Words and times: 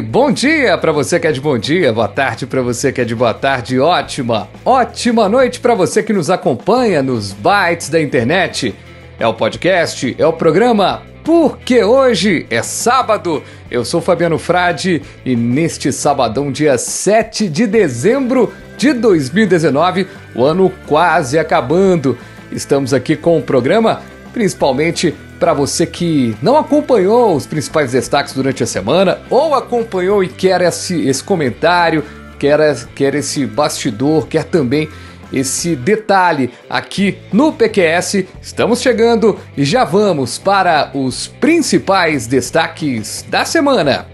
Bom 0.00 0.32
dia 0.32 0.78
para 0.78 0.92
você 0.92 1.20
que 1.20 1.26
é 1.26 1.32
de 1.32 1.40
bom 1.40 1.58
dia, 1.58 1.92
boa 1.92 2.08
tarde 2.08 2.46
para 2.46 2.62
você 2.62 2.90
que 2.90 3.02
é 3.02 3.04
de 3.04 3.14
boa 3.14 3.34
tarde, 3.34 3.78
ótima, 3.78 4.48
ótima 4.64 5.28
noite 5.28 5.60
para 5.60 5.74
você 5.74 6.02
que 6.02 6.12
nos 6.12 6.30
acompanha 6.30 7.02
nos 7.02 7.32
bytes 7.32 7.90
da 7.90 8.00
internet. 8.00 8.74
É 9.18 9.26
o 9.26 9.34
podcast, 9.34 10.16
é 10.18 10.26
o 10.26 10.32
programa 10.32 11.02
Porque 11.22 11.84
hoje 11.84 12.46
é 12.48 12.62
sábado. 12.62 13.42
Eu 13.70 13.84
sou 13.84 14.00
Fabiano 14.00 14.38
Frade 14.38 15.02
e 15.24 15.36
neste 15.36 15.92
sabadão, 15.92 16.50
dia 16.50 16.78
7 16.78 17.46
de 17.48 17.66
dezembro 17.66 18.54
de 18.78 18.92
2019, 18.94 20.06
o 20.34 20.44
ano 20.44 20.72
quase 20.86 21.38
acabando, 21.38 22.16
estamos 22.50 22.94
aqui 22.94 23.16
com 23.16 23.38
o 23.38 23.42
programa 23.42 24.00
principalmente 24.34 25.14
para 25.38 25.54
você 25.54 25.86
que 25.86 26.36
não 26.42 26.58
acompanhou 26.58 27.36
os 27.36 27.46
principais 27.46 27.92
destaques 27.92 28.34
durante 28.34 28.62
a 28.62 28.66
semana 28.66 29.20
ou 29.30 29.54
acompanhou 29.54 30.22
e 30.22 30.28
quer 30.28 30.60
esse, 30.60 31.08
esse 31.08 31.22
comentário, 31.22 32.04
quer, 32.38 32.84
quer 32.94 33.14
esse 33.14 33.46
bastidor, 33.46 34.26
quer 34.26 34.44
também 34.44 34.88
esse 35.32 35.76
detalhe 35.76 36.50
aqui 36.68 37.18
no 37.32 37.52
PQS. 37.52 38.24
Estamos 38.42 38.80
chegando 38.80 39.38
e 39.56 39.64
já 39.64 39.84
vamos 39.84 40.36
para 40.36 40.90
os 40.92 41.28
principais 41.28 42.26
destaques 42.26 43.24
da 43.28 43.44
semana. 43.44 44.06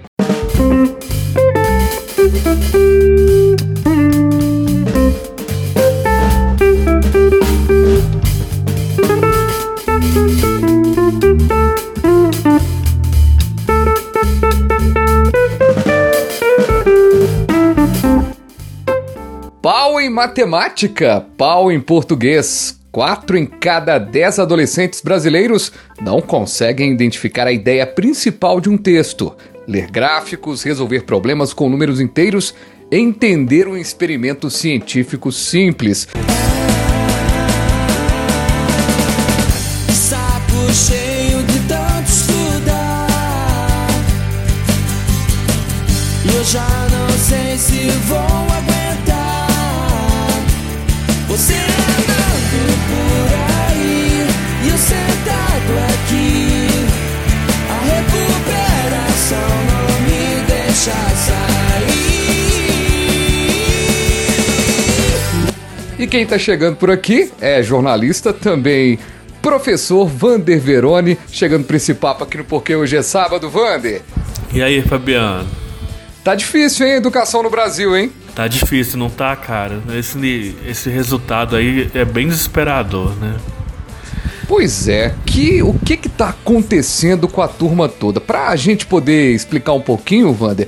Em 20.00 20.08
matemática, 20.08 21.26
pau 21.36 21.70
em 21.70 21.78
português. 21.78 22.80
Quatro 22.90 23.36
em 23.36 23.44
cada 23.44 23.98
dez 23.98 24.38
adolescentes 24.38 25.02
brasileiros 25.02 25.70
não 26.00 26.22
conseguem 26.22 26.90
identificar 26.90 27.46
a 27.46 27.52
ideia 27.52 27.86
principal 27.86 28.62
de 28.62 28.70
um 28.70 28.78
texto, 28.78 29.36
ler 29.68 29.90
gráficos, 29.90 30.62
resolver 30.62 31.02
problemas 31.02 31.52
com 31.52 31.68
números 31.68 32.00
inteiros, 32.00 32.54
entender 32.90 33.68
um 33.68 33.76
experimento 33.76 34.48
científico 34.48 35.30
simples. 35.30 36.08
E 66.00 66.06
quem 66.06 66.24
tá 66.24 66.38
chegando 66.38 66.76
por 66.76 66.90
aqui 66.90 67.30
é 67.42 67.62
jornalista 67.62 68.32
também. 68.32 68.98
Professor 69.42 70.06
Vander 70.08 70.58
Verone, 70.58 71.18
chegando 71.30 71.64
pra 71.64 71.76
esse 71.76 71.92
papo 71.92 72.24
aqui 72.24 72.38
no 72.38 72.44
Porquê 72.44 72.74
Hoje 72.74 72.96
é 72.96 73.02
Sábado. 73.02 73.50
Vander, 73.50 74.00
E 74.50 74.62
aí, 74.62 74.80
Fabiano? 74.80 75.46
tá 76.24 76.34
difícil, 76.34 76.86
hein, 76.86 76.94
a 76.94 76.96
educação 76.96 77.42
no 77.42 77.50
Brasil, 77.50 77.94
hein? 77.94 78.10
Tá 78.34 78.48
difícil, 78.48 78.98
não 78.98 79.10
tá, 79.10 79.36
cara? 79.36 79.82
Esse, 79.94 80.56
esse 80.66 80.88
resultado 80.88 81.54
aí 81.54 81.90
é 81.94 82.02
bem 82.06 82.28
desesperador, 82.28 83.14
né? 83.16 83.36
Pois 84.48 84.88
é, 84.88 85.14
que, 85.26 85.62
o 85.62 85.74
que 85.74 85.98
que 85.98 86.08
tá 86.08 86.30
acontecendo 86.30 87.28
com 87.28 87.42
a 87.42 87.48
turma 87.48 87.90
toda? 87.90 88.22
Pra 88.22 88.56
gente 88.56 88.86
poder 88.86 89.34
explicar 89.34 89.74
um 89.74 89.82
pouquinho, 89.82 90.32
Vander, 90.32 90.66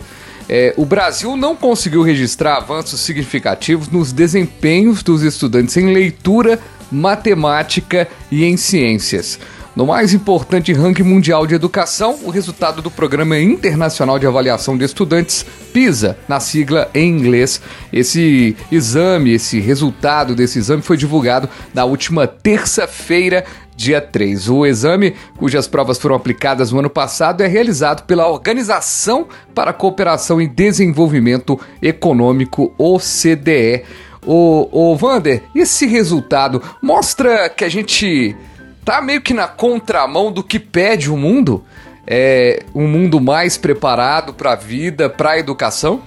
é, 0.48 0.75
o 0.76 0.84
Brasil 0.84 1.36
não 1.36 1.54
conseguiu 1.54 2.03
registrar 2.03 2.56
avanços 2.56 3.00
significativos 3.00 3.88
nos 3.88 4.12
desempenhos 4.12 5.03
dos 5.03 5.22
estudantes 5.22 5.76
em 5.76 5.92
leitura, 5.92 6.58
matemática 6.91 8.08
e 8.30 8.44
em 8.44 8.56
ciências. 8.56 9.38
No 9.75 9.86
mais 9.86 10.12
importante 10.12 10.70
ranking 10.75 11.03
mundial 11.03 11.47
de 11.47 11.54
educação, 11.54 12.19
o 12.25 12.28
resultado 12.28 12.82
do 12.82 12.91
Programa 12.91 13.38
Internacional 13.38 14.19
de 14.19 14.26
Avaliação 14.26 14.76
de 14.76 14.84
Estudantes, 14.84 15.47
PISA, 15.72 16.19
na 16.28 16.41
sigla 16.41 16.91
em 16.94 17.09
inglês. 17.09 17.59
Esse 17.91 18.54
exame, 18.70 19.32
esse 19.32 19.59
resultado 19.60 20.34
desse 20.34 20.59
exame 20.59 20.82
foi 20.82 20.98
divulgado 20.98 21.48
na 21.72 21.86
última 21.86 22.26
terça-feira, 22.26 23.47
dia 23.82 24.00
3. 24.00 24.48
O 24.48 24.65
exame, 24.65 25.15
cujas 25.37 25.66
provas 25.66 25.98
foram 25.98 26.15
aplicadas 26.15 26.70
no 26.70 26.78
ano 26.78 26.91
passado, 26.91 27.43
é 27.43 27.48
realizado 27.48 28.04
pela 28.06 28.28
Organização 28.28 29.26
para 29.54 29.70
a 29.70 29.75
Cooperação 29.75 30.41
e 30.41 30.47
Desenvolvimento 30.47 31.59
Econômico, 31.82 32.72
OCDE. 32.78 33.82
Ô, 34.25 34.69
ô 34.71 34.97
Vander, 34.97 35.42
esse 35.54 35.87
resultado 35.87 36.62
mostra 36.81 37.48
que 37.48 37.65
a 37.65 37.69
gente 37.69 38.37
tá 38.84 39.03
meio 39.03 39.21
que 39.21 39.34
na 39.34 39.48
contramão 39.48 40.31
do 40.31 40.44
que 40.44 40.60
pede 40.60 41.10
o 41.10 41.16
mundo? 41.16 41.65
É 42.06 42.62
um 42.75 42.87
mundo 42.87 43.21
mais 43.21 43.56
preparado 43.56 44.32
para 44.32 44.53
a 44.53 44.56
vida, 44.56 45.09
para 45.10 45.32
a 45.32 45.38
educação? 45.38 46.00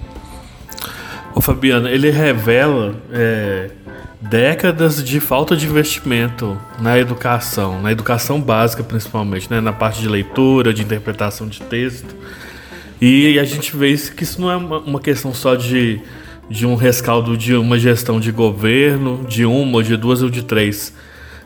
Ô 1.34 1.40
Fabiano, 1.42 1.88
ele 1.88 2.10
revela 2.10 3.02
é, 3.12 3.70
décadas 4.28 5.02
de 5.02 5.20
falta 5.20 5.56
de 5.56 5.66
investimento 5.66 6.58
na 6.80 6.98
educação, 6.98 7.80
na 7.80 7.92
educação 7.92 8.40
básica 8.40 8.82
principalmente, 8.82 9.50
né? 9.50 9.60
na 9.60 9.72
parte 9.72 10.00
de 10.00 10.08
leitura, 10.08 10.74
de 10.74 10.82
interpretação 10.82 11.46
de 11.46 11.60
texto. 11.62 12.14
E 13.00 13.38
a 13.38 13.44
gente 13.44 13.76
vê 13.76 13.90
isso, 13.90 14.14
que 14.14 14.24
isso 14.24 14.40
não 14.40 14.50
é 14.50 14.56
uma, 14.56 15.00
questão 15.00 15.34
só 15.34 15.54
de, 15.54 16.00
de 16.48 16.66
um 16.66 16.74
rescaldo 16.74 17.36
de 17.36 17.54
uma 17.54 17.78
gestão 17.78 18.18
de 18.18 18.32
governo, 18.32 19.24
de 19.28 19.44
uma, 19.44 19.82
de 19.82 19.96
duas 19.96 20.22
ou 20.22 20.30
de 20.30 20.42
três. 20.42 20.94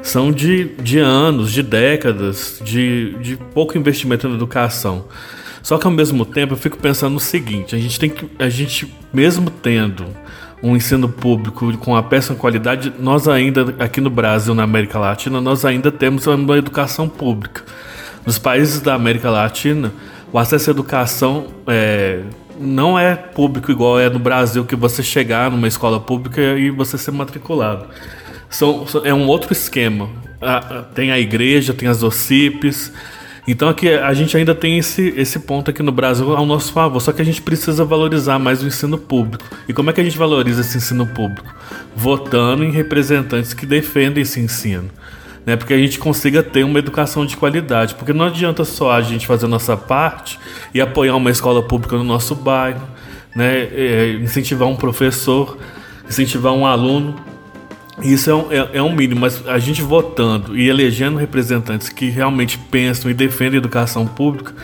São 0.02 0.32
de, 0.32 0.66
de 0.80 0.98
anos, 0.98 1.52
de 1.52 1.62
décadas, 1.62 2.60
de, 2.64 3.14
de 3.20 3.36
pouco 3.36 3.76
investimento 3.76 4.28
na 4.28 4.34
educação. 4.34 5.04
Só 5.62 5.76
que 5.76 5.86
ao 5.86 5.92
mesmo 5.92 6.24
tempo 6.24 6.54
eu 6.54 6.56
fico 6.56 6.78
pensando 6.78 7.14
no 7.14 7.20
seguinte: 7.20 7.74
a 7.74 7.78
gente 7.78 8.00
tem 8.00 8.08
que. 8.08 8.26
A 8.38 8.48
gente, 8.48 8.90
mesmo 9.12 9.50
tendo 9.50 10.06
um 10.62 10.76
ensino 10.76 11.08
público 11.08 11.76
com 11.78 11.92
uma 11.92 12.02
péssima 12.02 12.36
qualidade, 12.36 12.92
nós 12.98 13.26
ainda, 13.26 13.74
aqui 13.78 14.00
no 14.00 14.10
Brasil, 14.10 14.54
na 14.54 14.62
América 14.62 14.98
Latina, 14.98 15.40
nós 15.40 15.64
ainda 15.64 15.90
temos 15.90 16.26
uma 16.26 16.58
educação 16.58 17.08
pública. 17.08 17.62
Nos 18.26 18.38
países 18.38 18.80
da 18.80 18.94
América 18.94 19.30
Latina, 19.30 19.92
o 20.32 20.38
acesso 20.38 20.70
à 20.70 20.72
educação 20.72 21.46
é, 21.66 22.20
não 22.58 22.98
é 22.98 23.14
público 23.16 23.70
igual 23.72 23.98
é 23.98 24.10
no 24.10 24.18
Brasil, 24.18 24.64
que 24.64 24.76
você 24.76 25.02
chegar 25.02 25.50
numa 25.50 25.66
escola 25.66 25.98
pública 25.98 26.40
e 26.40 26.70
você 26.70 26.98
ser 26.98 27.10
matriculado. 27.12 27.86
São, 28.50 28.84
é 29.04 29.14
um 29.14 29.26
outro 29.26 29.52
esquema. 29.52 30.10
A- 30.42 30.56
a- 30.58 30.82
tem 30.82 31.10
a 31.10 31.18
igreja, 31.18 31.72
tem 31.72 31.88
as 31.88 32.02
OCIPs. 32.02 32.92
Então 33.46 33.68
aqui 33.68 33.88
a 33.88 34.12
gente 34.12 34.36
ainda 34.36 34.54
tem 34.54 34.78
esse, 34.78 35.14
esse 35.16 35.38
ponto 35.40 35.70
aqui 35.70 35.82
no 35.82 35.92
Brasil 35.92 36.36
ao 36.36 36.46
nosso 36.46 36.72
favor, 36.72 37.00
só 37.00 37.12
que 37.12 37.22
a 37.22 37.24
gente 37.24 37.42
precisa 37.42 37.84
valorizar 37.84 38.38
mais 38.38 38.62
o 38.62 38.66
ensino 38.66 38.98
público. 38.98 39.44
E 39.68 39.72
como 39.72 39.90
é 39.90 39.92
que 39.92 40.00
a 40.00 40.04
gente 40.04 40.18
valoriza 40.18 40.60
esse 40.60 40.76
ensino 40.76 41.06
público? 41.06 41.52
Votando 41.96 42.64
em 42.64 42.70
representantes 42.70 43.54
que 43.54 43.66
defendem 43.66 44.22
esse 44.22 44.40
ensino. 44.40 44.90
Né, 45.46 45.56
porque 45.56 45.72
a 45.72 45.78
gente 45.78 45.98
consiga 45.98 46.42
ter 46.42 46.64
uma 46.64 46.78
educação 46.78 47.24
de 47.24 47.34
qualidade. 47.34 47.94
Porque 47.94 48.12
não 48.12 48.26
adianta 48.26 48.62
só 48.62 48.92
a 48.92 49.00
gente 49.00 49.26
fazer 49.26 49.46
a 49.46 49.48
nossa 49.48 49.74
parte 49.74 50.38
e 50.74 50.80
apoiar 50.80 51.16
uma 51.16 51.30
escola 51.30 51.62
pública 51.62 51.96
no 51.96 52.04
nosso 52.04 52.34
bairro, 52.34 52.86
né, 53.34 53.68
é, 53.72 54.18
incentivar 54.20 54.68
um 54.68 54.76
professor, 54.76 55.56
incentivar 56.06 56.52
um 56.52 56.66
aluno. 56.66 57.16
Isso 58.02 58.30
é 58.30 58.34
um, 58.34 58.52
é, 58.52 58.68
é 58.74 58.82
um 58.82 58.94
mínimo, 58.94 59.20
mas 59.20 59.46
a 59.46 59.58
gente 59.58 59.82
votando 59.82 60.56
e 60.56 60.68
elegendo 60.68 61.18
representantes 61.18 61.88
que 61.88 62.08
realmente 62.08 62.58
pensam 62.58 63.10
e 63.10 63.14
defendem 63.14 63.54
a 63.54 63.58
educação 63.58 64.06
pública, 64.06 64.54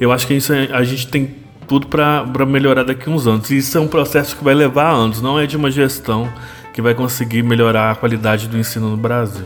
eu 0.00 0.12
acho 0.12 0.26
que 0.26 0.34
isso 0.34 0.52
é- 0.52 0.68
a 0.72 0.82
gente 0.82 1.06
tem 1.08 1.34
tudo 1.66 1.86
para 1.86 2.24
melhorar 2.46 2.82
daqui 2.84 3.08
a 3.08 3.12
uns 3.12 3.26
anos. 3.26 3.50
E 3.50 3.56
isso 3.58 3.76
é 3.76 3.80
um 3.80 3.88
processo 3.88 4.36
que 4.36 4.44
vai 4.44 4.54
levar 4.54 4.90
anos, 4.90 5.20
não 5.22 5.38
é 5.38 5.46
de 5.46 5.56
uma 5.56 5.70
gestão 5.70 6.30
que 6.72 6.82
vai 6.82 6.94
conseguir 6.94 7.42
melhorar 7.42 7.92
a 7.92 7.94
qualidade 7.94 8.48
do 8.48 8.58
ensino 8.58 8.90
no 8.90 8.96
Brasil. 8.96 9.44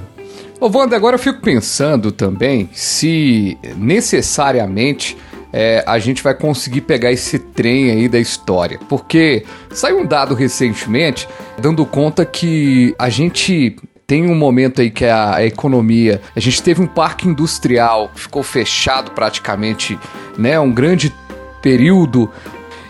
Ô, 0.61 0.67
Wanda, 0.75 0.97
agora 0.97 1.15
eu 1.15 1.21
fico 1.21 1.41
pensando 1.41 2.11
também 2.11 2.69
se 2.73 3.57
necessariamente 3.77 5.17
é, 5.53 5.83
a 5.87 5.99
gente 5.99 6.23
vai 6.23 6.35
conseguir 6.35 6.83
pegar 6.83 7.11
esse 7.11 7.39
trem 7.39 7.91
aí 7.91 8.09
da 8.09 8.19
história. 8.19 8.79
Porque 8.89 9.45
saiu 9.71 10.01
um 10.01 10.07
dado 10.07 10.35
recentemente 10.35 11.29
dando 11.59 11.85
conta 11.87 12.25
que 12.25 12.95
a 12.99 13.09
gente 13.09 13.77
tem 14.07 14.27
um 14.27 14.35
momento 14.35 14.81
aí 14.81 14.91
que 14.91 15.05
é 15.05 15.11
a, 15.11 15.37
a, 15.37 15.45
economia. 15.45 16.21
A 16.35 16.41
gente 16.41 16.63
teve 16.63 16.81
um 16.81 16.87
parque 16.87 17.29
industrial, 17.29 18.11
ficou 18.15 18.43
fechado 18.43 19.11
praticamente, 19.11 19.99
né? 20.37 20.59
Um 20.59 20.73
grande 20.73 21.15
período 21.61 22.31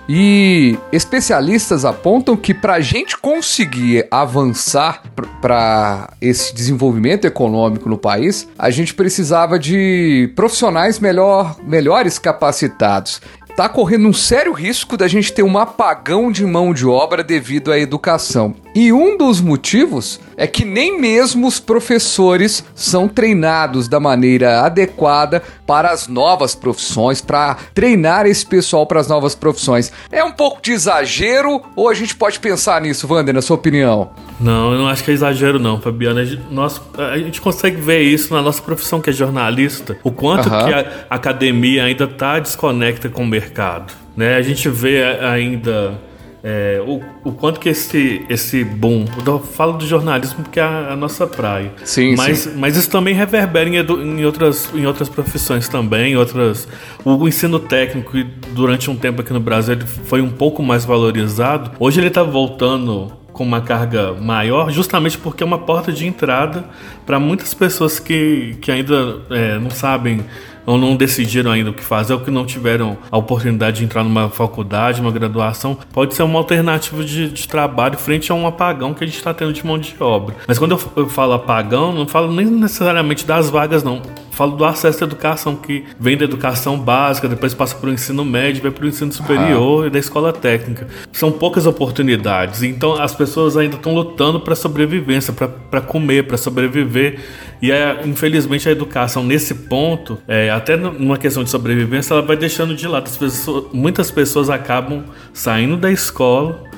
e 0.09 0.79
especialistas 0.91 1.85
apontam 1.85 2.37
que 2.37 2.55
para 2.55 2.75
a 2.75 2.81
gente 2.81 3.17
conseguir 3.19 4.07
avançar 4.11 5.03
para 5.43 6.15
esse 6.21 6.55
desenvolvimento 6.55 7.27
econômico 7.27 7.89
no 7.89 7.99
país, 7.99 8.49
a 8.59 8.71
gente 8.71 8.95
precisava 8.95 9.59
de 9.59 10.33
profissionais 10.35 10.99
melhor, 10.99 11.57
melhores 11.63 12.19
capacitados 12.19 13.21
está 13.59 13.69
correndo 13.69 14.07
um 14.07 14.13
sério 14.13 14.53
risco 14.53 14.97
da 14.97 15.09
gente 15.09 15.33
ter 15.33 15.43
um 15.43 15.59
apagão 15.59 16.31
de 16.31 16.45
mão 16.45 16.73
de 16.73 16.87
obra 16.87 17.25
devido 17.25 17.73
à 17.73 17.79
educação. 17.79 18.55
E 18.81 18.93
um 18.93 19.19
dos 19.19 19.41
motivos 19.41 20.21
é 20.37 20.47
que 20.47 20.65
nem 20.65 21.01
mesmo 21.01 21.49
os 21.49 21.59
professores 21.59 22.65
são 22.77 23.09
treinados 23.09 23.89
da 23.89 23.99
maneira 23.99 24.61
adequada 24.61 25.43
para 25.67 25.91
as 25.91 26.07
novas 26.07 26.55
profissões, 26.55 27.21
para 27.21 27.57
treinar 27.75 28.25
esse 28.25 28.47
pessoal 28.47 28.87
para 28.87 29.01
as 29.01 29.09
novas 29.09 29.35
profissões. 29.35 29.93
É 30.13 30.23
um 30.23 30.31
pouco 30.31 30.63
de 30.63 30.71
exagero 30.71 31.61
ou 31.75 31.89
a 31.89 31.95
gente 31.95 32.15
pode 32.15 32.39
pensar 32.39 32.81
nisso, 32.81 33.13
Wander, 33.13 33.35
na 33.35 33.43
sua 33.43 33.57
opinião? 33.57 34.11
Não, 34.39 34.73
eu 34.73 34.79
não 34.79 34.87
acho 34.87 35.03
que 35.03 35.11
é 35.11 35.15
exagero 35.15 35.59
não, 35.59 35.81
Fabiana. 35.81 36.25
Nós, 36.49 36.81
a 36.97 37.19
gente 37.19 37.41
consegue 37.41 37.81
ver 37.81 38.03
isso 38.03 38.33
na 38.33 38.41
nossa 38.41 38.63
profissão 38.63 39.01
que 39.01 39.11
é 39.11 39.13
jornalista, 39.13 39.99
o 40.05 40.13
quanto 40.13 40.49
que 40.49 40.55
a 40.55 40.87
academia 41.11 41.83
ainda 41.83 42.05
está 42.05 42.39
desconecta 42.39 43.09
com 43.09 43.25
o 43.25 43.27
mercado. 43.27 43.93
Né? 44.17 44.37
A 44.37 44.43
gente 44.43 44.69
vê 44.69 45.03
ainda 45.03 45.99
é, 46.43 46.82
o, 46.87 47.00
o 47.29 47.32
quanto 47.32 47.58
que 47.58 47.69
esse, 47.69 48.25
esse 48.29 48.62
boom, 48.64 49.05
eu 49.26 49.40
falo 49.40 49.73
do 49.73 49.87
jornalismo 49.87 50.44
porque 50.44 50.61
é 50.61 50.62
a, 50.62 50.93
a 50.93 50.96
nossa 50.96 51.26
praia. 51.26 51.73
Sim, 51.85 52.14
mas, 52.17 52.38
sim. 52.38 52.52
mas 52.56 52.76
isso 52.76 52.90
também 52.90 53.14
reverbera 53.14 53.69
em, 53.69 53.76
em, 53.76 54.25
outras, 54.25 54.70
em 54.75 54.87
outras 54.87 55.08
profissões 55.08 55.69
também, 55.69 56.17
outras. 56.17 56.69
O, 57.05 57.17
o 57.17 57.29
ensino 57.29 57.58
técnico, 57.58 58.12
durante 58.52 58.90
um 58.90 58.96
tempo 58.96 59.20
aqui 59.20 59.32
no 59.32 59.40
Brasil, 59.40 59.75
ele 59.75 59.87
foi 59.87 60.20
um 60.20 60.31
pouco 60.31 60.62
mais 60.62 60.85
valorizado. 60.85 61.73
Hoje 61.79 62.00
ele 62.00 62.08
está 62.08 62.23
voltando 62.23 63.12
com 63.32 63.44
uma 63.44 63.61
carga 63.61 64.14
maior, 64.14 64.70
justamente 64.70 65.17
porque 65.17 65.44
é 65.44 65.46
uma 65.46 65.58
porta 65.58 65.93
de 65.93 66.05
entrada 66.05 66.64
para 67.06 67.20
muitas 67.20 67.55
pessoas 67.55 68.00
que, 68.00 68.56
que 68.61 68.73
ainda 68.73 69.20
é, 69.31 69.58
não 69.58 69.70
sabem 69.70 70.25
ou 70.69 70.76
não 70.76 70.94
decidiram 70.94 71.50
ainda 71.50 71.70
o 71.70 71.73
que 71.73 71.82
fazer, 71.82 72.12
ou 72.12 72.20
que 72.20 72.31
não 72.31 72.44
tiveram 72.44 72.99
a 73.11 73.17
oportunidade 73.17 73.79
de 73.79 73.85
entrar 73.87 74.05
numa 74.05 74.29
faculdade, 74.29 75.00
uma 75.00 75.11
graduação, 75.11 75.79
pode 75.94 76.15
ser 76.15 76.23
uma 76.25 76.38
alternativa 76.38 77.03
de, 77.03 77.31
de 77.31 77.49
trabalho 77.49 77.97
frente 77.97 78.31
a 78.31 78.35
um 78.35 78.47
apagão 78.47 78.93
que 78.93 79.03
a 79.03 79.06
gente 79.06 79.17
está 79.17 79.32
tendo 79.32 79.50
de 79.50 79.65
mão 79.65 79.79
de 79.79 79.97
obra. 79.99 80.37
Mas 80.47 80.59
quando 80.59 80.73
eu, 80.73 80.81
eu 80.94 81.09
falo 81.09 81.32
apagão, 81.32 81.94
não 81.94 82.06
falo 82.06 82.31
nem 82.31 82.44
necessariamente 82.44 83.26
das 83.26 83.49
vagas, 83.49 83.82
não 83.82 84.03
falo 84.38 84.56
do 84.56 84.65
acesso 84.65 85.03
à 85.03 85.06
educação, 85.06 85.56
que 85.56 85.85
vem 85.99 86.17
da 86.17 86.25
educação 86.25 86.79
básica, 86.79 87.26
depois 87.26 87.55
passa 87.55 87.75
para 87.75 87.88
o 87.88 87.93
ensino 87.93 88.25
médio, 88.25 88.62
vai 88.62 88.71
para 88.71 88.85
o 88.85 88.88
ensino 88.88 89.11
superior 89.11 89.87
e 89.87 89.91
da 89.91 89.99
escola 89.99 90.32
técnica. 90.32 90.87
São 91.11 91.32
poucas 91.32 91.67
oportunidades, 91.67 92.62
então 92.62 92.94
as 93.03 93.12
pessoas 93.14 93.56
ainda 93.56 93.75
estão 93.75 93.94
lutando 93.94 94.38
para 94.38 94.55
sobrevivência, 94.55 95.32
para 95.32 95.81
comer, 95.81 96.29
para 96.29 96.37
sobreviver. 96.37 97.19
E 97.61 97.73
é, 97.73 98.01
infelizmente 98.05 98.69
a 98.69 98.73
educação 98.73 99.25
nesse 99.25 99.55
ponto, 99.55 100.19
é, 100.29 100.51
até 100.51 100.77
numa 100.77 101.17
questão 101.17 101.43
de 101.43 101.51
sobrevivência, 101.51 102.15
ela 102.15 102.23
vai 102.23 102.37
deixando 102.37 102.75
de 102.75 102.87
lado. 102.87 103.11
Pessoas, 103.11 103.67
muitas 103.73 104.11
pessoas 104.11 104.49
acabam 104.49 105.05
saindo 105.33 105.77
da 105.77 105.91
escola 105.91 106.69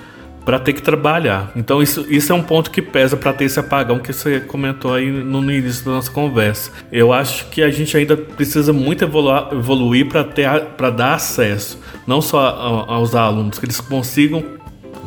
para 0.44 0.58
ter 0.58 0.72
que 0.72 0.82
trabalhar. 0.82 1.52
Então 1.54 1.82
isso, 1.82 2.04
isso 2.08 2.32
é 2.32 2.34
um 2.34 2.42
ponto 2.42 2.70
que 2.70 2.80
pesa 2.80 3.16
para 3.16 3.32
ter 3.32 3.44
esse 3.44 3.60
apagão 3.60 3.98
que 3.98 4.12
você 4.12 4.40
comentou 4.40 4.94
aí 4.94 5.10
no, 5.10 5.40
início 5.52 5.84
da 5.84 5.92
nossa 5.92 6.10
conversa. 6.10 6.72
Eu 6.90 7.12
acho 7.12 7.46
que 7.50 7.62
a 7.62 7.70
gente 7.70 7.96
ainda 7.96 8.16
precisa 8.16 8.72
muito 8.72 9.04
evoluir, 9.04 10.08
para 10.08 10.24
ter 10.24 10.48
para 10.76 10.90
dar 10.90 11.14
acesso 11.14 11.78
não 12.06 12.20
só 12.20 12.38
aos 12.88 13.14
alunos 13.14 13.58
que 13.58 13.66
eles 13.66 13.80
consigam 13.80 14.42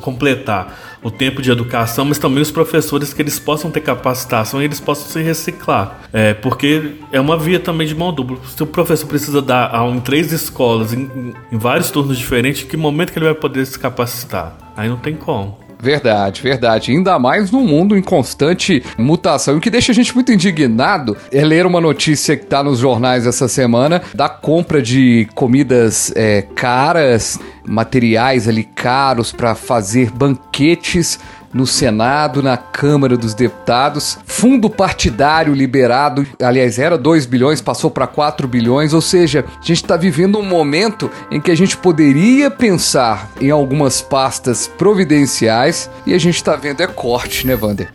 completar 0.01 0.92
o 1.03 1.11
tempo 1.11 1.41
de 1.41 1.51
educação, 1.51 2.05
mas 2.05 2.17
também 2.17 2.41
os 2.41 2.51
professores 2.51 3.13
que 3.13 3.21
eles 3.21 3.37
possam 3.37 3.69
ter 3.69 3.81
capacitação 3.81 4.61
e 4.61 4.65
eles 4.65 4.79
possam 4.79 5.07
se 5.07 5.21
reciclar. 5.21 6.01
É, 6.11 6.33
porque 6.33 6.95
é 7.11 7.19
uma 7.19 7.37
via 7.37 7.59
também 7.59 7.85
de 7.85 7.93
mão 7.93 8.13
dupla. 8.13 8.37
Se 8.55 8.63
o 8.63 8.65
professor 8.65 9.07
precisa 9.07 9.41
dar 9.41 9.73
aula 9.75 9.95
em 9.95 9.99
três 9.99 10.31
escolas, 10.31 10.93
em, 10.93 11.33
em 11.51 11.57
vários 11.57 11.91
turnos 11.91 12.17
diferentes, 12.17 12.63
que 12.63 12.77
momento 12.77 13.11
que 13.11 13.19
ele 13.19 13.25
vai 13.25 13.35
poder 13.35 13.65
se 13.65 13.77
capacitar? 13.77 14.55
Aí 14.75 14.89
não 14.89 14.97
tem 14.97 15.15
como. 15.15 15.62
Verdade, 15.83 16.41
verdade. 16.41 16.91
Ainda 16.93 17.19
mais 17.19 17.51
num 17.51 17.67
mundo 17.67 17.97
em 17.97 18.01
constante 18.01 18.81
mutação. 18.97 19.55
E 19.55 19.57
o 19.57 19.59
que 19.59 19.69
deixa 19.69 19.91
a 19.91 19.95
gente 19.95 20.15
muito 20.15 20.31
indignado 20.31 21.17
é 21.29 21.43
ler 21.43 21.65
uma 21.65 21.81
notícia 21.81 22.37
que 22.37 22.45
está 22.45 22.63
nos 22.63 22.79
jornais 22.79 23.27
essa 23.27 23.49
semana 23.49 24.01
da 24.15 24.29
compra 24.29 24.81
de 24.81 25.27
comidas 25.35 26.13
é, 26.15 26.43
caras, 26.55 27.37
materiais 27.67 28.47
ali 28.47 28.63
caros 28.63 29.33
para 29.33 29.55
fazer 29.55 30.09
banquetes 30.09 31.19
no 31.53 31.67
Senado, 31.67 32.41
na 32.41 32.57
Câmara 32.57 33.15
dos 33.15 33.33
Deputados. 33.33 34.17
Fundo 34.25 34.69
partidário 34.69 35.53
liberado, 35.53 36.25
aliás, 36.41 36.79
era 36.79 36.97
2 36.97 37.25
bilhões, 37.25 37.61
passou 37.61 37.91
para 37.91 38.07
4 38.07 38.47
bilhões, 38.47 38.93
ou 38.93 39.01
seja, 39.01 39.45
a 39.47 39.65
gente 39.65 39.83
está 39.83 39.95
vivendo 39.95 40.39
um 40.39 40.45
momento 40.45 41.09
em 41.29 41.39
que 41.39 41.51
a 41.51 41.55
gente 41.55 41.77
poderia 41.77 42.49
pensar 42.49 43.29
em 43.39 43.51
algumas 43.51 44.01
pastas 44.01 44.67
providenciais 44.67 45.89
e 46.05 46.13
a 46.13 46.17
gente 46.17 46.35
está 46.35 46.55
vendo 46.55 46.81
é 46.81 46.87
corte, 46.87 47.45
né, 47.45 47.57
Wander? 47.59 47.89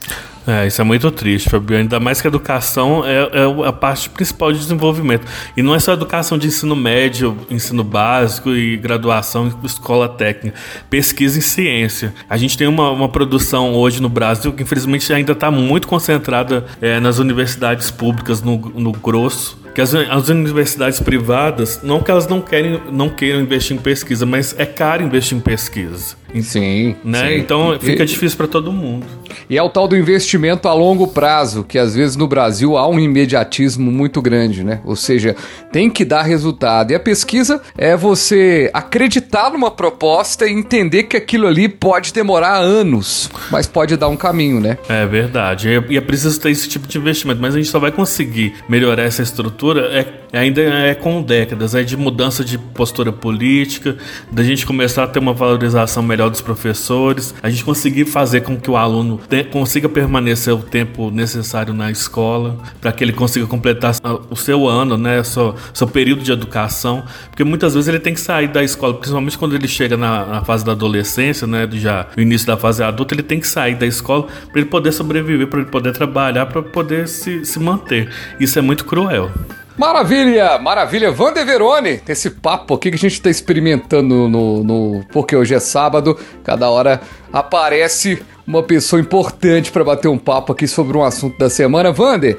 É, 0.49 0.67
isso 0.67 0.81
é 0.81 0.85
muito 0.85 1.11
triste, 1.11 1.50
Fabio. 1.50 1.77
Ainda 1.77 2.00
mais 2.00 2.23
que 2.23 2.27
a 2.27 2.31
educação 2.31 3.05
é, 3.05 3.19
é, 3.19 3.69
a 3.69 3.73
parte 3.73 4.09
principal 4.09 4.50
de 4.50 4.59
desenvolvimento. 4.59 5.27
E 5.55 5.62
não 5.62 5.75
é 5.75 5.79
só 5.79 5.93
educação 5.93 6.39
de 6.39 6.47
ensino 6.47 6.75
médio, 6.75 7.37
ensino 7.50 7.85
básico 7.85 8.55
e 8.55 8.79
graduação 8.79 9.47
e 9.62 9.67
escola 9.67 10.09
técnica. 10.09 10.56
Pesquisa 10.89 11.39
em 11.39 11.43
ciência. 11.43 12.15
A 12.31 12.39
gente 12.39 12.56
tem 12.56 12.67
uma, 12.67 12.91
uma 12.91 13.11
produção 13.11 13.75
hoje 13.75 14.00
no 14.00 14.09
Brasil 14.09 14.50
que 14.50 14.62
infelizmente 14.62 15.12
ainda 15.12 15.33
está 15.33 15.50
muito 15.50 15.87
concentrada 15.87 16.65
é, 16.81 16.99
nas 16.99 17.19
universidades 17.19 17.91
públicas, 17.91 18.41
no, 18.41 18.56
no 18.56 18.93
grosso 18.93 19.58
que 19.79 19.82
as, 19.82 19.94
as, 19.94 20.29
universidades 20.29 20.99
privadas, 20.99 21.81
não 21.84 22.01
que 22.01 22.11
elas 22.11 22.27
não 22.27 22.41
querem, 22.41 22.81
não 22.91 23.08
queiram 23.08 23.41
investir 23.41 23.77
em 23.77 23.79
pesquisa, 23.79 24.27
mas 24.27 24.53
é 24.58 24.67
caro 24.67 25.05
investir 25.05 25.39
em 25.39 25.41
pesquisa. 25.41 26.17
Sim. 26.43 26.96
Né? 27.05 27.29
Sim. 27.29 27.34
Então 27.37 27.79
fica 27.79 28.03
e, 28.03 28.06
difícil 28.06 28.37
para 28.37 28.49
todo 28.49 28.72
mundo. 28.72 29.06
E 29.49 29.56
é 29.56 29.63
o 29.63 29.69
tal 29.69 29.89
do 29.89 29.97
investimento 29.97 30.69
a 30.69 30.75
longo 30.75 31.08
prazo, 31.08 31.65
que 31.65 31.79
às 31.79 31.94
vezes 31.94 32.17
no 32.17 32.27
Brasil 32.27 32.77
há 32.77 32.89
um 32.89 32.99
imediatismo 32.99 33.91
muito 33.91 34.20
grande, 34.20 34.63
né? 34.65 34.81
Ou 34.85 34.97
seja, 34.97 35.35
tem 35.73 35.91
que 35.91 36.05
dar 36.05 36.23
resultado. 36.23 36.91
E 36.91 36.94
a 36.94 37.01
pesquisa 37.01 37.61
é 37.77 37.97
você 37.97 38.70
acreditar 38.73 39.51
numa 39.51 39.70
proposta 39.70 40.47
e 40.47 40.53
entender 40.53 41.05
que 41.05 41.17
aquilo 41.17 41.47
ali 41.47 41.69
pode 41.69 42.13
demorar 42.13 42.56
anos, 42.56 43.31
mas 43.51 43.67
pode 43.67 43.97
dar 43.97 44.08
um 44.08 44.17
caminho, 44.17 44.61
né? 44.61 44.79
É 44.89 45.06
verdade. 45.06 45.69
E 45.89 45.97
é 45.97 46.01
preciso 46.01 46.41
ter 46.41 46.51
esse 46.51 46.69
tipo 46.69 46.87
de 46.87 46.99
investimento, 46.99 47.41
mas 47.41 47.55
a 47.55 47.58
gente 47.58 47.70
só 47.70 47.79
vai 47.79 47.91
conseguir 47.91 48.55
melhorar 48.69 49.03
essa 49.03 49.23
estrutura 49.23 49.81
é, 49.93 50.06
ainda 50.32 50.61
é 50.61 50.94
com 50.94 51.23
décadas, 51.23 51.75
é 51.75 51.82
de 51.82 51.97
mudança 51.97 52.44
de 52.44 52.58
postura 52.58 53.13
política, 53.13 53.97
da 54.31 54.43
gente 54.43 54.67
começar 54.67 55.05
a 55.05 55.06
ter 55.06 55.19
uma 55.19 55.32
valorização 55.32 56.03
melhor 56.03 56.31
dos 56.31 56.41
professores, 56.41 57.35
a 57.43 57.49
gente 57.49 57.65
conseguir 57.65 58.05
fazer 58.05 58.43
com 58.43 58.56
que 58.56 58.70
o 58.70 58.77
aluno 58.77 59.20
te, 59.29 59.44
consiga 59.44 59.89
permanecer 59.89 60.53
o 60.53 60.63
tempo 60.63 61.11
necessário 61.11 61.73
na 61.73 61.91
escola, 61.91 62.58
para 62.81 62.93
que 62.93 63.03
ele 63.03 63.13
consiga 63.13 63.47
completar 63.47 63.94
o 64.31 64.37
seu 64.37 64.69
ano, 64.69 64.97
né, 64.97 65.23
seu, 65.23 65.55
seu 65.73 65.87
período 65.87 66.23
de 66.23 66.32
educação, 66.32 67.05
porque 67.31 67.44
muitas 67.44 67.75
vezes 67.75 67.89
ele 67.89 68.01
tem 68.01 68.15
que 68.15 68.20
sair 68.20 68.49
da 68.49 68.63
escola, 68.63 68.94
principalmente 68.94 69.39
quando 69.39 69.55
ele 69.55 69.69
chega 69.69 69.97
na, 69.97 70.27
na 70.27 70.44
fase 70.44 70.65
da 70.65 70.73
adolescência, 70.73 71.47
né, 71.47 71.69
já 71.73 72.06
no 72.17 72.23
início 72.23 72.47
da 72.47 72.56
fase 72.56 72.82
adulta, 72.82 73.15
ele 73.15 73.23
tem 73.23 73.41
que 73.41 73.47
sair 73.47 73.75
da 73.75 73.87
escola 73.87 74.27
para 74.51 74.61
ele 74.61 74.69
poder 74.69 74.93
sobreviver, 74.93 75.47
para 75.47 75.61
ele 75.61 75.70
poder 75.70 75.93
trabalhar, 75.93 76.47
para 76.47 76.63
poder 76.63 77.08
se, 77.08 77.44
se 77.44 77.58
manter. 77.58 78.11
Isso 78.39 78.58
é 78.58 78.63
muito 78.63 78.85
cruel. 78.85 79.31
Maravilha, 79.79 80.58
maravilha. 80.58 81.13
Vander 81.13 81.47
Verone, 81.47 82.01
esse 82.08 82.31
papo 82.31 82.75
aqui 82.75 82.91
que 82.91 82.97
a 82.97 82.99
gente 82.99 83.13
está 83.13 83.31
experimentando 83.31 84.29
no, 84.29 84.65
no. 84.65 85.05
Porque 85.13 85.37
hoje 85.37 85.55
é 85.55 85.61
sábado, 85.61 86.19
cada 86.43 86.69
hora 86.69 87.01
aparece 87.32 88.20
uma 88.44 88.61
pessoa 88.61 89.01
importante 89.01 89.70
para 89.70 89.85
bater 89.85 90.08
um 90.08 90.19
papo 90.19 90.53
aqui 90.53 90.67
sobre 90.67 90.99
um 90.99 91.05
assunto 91.05 91.39
da 91.39 91.49
semana. 91.49 91.93
Vander, 91.93 92.37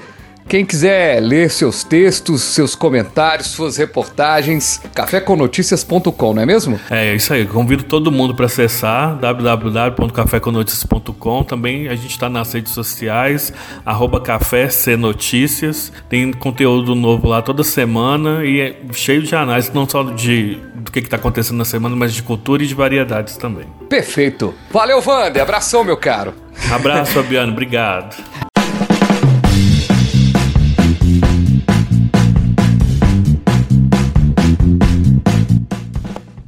Quem 0.49 0.65
quiser 0.65 1.21
ler 1.21 1.49
seus 1.51 1.83
textos, 1.83 2.41
seus 2.41 2.73
comentários, 2.73 3.49
suas 3.49 3.77
reportagens, 3.77 4.81
cafécomnoticias.com, 4.95 6.33
não 6.33 6.41
é 6.41 6.45
mesmo? 6.47 6.79
É 6.89 7.13
isso 7.13 7.31
aí. 7.31 7.45
Convido 7.45 7.83
todo 7.83 8.11
mundo 8.11 8.33
para 8.33 8.47
acessar 8.47 9.15
www.cafécomnoticias.com. 9.17 11.43
Também 11.43 11.87
a 11.87 11.93
gente 11.93 12.09
está 12.09 12.27
nas 12.27 12.51
redes 12.51 12.73
sociais, 12.73 13.53
arroba 13.85 14.23
Notícias. 14.97 15.93
Tem 16.09 16.33
conteúdo 16.33 16.95
novo 16.95 17.27
lá 17.27 17.43
toda 17.43 17.63
semana 17.63 18.43
e 18.43 18.59
é 18.59 18.75
cheio 18.91 19.21
de 19.21 19.35
análise, 19.35 19.69
não 19.71 19.87
só 19.87 20.01
de 20.01 20.57
do 20.73 20.91
que 20.91 20.97
está 20.97 21.17
acontecendo 21.17 21.57
na 21.57 21.65
semana, 21.65 21.95
mas 21.95 22.11
de 22.11 22.23
cultura 22.23 22.63
e 22.63 22.67
de 22.67 22.73
variedades 22.73 23.37
também. 23.37 23.67
Perfeito. 23.87 24.55
Valeu, 24.71 24.99
Wander. 25.05 25.43
Abração, 25.43 25.83
meu 25.83 25.97
caro. 25.97 26.33
Abraço, 26.71 27.13
Fabiano. 27.13 27.51
Obrigado. 27.51 28.15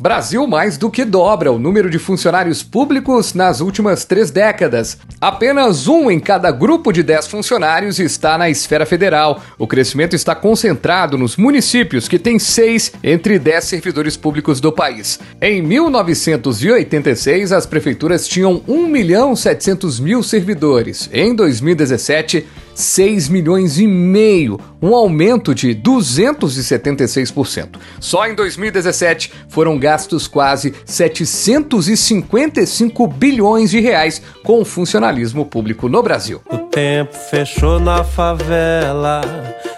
Brasil 0.01 0.47
mais 0.47 0.79
do 0.79 0.89
que 0.89 1.05
dobra 1.05 1.51
o 1.51 1.59
número 1.59 1.87
de 1.87 1.99
funcionários 1.99 2.63
públicos 2.63 3.35
nas 3.35 3.61
últimas 3.61 4.03
três 4.03 4.31
décadas. 4.31 4.97
Apenas 5.21 5.87
um 5.87 6.09
em 6.09 6.19
cada 6.19 6.49
grupo 6.49 6.91
de 6.91 7.03
dez 7.03 7.27
funcionários 7.27 7.99
está 7.99 8.35
na 8.35 8.49
esfera 8.49 8.83
federal. 8.83 9.43
O 9.59 9.67
crescimento 9.67 10.15
está 10.15 10.33
concentrado 10.33 11.19
nos 11.19 11.37
municípios, 11.37 12.07
que 12.07 12.17
têm 12.17 12.39
seis 12.39 12.91
entre 13.03 13.37
dez 13.37 13.65
servidores 13.65 14.17
públicos 14.17 14.59
do 14.59 14.71
país. 14.71 15.19
Em 15.39 15.61
1986, 15.61 17.51
as 17.51 17.67
prefeituras 17.67 18.27
tinham 18.27 18.63
1 18.67 18.87
milhão 18.87 19.35
700 19.35 19.99
mil 19.99 20.23
servidores. 20.23 21.11
Em 21.13 21.35
2017, 21.35 22.47
6 22.81 23.29
milhões 23.29 23.79
e 23.79 23.87
meio, 23.87 24.59
um 24.81 24.93
aumento 24.95 25.55
de 25.55 25.75
276%. 25.75 27.77
Só 27.99 28.25
em 28.27 28.35
2017 28.35 29.31
foram 29.47 29.77
gastos 29.77 30.27
quase 30.27 30.73
755 30.85 33.07
bilhões 33.07 33.71
de 33.71 33.79
reais 33.79 34.21
com 34.43 34.59
o 34.61 34.65
funcionalismo 34.65 35.45
público 35.45 35.87
no 35.87 36.03
Brasil. 36.03 36.41
O 36.51 36.57
tempo 36.57 37.13
fechou 37.13 37.79
na 37.79 38.03
favela, 38.03 39.21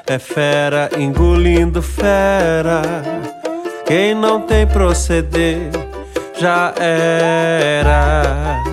é 0.08 0.18
fera 0.18 0.90
engolindo 0.98 1.82
fera. 1.82 2.82
Quem 3.86 4.16
não 4.16 4.40
tem 4.42 4.66
proceder 4.66 5.70
já 6.40 6.74
era. 6.78 8.64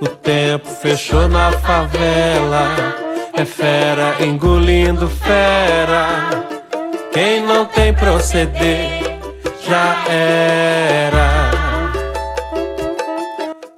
O 0.00 0.06
tempo 0.06 0.68
fechou 0.68 1.28
na 1.28 1.50
favela. 1.50 2.94
É 3.32 3.44
fera 3.44 4.14
engolindo 4.24 5.08
fera. 5.08 6.30
Quem 7.12 7.42
não 7.42 7.64
tem 7.66 7.92
proceder 7.92 9.18
já 9.66 10.04
era. 10.08 11.50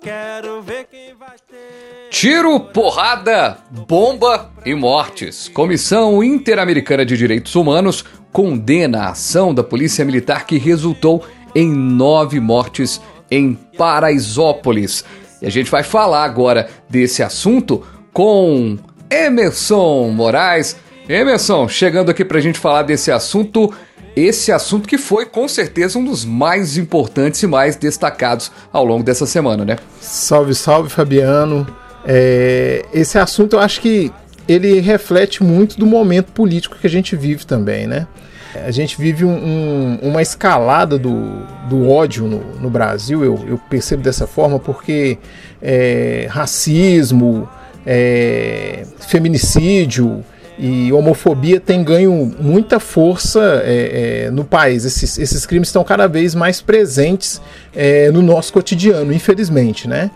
Quero 0.03 0.61
ver 0.61 0.87
quem 0.91 1.15
vai 1.19 1.37
ter. 1.49 2.11
Tiro, 2.11 2.61
porrada, 2.61 3.57
bomba 3.71 4.51
e 4.67 4.75
mortes. 4.75 5.49
Comissão 5.49 6.23
Interamericana 6.23 7.07
de 7.07 7.17
Direitos 7.17 7.55
Humanos 7.55 8.05
condena 8.31 9.05
a 9.05 9.11
ação 9.11 9.55
da 9.55 9.65
Polícia 9.65 10.05
Militar 10.05 10.45
que 10.45 10.59
resultou 10.59 11.25
em 11.55 11.71
nove 11.71 12.39
mortes 12.41 13.01
em 13.31 13.55
Paraisópolis. 13.55 15.05
E 15.41 15.47
a 15.47 15.51
gente 15.51 15.71
vai 15.71 15.83
falar 15.83 16.25
agora 16.25 16.69
desse 16.89 17.23
assunto 17.23 17.83
com 18.13 18.79
Emerson 19.11 20.09
Moraes. 20.11 20.77
Emerson, 21.09 21.69
chegando 21.69 22.11
aqui 22.11 22.25
pra 22.25 22.41
gente 22.41 22.59
falar 22.59 22.83
desse 22.83 23.11
assunto, 23.11 23.73
esse 24.15 24.53
assunto 24.53 24.89
que 24.89 24.99
foi 24.99 25.27
com 25.27 25.49
certeza 25.49 25.99
um 25.99 26.05
dos 26.05 26.25
mais 26.25 26.77
importantes 26.77 27.43
e 27.43 27.47
mais 27.47 27.77
destacados 27.77 28.53
ao 28.73 28.85
longo 28.85 29.03
dessa 29.03 29.27
semana, 29.27 29.65
né? 29.65 29.77
Salve, 30.01 30.55
salve, 30.55 30.91
Fabiano. 30.91 31.67
É, 32.05 32.85
esse 32.93 33.19
assunto 33.19 33.55
eu 33.55 33.61
acho 33.61 33.81
que 33.81 34.13
ele 34.49 34.81
reflete 34.81 35.43
muito 35.43 35.79
do 35.79 35.87
momento 35.87 36.33
político 36.33 36.77
que 36.79 36.87
a 36.87 36.91
gente 36.91 37.15
vive 37.17 37.45
também, 37.47 37.87
né? 37.87 38.07
A 38.55 38.71
gente 38.71 38.97
vive 38.99 39.25
um, 39.25 39.31
um, 39.31 39.99
uma 40.03 40.23
escalada 40.23 40.99
do, 40.99 41.45
do 41.69 41.89
ódio 41.89 42.27
no, 42.27 42.41
no 42.61 42.71
Brasil, 42.71 43.25
eu, 43.25 43.45
eu, 43.47 43.59
percebo 43.59 44.03
dessa 44.03 44.27
forma, 44.27 44.59
porque 44.59 45.19
é, 45.63 46.27
racismo, 46.29 47.49
é, 47.87 48.85
feminicídio 48.99 50.25
e 50.59 50.93
homofobia 50.93 51.59
tem 51.59 51.83
ganho 51.83 52.35
muita 52.39 52.79
força 52.79 53.63
é, 53.65 54.25
é 54.27 54.31
no 54.31 54.45
país. 54.45 54.85
Esses, 54.85 55.19
esses, 55.19 55.47
crimes 55.47 55.69
estão 55.69 55.83
cada 55.83 56.07
vez 56.07 56.35
mais 56.35 56.61
presentes 56.61 57.41
é, 57.75 58.11
no 58.11 58.21
nosso 58.21 58.53
cotidiano, 58.53 59.13
infelizmente, 59.13 59.89
né? 59.89 60.11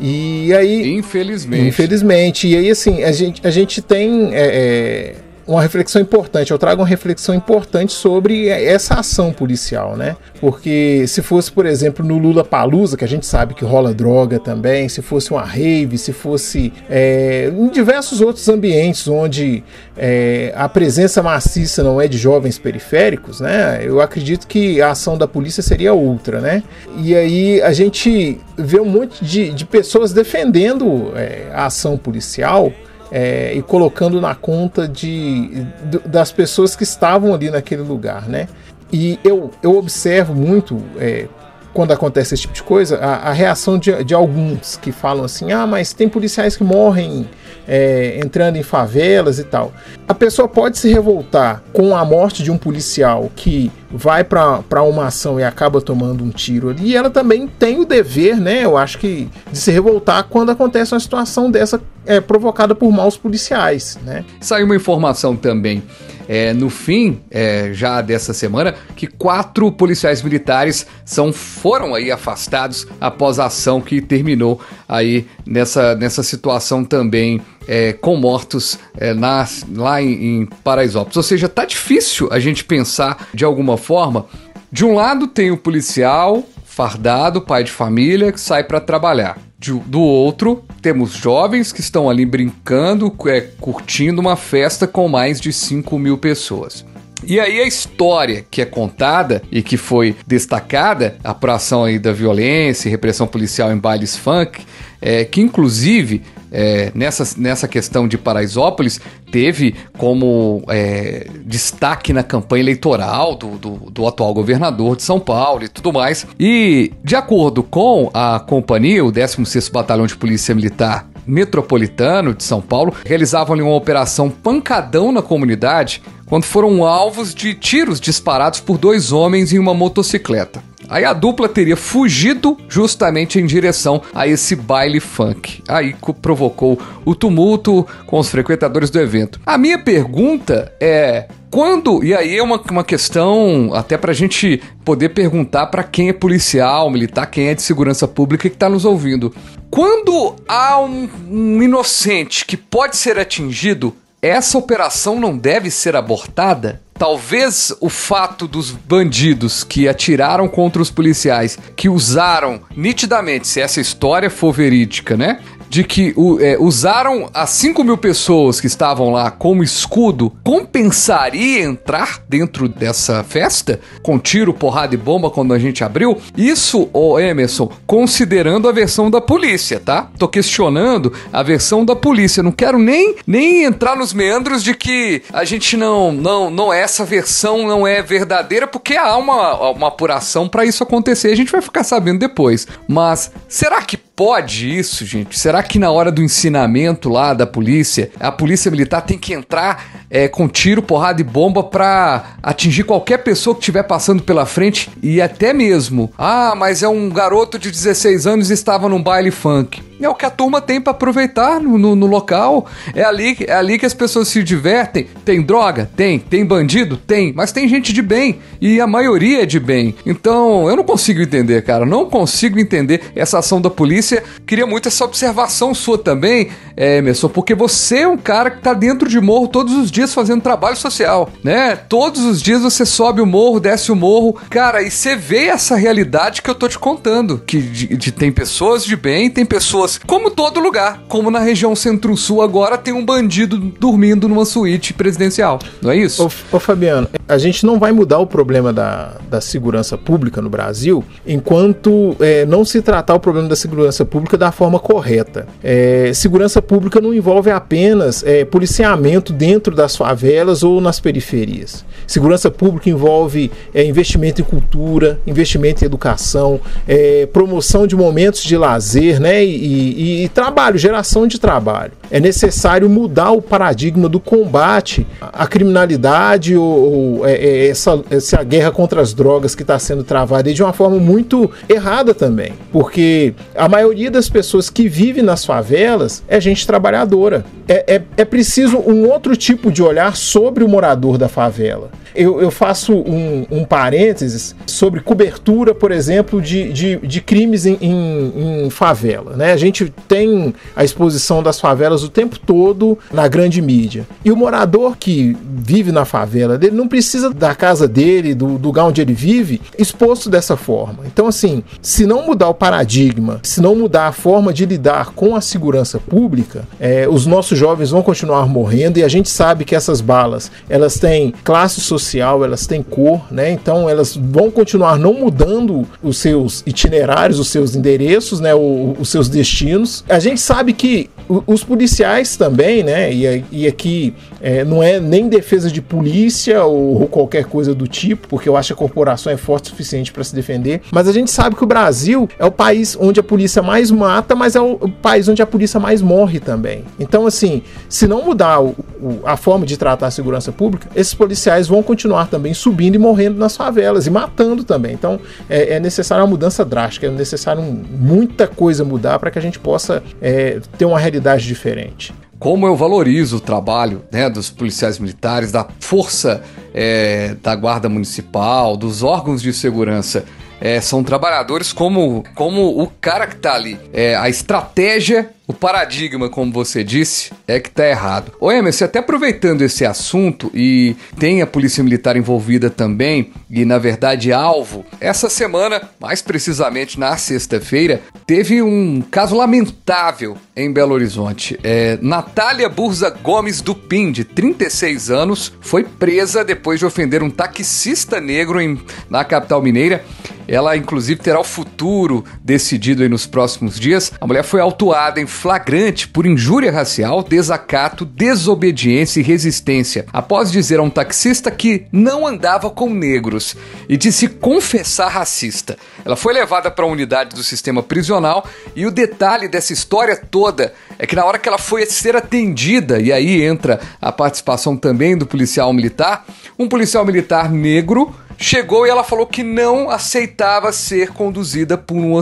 E 0.00 0.54
aí. 0.54 0.92
Infelizmente. 0.92 1.66
Infelizmente. 1.66 2.46
E 2.46 2.56
aí, 2.56 2.70
assim, 2.70 3.02
a 3.02 3.10
gente, 3.10 3.44
a 3.44 3.50
gente 3.50 3.82
tem 3.82 4.30
é, 4.32 5.14
uma 5.50 5.62
reflexão 5.62 6.00
importante. 6.00 6.52
Eu 6.52 6.58
trago 6.58 6.80
uma 6.80 6.86
reflexão 6.86 7.34
importante 7.34 7.92
sobre 7.92 8.48
essa 8.48 8.94
ação 8.94 9.32
policial, 9.32 9.96
né? 9.96 10.16
Porque 10.40 11.04
se 11.08 11.22
fosse, 11.22 11.50
por 11.50 11.66
exemplo, 11.66 12.04
no 12.04 12.18
Lula 12.18 12.44
Palusa, 12.44 12.96
que 12.96 13.04
a 13.04 13.08
gente 13.08 13.26
sabe 13.26 13.54
que 13.54 13.64
rola 13.64 13.92
droga 13.92 14.38
também, 14.38 14.88
se 14.88 15.02
fosse 15.02 15.32
uma 15.32 15.42
rave, 15.42 15.98
se 15.98 16.12
fosse 16.12 16.72
é, 16.88 17.52
em 17.52 17.68
diversos 17.68 18.20
outros 18.20 18.48
ambientes 18.48 19.08
onde 19.08 19.64
é, 19.96 20.52
a 20.54 20.68
presença 20.68 21.20
maciça 21.20 21.82
não 21.82 22.00
é 22.00 22.06
de 22.06 22.16
jovens 22.16 22.56
periféricos, 22.56 23.40
né? 23.40 23.80
Eu 23.82 24.00
acredito 24.00 24.46
que 24.46 24.80
a 24.80 24.92
ação 24.92 25.18
da 25.18 25.26
polícia 25.26 25.62
seria 25.62 25.92
outra, 25.92 26.40
né? 26.40 26.62
E 26.98 27.14
aí 27.14 27.60
a 27.62 27.72
gente 27.72 28.38
vê 28.56 28.78
um 28.78 28.88
monte 28.88 29.24
de, 29.24 29.50
de 29.50 29.64
pessoas 29.64 30.12
defendendo 30.12 31.12
é, 31.16 31.50
a 31.52 31.66
ação 31.66 31.96
policial 31.96 32.72
é, 33.10 33.52
e 33.54 33.62
colocando 33.62 34.20
na 34.20 34.34
conta 34.34 34.86
de, 34.86 35.66
das 36.06 36.30
pessoas 36.30 36.76
que 36.76 36.84
estavam 36.84 37.34
ali 37.34 37.50
naquele 37.50 37.82
lugar, 37.82 38.28
né? 38.28 38.48
E 38.92 39.18
eu, 39.24 39.50
eu 39.62 39.76
observo 39.76 40.34
muito 40.34 40.82
é, 40.98 41.26
quando 41.72 41.92
acontece 41.92 42.34
esse 42.34 42.42
tipo 42.42 42.54
de 42.54 42.62
coisa 42.62 42.98
a, 42.98 43.28
a 43.28 43.32
reação 43.32 43.78
de, 43.78 44.04
de, 44.04 44.14
alguns 44.14 44.76
que 44.76 44.92
falam 44.92 45.24
assim: 45.24 45.52
ah, 45.52 45.66
mas 45.66 45.92
tem 45.92 46.08
policiais 46.08 46.56
que 46.56 46.64
morrem 46.64 47.28
é, 47.66 48.18
entrando 48.22 48.56
em 48.56 48.62
favelas 48.62 49.38
e 49.38 49.44
tal. 49.44 49.72
A 50.08 50.14
pessoa 50.14 50.48
pode 50.48 50.78
se 50.78 50.88
revoltar 50.92 51.62
com 51.72 51.96
a 51.96 52.04
morte 52.04 52.42
de 52.42 52.50
um 52.50 52.58
policial 52.58 53.30
que 53.36 53.70
vai 53.90 54.24
para 54.24 54.82
uma 54.82 55.06
ação 55.06 55.38
e 55.38 55.44
acaba 55.44 55.80
tomando 55.80 56.22
um 56.22 56.30
tiro 56.30 56.70
ali, 56.70 56.90
e 56.90 56.96
ela 56.96 57.10
também 57.10 57.46
tem 57.46 57.80
o 57.80 57.84
dever, 57.84 58.36
né? 58.40 58.64
Eu 58.64 58.76
acho 58.76 58.98
que 58.98 59.28
de 59.50 59.58
se 59.58 59.70
revoltar 59.70 60.24
quando 60.24 60.50
acontece 60.50 60.94
uma 60.94 61.00
situação 61.00 61.50
dessa 61.50 61.80
é, 62.06 62.20
provocada 62.20 62.74
por 62.74 62.90
maus 62.90 63.16
policiais, 63.16 63.98
né? 64.04 64.24
Saiu 64.40 64.66
uma 64.66 64.76
informação 64.76 65.36
também 65.36 65.82
é, 66.32 66.54
no 66.54 66.70
fim 66.70 67.18
é, 67.28 67.70
já 67.72 68.00
dessa 68.00 68.32
semana 68.32 68.76
que 68.94 69.08
quatro 69.08 69.72
policiais 69.72 70.22
militares 70.22 70.86
são 71.04 71.32
foram 71.32 71.92
aí 71.92 72.12
afastados 72.12 72.86
após 73.00 73.40
a 73.40 73.46
ação 73.46 73.80
que 73.80 74.00
terminou 74.00 74.60
aí 74.88 75.26
nessa, 75.44 75.96
nessa 75.96 76.22
situação 76.22 76.84
também 76.84 77.42
é, 77.66 77.92
com 77.94 78.14
mortos 78.14 78.78
é, 78.96 79.12
na, 79.12 79.44
lá 79.74 80.00
em, 80.00 80.42
em 80.42 80.46
Paraisópolis. 80.46 81.16
Ou 81.16 81.22
seja, 81.24 81.48
tá 81.48 81.64
difícil 81.64 82.28
a 82.30 82.38
gente 82.38 82.62
pensar 82.62 83.26
de 83.34 83.44
alguma 83.44 83.76
forma. 83.76 84.26
De 84.70 84.84
um 84.84 84.94
lado 84.94 85.26
tem 85.26 85.50
o 85.50 85.56
policial 85.56 86.44
fardado, 86.64 87.40
pai 87.40 87.64
de 87.64 87.72
família, 87.72 88.30
que 88.30 88.40
sai 88.40 88.62
para 88.62 88.78
trabalhar. 88.78 89.36
De, 89.60 89.72
do 89.72 90.00
outro, 90.00 90.64
temos 90.80 91.12
jovens 91.12 91.70
que 91.70 91.80
estão 91.80 92.08
ali 92.08 92.24
brincando, 92.24 93.14
é, 93.26 93.42
curtindo 93.60 94.18
uma 94.18 94.34
festa 94.34 94.86
com 94.86 95.06
mais 95.06 95.38
de 95.38 95.52
5 95.52 95.98
mil 95.98 96.16
pessoas. 96.16 96.82
E 97.22 97.38
aí 97.38 97.60
a 97.60 97.66
história 97.66 98.46
que 98.50 98.62
é 98.62 98.64
contada 98.64 99.42
e 99.52 99.62
que 99.62 99.76
foi 99.76 100.16
destacada, 100.26 101.18
a 101.22 101.34
proação 101.34 101.84
aí 101.84 101.98
da 101.98 102.10
violência 102.10 102.88
e 102.88 102.90
repressão 102.90 103.26
policial 103.26 103.70
em 103.70 103.76
bailes 103.76 104.16
funk, 104.16 104.64
é, 105.00 105.26
que 105.26 105.42
inclusive 105.42 106.22
é, 106.52 106.90
nessa, 106.94 107.38
nessa 107.38 107.68
questão 107.68 108.08
de 108.08 108.18
Paraisópolis 108.18 109.00
teve 109.30 109.74
como 109.96 110.62
é, 110.68 111.26
destaque 111.44 112.12
na 112.12 112.22
campanha 112.22 112.62
eleitoral 112.62 113.36
do, 113.36 113.58
do, 113.58 113.70
do, 113.90 114.06
atual 114.06 114.34
governador 114.34 114.96
de 114.96 115.02
São 115.02 115.20
Paulo 115.20 115.64
e 115.64 115.68
tudo 115.68 115.92
mais. 115.92 116.26
E 116.38 116.92
de 117.04 117.14
acordo 117.14 117.62
com 117.62 118.10
a 118.12 118.40
companhia, 118.40 119.04
o 119.04 119.12
16º 119.12 119.72
Batalhão 119.72 120.06
de 120.06 120.16
Polícia 120.16 120.54
Militar 120.54 121.09
Metropolitano 121.26 122.34
de 122.34 122.42
São 122.44 122.60
Paulo, 122.60 122.94
realizavam 123.04 123.54
ali 123.54 123.62
uma 123.62 123.74
operação 123.74 124.30
pancadão 124.30 125.12
na 125.12 125.22
comunidade 125.22 126.02
quando 126.26 126.44
foram 126.44 126.84
alvos 126.84 127.34
de 127.34 127.54
tiros 127.54 128.00
disparados 128.00 128.60
por 128.60 128.78
dois 128.78 129.10
homens 129.12 129.52
em 129.52 129.58
uma 129.58 129.74
motocicleta. 129.74 130.62
Aí 130.88 131.04
a 131.04 131.12
dupla 131.12 131.48
teria 131.48 131.76
fugido 131.76 132.56
justamente 132.68 133.38
em 133.38 133.46
direção 133.46 134.02
a 134.14 134.26
esse 134.26 134.56
baile 134.56 134.98
funk. 134.98 135.62
Aí 135.68 135.92
co- 136.00 136.12
provocou 136.14 136.80
o 137.04 137.14
tumulto 137.14 137.86
com 138.06 138.18
os 138.18 138.28
frequentadores 138.28 138.90
do 138.90 138.98
evento. 139.00 139.40
A 139.46 139.56
minha 139.58 139.78
pergunta 139.78 140.72
é. 140.80 141.26
Quando, 141.50 142.04
e 142.04 142.14
aí 142.14 142.38
é 142.38 142.42
uma, 142.42 142.60
uma 142.70 142.84
questão 142.84 143.72
até 143.74 143.98
pra 143.98 144.12
gente 144.12 144.62
poder 144.84 145.08
perguntar 145.08 145.66
pra 145.66 145.82
quem 145.82 146.08
é 146.08 146.12
policial, 146.12 146.88
militar, 146.88 147.26
quem 147.26 147.48
é 147.48 147.54
de 147.54 147.62
segurança 147.62 148.06
pública 148.06 148.48
que 148.48 148.56
tá 148.56 148.68
nos 148.68 148.84
ouvindo. 148.84 149.34
Quando 149.68 150.36
há 150.46 150.80
um, 150.80 151.08
um 151.28 151.62
inocente 151.62 152.46
que 152.46 152.56
pode 152.56 152.96
ser 152.96 153.18
atingido, 153.18 153.94
essa 154.22 154.58
operação 154.58 155.18
não 155.18 155.36
deve 155.36 155.70
ser 155.70 155.96
abortada? 155.96 156.80
Talvez 156.94 157.74
o 157.80 157.88
fato 157.88 158.46
dos 158.46 158.70
bandidos 158.70 159.64
que 159.64 159.88
atiraram 159.88 160.46
contra 160.46 160.82
os 160.82 160.90
policiais, 160.90 161.58
que 161.74 161.88
usaram 161.88 162.60
nitidamente, 162.76 163.48
se 163.48 163.60
essa 163.60 163.80
história 163.80 164.30
for 164.30 164.52
verídica, 164.52 165.16
né? 165.16 165.40
De 165.70 165.84
que 165.84 166.12
é, 166.40 166.56
usaram 166.58 167.30
as 167.32 167.50
5 167.50 167.84
mil 167.84 167.96
pessoas 167.96 168.60
que 168.60 168.66
estavam 168.66 169.12
lá 169.12 169.30
como 169.30 169.62
escudo, 169.62 170.32
compensaria 170.42 171.62
entrar 171.62 172.24
dentro 172.28 172.68
dessa 172.68 173.22
festa? 173.22 173.78
Com 174.02 174.18
tiro, 174.18 174.52
porrada 174.52 174.94
e 174.94 174.98
bomba 174.98 175.30
quando 175.30 175.54
a 175.54 175.58
gente 175.60 175.84
abriu? 175.84 176.20
Isso, 176.36 176.90
ô 176.92 177.20
Emerson, 177.20 177.70
considerando 177.86 178.68
a 178.68 178.72
versão 178.72 179.08
da 179.08 179.20
polícia, 179.20 179.78
tá? 179.78 180.10
Tô 180.18 180.26
questionando 180.26 181.12
a 181.32 181.40
versão 181.40 181.84
da 181.84 181.94
polícia. 181.94 182.42
Não 182.42 182.50
quero 182.50 182.76
nem, 182.76 183.14
nem 183.24 183.62
entrar 183.62 183.96
nos 183.96 184.12
meandros 184.12 184.64
de 184.64 184.74
que 184.74 185.22
a 185.32 185.44
gente 185.44 185.76
não, 185.76 186.10
não, 186.10 186.50
não 186.50 186.72
é 186.72 186.80
essa 186.80 187.04
versão 187.04 187.68
não 187.68 187.86
é 187.86 188.02
verdadeira, 188.02 188.66
porque 188.66 188.96
há 188.96 189.16
uma, 189.16 189.70
uma 189.70 189.86
apuração 189.86 190.48
pra 190.48 190.64
isso 190.64 190.82
acontecer. 190.82 191.28
A 191.28 191.36
gente 191.36 191.52
vai 191.52 191.62
ficar 191.62 191.84
sabendo 191.84 192.18
depois. 192.18 192.66
Mas 192.88 193.30
será 193.46 193.80
que 193.82 194.09
pode 194.20 194.78
isso, 194.78 195.06
gente? 195.06 195.38
Será 195.38 195.62
que 195.62 195.78
na 195.78 195.90
hora 195.90 196.12
do 196.12 196.22
ensinamento 196.22 197.08
lá 197.08 197.32
da 197.32 197.46
polícia, 197.46 198.10
a 198.20 198.30
polícia 198.30 198.70
militar 198.70 199.00
tem 199.00 199.16
que 199.16 199.32
entrar 199.32 200.04
é, 200.10 200.28
com 200.28 200.46
tiro, 200.46 200.82
porrada 200.82 201.22
e 201.22 201.24
bomba 201.24 201.62
pra 201.62 202.34
atingir 202.42 202.84
qualquer 202.84 203.24
pessoa 203.24 203.54
que 203.54 203.62
estiver 203.62 203.82
passando 203.82 204.22
pela 204.22 204.44
frente 204.44 204.90
e 205.02 205.22
até 205.22 205.54
mesmo, 205.54 206.12
ah, 206.18 206.52
mas 206.54 206.82
é 206.82 206.88
um 206.88 207.08
garoto 207.08 207.58
de 207.58 207.70
16 207.70 208.26
anos 208.26 208.50
e 208.50 208.52
estava 208.52 208.90
num 208.90 209.02
baile 209.02 209.30
funk. 209.30 209.89
É 210.00 210.08
o 210.08 210.14
que 210.14 210.24
a 210.24 210.30
turma 210.30 210.60
tem 210.60 210.80
pra 210.80 210.92
aproveitar 210.92 211.60
no, 211.60 211.76
no- 211.78 211.94
no 211.96 212.06
local. 212.06 212.66
É 212.94 213.02
ali, 213.04 213.36
é 213.46 213.52
ali 213.52 213.78
que 213.78 213.86
as 213.86 213.94
pessoas 213.94 214.28
se 214.28 214.42
divertem. 214.42 215.06
Tem 215.24 215.42
droga? 215.42 215.90
Tem. 215.96 216.18
Tem 216.18 216.44
bandido? 216.44 216.96
Tem. 216.96 217.32
Mas 217.34 217.52
tem 217.52 217.68
gente 217.68 217.92
de 217.92 218.02
bem. 218.02 218.38
E 218.60 218.80
a 218.80 218.86
maioria 218.86 219.42
é 219.42 219.46
de 219.46 219.60
bem. 219.60 219.94
Então, 220.06 220.68
eu 220.68 220.76
não 220.76 220.84
consigo 220.84 221.20
entender, 221.20 221.62
cara. 221.62 221.84
Não 221.84 222.06
consigo 222.08 222.58
entender 222.58 223.02
essa 223.14 223.38
ação 223.38 223.60
da 223.60 223.70
polícia. 223.70 224.22
Queria 224.46 224.66
muito 224.66 224.88
essa 224.88 225.04
observação 225.04 225.74
sua 225.74 225.98
também, 225.98 226.48
é, 226.76 226.98
Emerson, 226.98 227.28
porque 227.28 227.54
você 227.54 227.98
é 228.00 228.08
um 228.08 228.16
cara 228.16 228.50
que 228.50 228.60
tá 228.60 228.72
dentro 228.74 229.08
de 229.08 229.20
morro 229.20 229.48
todos 229.48 229.74
os 229.74 229.90
dias 229.90 230.14
fazendo 230.14 230.40
trabalho 230.42 230.76
social, 230.76 231.30
né? 231.44 231.76
Todos 231.76 232.24
os 232.24 232.40
dias 232.42 232.62
você 232.62 232.84
sobe 232.86 233.20
o 233.20 233.26
morro, 233.26 233.60
desce 233.60 233.92
o 233.92 233.96
morro. 233.96 234.36
Cara, 234.48 234.82
e 234.82 234.90
você 234.90 235.14
vê 235.16 235.46
essa 235.46 235.76
realidade 235.76 236.42
que 236.42 236.48
eu 236.50 236.54
tô 236.54 236.68
te 236.68 236.78
contando. 236.78 237.42
Que 237.46 237.58
de, 237.60 237.96
de- 237.96 238.12
tem 238.12 238.32
pessoas 238.32 238.84
de 238.84 238.96
bem, 238.96 239.28
tem 239.30 239.44
pessoas, 239.44 239.89
como 239.98 240.30
todo 240.30 240.60
lugar, 240.60 241.02
como 241.08 241.30
na 241.30 241.40
região 241.40 241.74
centro-sul 241.74 242.42
agora 242.42 242.76
tem 242.76 242.92
um 242.92 243.04
bandido 243.04 243.58
dormindo 243.58 244.28
numa 244.28 244.44
suíte 244.44 244.92
presidencial. 244.92 245.58
Não 245.80 245.90
é 245.90 245.96
isso? 245.96 246.24
Ô, 246.24 246.56
ô, 246.56 246.60
Fabiano, 246.60 247.08
a 247.28 247.38
gente 247.38 247.64
não 247.64 247.78
vai 247.78 247.92
mudar 247.92 248.18
o 248.18 248.26
problema 248.26 248.72
da, 248.72 249.12
da 249.28 249.40
segurança 249.40 249.96
pública 249.96 250.40
no 250.42 250.50
Brasil 250.50 251.04
enquanto 251.26 252.16
é, 252.20 252.44
não 252.46 252.64
se 252.64 252.82
tratar 252.82 253.14
o 253.14 253.20
problema 253.20 253.48
da 253.48 253.56
segurança 253.56 254.04
pública 254.04 254.36
da 254.36 254.52
forma 254.52 254.78
correta. 254.78 255.46
É, 255.62 256.12
segurança 256.14 256.60
pública 256.60 257.00
não 257.00 257.14
envolve 257.14 257.50
apenas 257.50 258.22
é, 258.24 258.44
policiamento 258.44 259.32
dentro 259.32 259.74
das 259.74 259.96
favelas 259.96 260.62
ou 260.62 260.80
nas 260.80 261.00
periferias. 261.00 261.84
Segurança 262.06 262.50
pública 262.50 262.90
envolve 262.90 263.50
é, 263.72 263.84
investimento 263.84 264.40
em 264.40 264.44
cultura, 264.44 265.20
investimento 265.26 265.84
em 265.84 265.86
educação, 265.86 266.60
é, 266.86 267.26
promoção 267.26 267.86
de 267.86 267.94
momentos 267.96 268.42
de 268.42 268.56
lazer 268.56 269.20
né, 269.20 269.44
e, 269.44 269.79
e- 269.80 270.24
e 270.24 270.28
trabalho, 270.28 270.78
geração 270.78 271.26
de 271.26 271.38
trabalho. 271.38 271.92
É 272.10 272.20
necessário 272.20 272.88
mudar 272.88 273.30
o 273.30 273.40
paradigma 273.42 274.08
do 274.08 274.18
combate 274.20 275.06
à 275.20 275.46
criminalidade 275.46 276.56
ou, 276.56 277.18
ou, 277.18 277.26
é, 277.26 277.32
é, 277.34 277.68
essa, 277.68 278.02
essa 278.10 278.42
guerra 278.42 278.70
contra 278.70 279.00
as 279.00 279.14
drogas 279.14 279.54
que 279.54 279.62
está 279.62 279.78
sendo 279.78 280.02
travada 280.04 280.48
aí 280.48 280.54
de 280.54 280.62
uma 280.62 280.72
forma 280.72 280.98
muito 280.98 281.50
errada 281.68 282.12
também. 282.14 282.52
Porque 282.72 283.34
a 283.54 283.68
maioria 283.68 284.10
das 284.10 284.28
pessoas 284.28 284.68
que 284.68 284.88
vivem 284.88 285.22
nas 285.22 285.44
favelas 285.44 286.22
é 286.28 286.40
gente 286.40 286.66
trabalhadora. 286.66 287.44
É, 287.70 287.84
é, 287.86 288.02
é 288.16 288.24
preciso 288.24 288.78
um 288.78 289.08
outro 289.08 289.36
tipo 289.36 289.70
de 289.70 289.80
olhar 289.80 290.16
sobre 290.16 290.64
o 290.64 290.68
morador 290.68 291.16
da 291.16 291.28
favela. 291.28 291.88
Eu, 292.12 292.40
eu 292.40 292.50
faço 292.50 292.92
um, 292.92 293.46
um 293.48 293.64
parênteses 293.64 294.56
sobre 294.66 294.98
cobertura, 294.98 295.72
por 295.72 295.92
exemplo, 295.92 296.42
de, 296.42 296.72
de, 296.72 296.96
de 296.96 297.20
crimes 297.20 297.66
em, 297.66 297.78
em, 297.80 298.64
em 298.64 298.70
favela. 298.70 299.36
Né? 299.36 299.52
A 299.52 299.56
gente 299.56 299.92
tem 300.08 300.52
a 300.74 300.82
exposição 300.82 301.44
das 301.44 301.60
favelas 301.60 302.02
o 302.02 302.08
tempo 302.08 302.40
todo 302.40 302.98
na 303.12 303.28
grande 303.28 303.62
mídia. 303.62 304.04
E 304.24 304.32
o 304.32 304.36
morador 304.36 304.96
que 304.98 305.36
vive 305.40 305.92
na 305.92 306.04
favela 306.04 306.58
dele 306.58 306.74
não 306.74 306.88
precisa 306.88 307.32
da 307.32 307.54
casa 307.54 307.86
dele, 307.86 308.34
do, 308.34 308.58
do 308.58 308.66
lugar 308.66 308.86
onde 308.86 309.00
ele 309.00 309.14
vive, 309.14 309.60
exposto 309.78 310.28
dessa 310.28 310.56
forma. 310.56 311.04
Então, 311.06 311.28
assim, 311.28 311.62
se 311.80 312.04
não 312.04 312.26
mudar 312.26 312.48
o 312.48 312.54
paradigma, 312.54 313.38
se 313.44 313.60
não 313.60 313.76
mudar 313.76 314.08
a 314.08 314.12
forma 314.12 314.52
de 314.52 314.66
lidar 314.66 315.12
com 315.12 315.36
a 315.36 315.40
segurança 315.40 316.00
pública, 316.00 316.64
é, 316.80 317.08
os 317.08 317.26
nossos 317.26 317.59
jovens 317.60 317.90
vão 317.90 318.02
continuar 318.02 318.46
morrendo 318.48 318.98
e 318.98 319.04
a 319.04 319.08
gente 319.08 319.28
sabe 319.28 319.64
que 319.64 319.74
essas 319.76 320.00
balas, 320.00 320.50
elas 320.68 320.98
têm 320.98 321.32
classe 321.44 321.80
social, 321.80 322.44
elas 322.44 322.66
têm 322.66 322.82
cor, 322.82 323.20
né? 323.30 323.50
Então 323.52 323.88
elas 323.88 324.16
vão 324.16 324.50
continuar 324.50 324.98
não 324.98 325.12
mudando 325.14 325.86
os 326.02 326.16
seus 326.16 326.62
itinerários, 326.66 327.38
os 327.38 327.48
seus 327.48 327.76
endereços, 327.76 328.40
né? 328.40 328.54
O- 328.54 328.96
os 328.98 329.08
seus 329.10 329.28
destinos. 329.28 330.02
A 330.08 330.18
gente 330.18 330.40
sabe 330.40 330.72
que 330.72 331.08
os 331.46 331.62
policiais 331.62 332.36
também, 332.36 332.82
né? 332.82 333.12
E, 333.12 333.44
e 333.52 333.66
aqui 333.66 334.14
é, 334.40 334.64
não 334.64 334.82
é 334.82 334.98
nem 335.00 335.28
defesa 335.28 335.70
de 335.70 335.82
polícia 335.82 336.64
ou, 336.64 337.02
ou 337.02 337.06
qualquer 337.08 337.44
coisa 337.44 337.74
do 337.74 337.86
tipo, 337.86 338.28
porque 338.28 338.48
eu 338.48 338.56
acho 338.56 338.68
que 338.68 338.72
a 338.72 338.76
corporação 338.76 339.32
é 339.32 339.36
forte 339.36 339.66
o 339.66 339.68
suficiente 339.70 340.12
para 340.12 340.24
se 340.24 340.34
defender. 340.34 340.80
Mas 340.90 341.08
a 341.08 341.12
gente 341.12 341.30
sabe 341.30 341.56
que 341.56 341.64
o 341.64 341.66
Brasil 341.66 342.28
é 342.38 342.44
o 342.44 342.50
país 342.50 342.96
onde 343.00 343.20
a 343.20 343.22
polícia 343.22 343.62
mais 343.62 343.90
mata, 343.90 344.34
mas 344.34 344.56
é 344.56 344.60
o, 344.60 344.76
país 345.02 345.28
onde 345.28 345.42
a 345.42 345.46
polícia 345.46 345.78
mais 345.80 346.00
morre 346.02 346.40
também. 346.40 346.84
Então, 346.98 347.26
assim, 347.26 347.62
se 347.88 348.06
não 348.06 348.24
mudar 348.24 348.60
o- 348.60 348.74
o- 349.00 349.20
a 349.24 349.36
forma 349.36 349.64
de 349.66 349.76
tratar 349.76 350.06
a 350.06 350.10
segurança 350.10 350.50
pública, 350.52 350.88
esses 350.94 351.14
policiais 351.14 351.66
vão 351.68 351.82
continuar 351.82 352.28
também 352.28 352.54
subindo 352.54 352.94
e 352.94 352.98
morrendo 352.98 353.38
nas 353.38 353.56
favelas 353.56 354.06
e 354.06 354.10
matando 354.10 354.64
também. 354.64 354.92
Então, 354.92 355.20
é, 355.48 355.74
é 355.74 355.80
necessário 355.80 356.24
uma 356.24 356.30
mudança 356.30 356.64
drástica, 356.64 357.06
é 357.06 357.10
necessário 357.10 357.62
um- 357.62 357.82
muita 357.90 358.46
coisa 358.46 358.84
mudar 358.84 359.18
para 359.18 359.30
que 359.30 359.38
a 359.38 359.42
gente 359.42 359.58
possa 359.58 360.02
é, 360.20 360.60
ter 360.78 360.84
uma 360.84 360.98
realidade 360.98 361.46
diferente. 361.46 362.12
Como 362.40 362.66
eu 362.66 362.74
valorizo 362.74 363.36
o 363.36 363.40
trabalho 363.40 364.02
né, 364.10 364.30
dos 364.30 364.48
policiais 364.48 364.98
militares, 364.98 365.52
da 365.52 365.66
força 365.78 366.42
é, 366.72 367.36
da 367.42 367.54
guarda 367.54 367.86
municipal, 367.86 368.78
dos 368.78 369.02
órgãos 369.02 369.42
de 369.42 369.52
segurança. 369.52 370.24
É, 370.58 370.80
são 370.80 371.04
trabalhadores 371.04 371.72
como, 371.72 372.24
como 372.34 372.82
o 372.82 372.86
cara 373.00 373.26
que 373.26 373.36
tá 373.36 373.54
ali. 373.54 373.78
É, 373.92 374.16
a 374.16 374.28
estratégia, 374.28 375.30
o 375.50 375.52
paradigma, 375.52 376.28
como 376.28 376.52
você 376.52 376.84
disse, 376.84 377.32
é 377.46 377.58
que 377.58 377.68
tá 377.70 377.84
errado. 377.86 378.32
Ô 378.40 378.52
Emerson, 378.52 378.84
até 378.84 379.00
aproveitando 379.00 379.62
esse 379.62 379.84
assunto 379.84 380.50
e 380.54 380.94
tem 381.18 381.42
a 381.42 381.46
polícia 381.46 381.82
militar 381.82 382.16
envolvida 382.16 382.70
também, 382.70 383.32
e 383.50 383.64
na 383.64 383.76
verdade 383.76 384.32
alvo, 384.32 384.84
essa 385.00 385.28
semana, 385.28 385.82
mais 385.98 386.22
precisamente 386.22 386.98
na 387.00 387.16
sexta-feira, 387.16 388.00
teve 388.26 388.62
um 388.62 389.02
caso 389.10 389.34
lamentável 389.36 390.36
em 390.56 390.72
Belo 390.72 390.94
Horizonte. 390.94 391.58
É, 391.64 391.98
Natália 392.00 392.68
Burza 392.68 393.10
Gomes 393.10 393.60
Dupin, 393.60 394.12
de 394.12 394.22
36 394.24 395.10
anos, 395.10 395.52
foi 395.60 395.82
presa 395.82 396.44
depois 396.44 396.78
de 396.78 396.86
ofender 396.86 397.22
um 397.22 397.30
taxista 397.30 398.20
negro 398.20 398.60
em- 398.60 398.80
na 399.08 399.24
capital 399.24 399.60
mineira. 399.60 400.04
Ela, 400.46 400.76
inclusive, 400.76 401.20
terá 401.20 401.38
o 401.38 401.44
futuro 401.44 402.24
decidido 402.42 403.08
nos 403.08 403.24
próximos 403.24 403.78
dias. 403.78 404.12
A 404.20 404.26
mulher 404.26 404.42
foi 404.42 404.60
autuada 404.60 405.20
em 405.20 405.26
flagrante 405.40 406.06
por 406.06 406.26
injúria 406.26 406.70
racial, 406.70 407.22
desacato, 407.22 408.04
desobediência 408.04 409.20
e 409.20 409.22
resistência, 409.22 410.04
após 410.12 410.52
dizer 410.52 410.78
a 410.78 410.82
um 410.82 410.90
taxista 410.90 411.50
que 411.50 411.86
não 411.90 412.26
andava 412.26 412.68
com 412.68 412.90
negros 412.90 413.56
e 413.88 413.96
de 413.96 414.12
se 414.12 414.28
confessar 414.28 415.08
racista. 415.08 415.78
Ela 416.04 416.14
foi 416.14 416.34
levada 416.34 416.70
para 416.70 416.84
a 416.84 416.88
unidade 416.88 417.34
do 417.34 417.42
sistema 417.42 417.82
prisional 417.82 418.46
e 418.76 418.84
o 418.84 418.90
detalhe 418.90 419.48
dessa 419.48 419.72
história 419.72 420.14
toda 420.14 420.74
é 420.98 421.06
que 421.06 421.16
na 421.16 421.24
hora 421.24 421.38
que 421.38 421.48
ela 421.48 421.56
foi 421.56 421.86
ser 421.86 422.14
atendida, 422.14 423.00
e 423.00 423.10
aí 423.10 423.42
entra 423.42 423.80
a 423.98 424.12
participação 424.12 424.76
também 424.76 425.16
do 425.16 425.26
policial 425.26 425.72
militar, 425.72 426.26
um 426.58 426.68
policial 426.68 427.06
militar 427.06 427.50
negro 427.50 428.14
chegou 428.40 428.86
e 428.86 428.90
ela 428.90 429.04
falou 429.04 429.26
que 429.26 429.42
não 429.42 429.90
aceitava 429.90 430.72
ser 430.72 431.10
conduzida 431.10 431.76
por 431.76 431.96
um, 431.96 432.20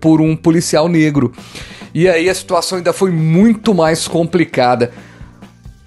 por 0.00 0.20
um 0.20 0.36
policial 0.36 0.88
negro. 0.88 1.32
E 1.92 2.08
aí 2.08 2.30
a 2.30 2.34
situação 2.34 2.78
ainda 2.78 2.92
foi 2.92 3.10
muito 3.10 3.74
mais 3.74 4.06
complicada. 4.06 4.92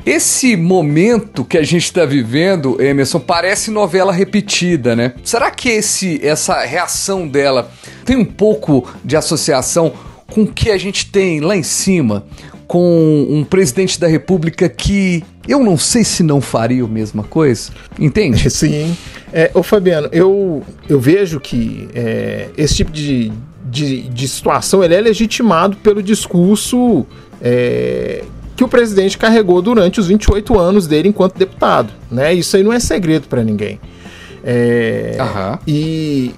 Esse 0.06 0.58
momento 0.58 1.46
que 1.46 1.58
a 1.58 1.64
gente 1.64 1.86
está 1.86 2.06
vivendo, 2.06 2.82
Emerson, 2.82 3.20
parece 3.20 3.72
novela 3.72 4.12
repetida, 4.12 4.96
né? 4.96 5.14
Será 5.24 5.50
que 5.52 5.70
esse, 5.70 6.20
essa 6.26 6.60
reação 6.66 7.28
dela 7.28 7.72
tem 8.04 8.18
um 8.18 8.26
pouco 8.26 8.92
de 9.06 9.16
associação 9.16 9.94
com 10.30 10.42
o 10.42 10.52
que 10.52 10.72
a 10.72 10.78
gente 10.78 11.12
tem 11.12 11.40
lá 11.40 11.56
em 11.56 11.64
cima? 11.64 12.26
Com 12.72 13.28
um 13.30 13.44
presidente 13.44 14.00
da 14.00 14.08
república 14.08 14.70
que 14.70 15.22
eu 15.46 15.62
não 15.62 15.78
sei 15.78 16.06
se 16.06 16.24
não 16.24 16.40
faria 16.40 16.86
a 16.86 16.88
mesma 16.88 17.22
coisa? 17.22 17.70
Entende? 18.00 18.48
Sim. 18.50 18.96
É, 19.34 19.52
ô 19.54 19.62
Fabiano, 19.62 20.08
eu, 20.14 20.64
eu 20.88 20.98
vejo 20.98 21.38
que 21.42 21.90
é, 21.94 22.48
esse 22.58 22.76
tipo 22.76 22.90
de, 22.90 23.30
de, 23.70 24.04
de 24.04 24.26
situação 24.26 24.82
ele 24.82 24.96
é 24.96 25.02
legitimado 25.02 25.76
pelo 25.84 26.02
discurso 26.02 27.06
é, 27.42 28.24
que 28.56 28.64
o 28.64 28.70
presidente 28.70 29.18
carregou 29.18 29.62
durante 29.62 30.00
os 30.00 30.08
28 30.08 30.58
anos 30.58 30.88
dele 30.88 31.10
enquanto 31.10 31.38
deputado. 31.38 31.92
Né? 32.10 32.34
Isso 32.34 32.56
aí 32.56 32.64
não 32.64 32.72
é 32.72 32.80
segredo 32.80 33.28
para 33.28 33.44
ninguém. 33.44 33.82
É, 34.46 35.18
Aham. 35.20 35.60
E 35.68 36.32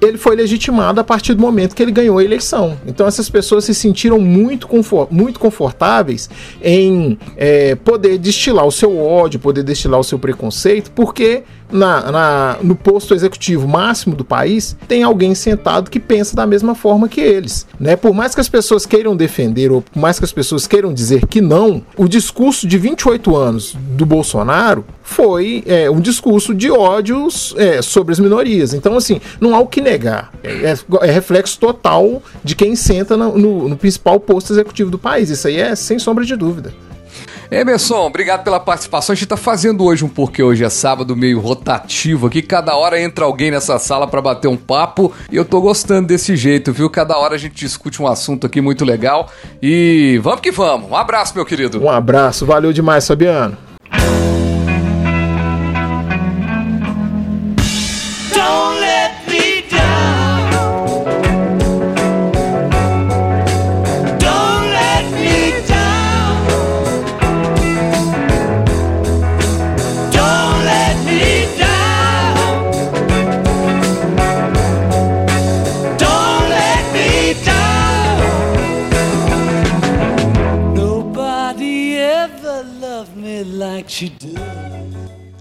ele 0.00 0.16
foi 0.16 0.36
legitimado 0.36 1.00
a 1.00 1.04
partir 1.04 1.34
do 1.34 1.40
momento 1.40 1.74
que 1.74 1.82
ele 1.82 1.90
ganhou 1.90 2.18
a 2.18 2.24
eleição. 2.24 2.76
Então 2.86 3.06
essas 3.06 3.28
pessoas 3.28 3.64
se 3.64 3.74
sentiram 3.74 4.18
muito, 4.18 4.66
confor 4.66 5.08
muito 5.10 5.40
confortáveis 5.40 6.30
em 6.62 7.18
é, 7.36 7.74
poder 7.74 8.18
destilar 8.18 8.66
o 8.66 8.72
seu 8.72 8.96
ódio, 8.98 9.40
poder 9.40 9.62
destilar 9.62 9.98
o 9.98 10.04
seu 10.04 10.18
preconceito, 10.18 10.90
porque 10.92 11.42
na, 11.70 12.10
na- 12.12 12.56
no 12.62 12.74
posto 12.74 13.14
executivo 13.14 13.66
máximo 13.68 14.14
do 14.16 14.24
país 14.24 14.76
tem 14.86 15.02
alguém 15.02 15.34
sentado 15.34 15.90
que 15.90 16.00
pensa 16.00 16.34
da 16.36 16.46
mesma 16.46 16.74
forma 16.74 17.08
que 17.08 17.20
eles. 17.20 17.66
Né? 17.78 17.96
Por 17.96 18.14
mais 18.14 18.34
que 18.34 18.40
as 18.40 18.48
pessoas 18.48 18.86
queiram 18.86 19.16
defender, 19.16 19.70
ou 19.70 19.82
por 19.82 19.98
mais 19.98 20.18
que 20.18 20.24
as 20.24 20.32
pessoas 20.32 20.66
queiram 20.66 20.92
dizer 20.92 21.26
que 21.26 21.40
não, 21.40 21.82
o 21.96 22.08
discurso 22.08 22.66
de 22.66 22.78
28 22.78 23.36
anos 23.36 23.76
do 23.96 24.04
Bolsonaro 24.06 24.84
foi 25.02 25.62
é, 25.66 25.90
um 25.90 26.00
discurso 26.00 26.54
de 26.54 26.70
ódios 26.70 27.54
é, 27.56 27.80
sobre 27.82 28.12
as 28.12 28.18
minorias. 28.18 28.74
Então, 28.74 28.96
assim, 28.96 29.20
não 29.40 29.54
há 29.54 29.58
o 29.60 29.66
que 29.66 29.80
negar. 29.80 30.32
É, 30.42 30.74
é 31.02 31.10
reflexo 31.10 31.58
total 31.58 32.22
de 32.44 32.54
quem 32.54 32.76
senta 32.76 33.16
no, 33.16 33.36
no- 33.38 33.68
no 33.70 33.76
principal 33.76 34.20
posto 34.20 34.52
executivo 34.52 34.90
do 34.90 34.98
país. 34.98 35.30
Isso 35.30 35.48
aí 35.48 35.56
é 35.56 35.74
sem 35.74 35.98
sombra 35.98 36.24
de 36.24 36.36
dúvida. 36.36 36.72
Emerson, 37.50 38.06
obrigado 38.06 38.44
pela 38.44 38.60
participação. 38.60 39.12
A 39.12 39.16
gente 39.16 39.28
tá 39.28 39.36
fazendo 39.36 39.84
hoje 39.84 40.04
um 40.04 40.08
porque 40.08 40.42
hoje 40.42 40.64
é 40.64 40.68
sábado 40.68 41.16
meio 41.16 41.40
rotativo 41.40 42.26
aqui. 42.26 42.42
Cada 42.42 42.76
hora 42.76 43.00
entra 43.00 43.24
alguém 43.24 43.50
nessa 43.50 43.78
sala 43.78 44.06
para 44.06 44.20
bater 44.20 44.48
um 44.48 44.56
papo 44.56 45.12
e 45.30 45.36
eu 45.36 45.44
tô 45.44 45.60
gostando 45.60 46.08
desse 46.08 46.36
jeito, 46.36 46.72
viu? 46.72 46.90
Cada 46.90 47.16
hora 47.16 47.34
a 47.34 47.38
gente 47.38 47.54
discute 47.54 48.02
um 48.02 48.06
assunto 48.06 48.46
aqui 48.46 48.60
muito 48.60 48.84
legal 48.84 49.30
e 49.62 50.20
vamos 50.22 50.40
que 50.40 50.50
vamos. 50.50 50.90
Um 50.90 50.96
abraço, 50.96 51.34
meu 51.34 51.46
querido. 51.46 51.82
Um 51.82 51.90
abraço, 51.90 52.44
valeu 52.44 52.72
demais, 52.72 53.06
Fabiano. 53.06 53.67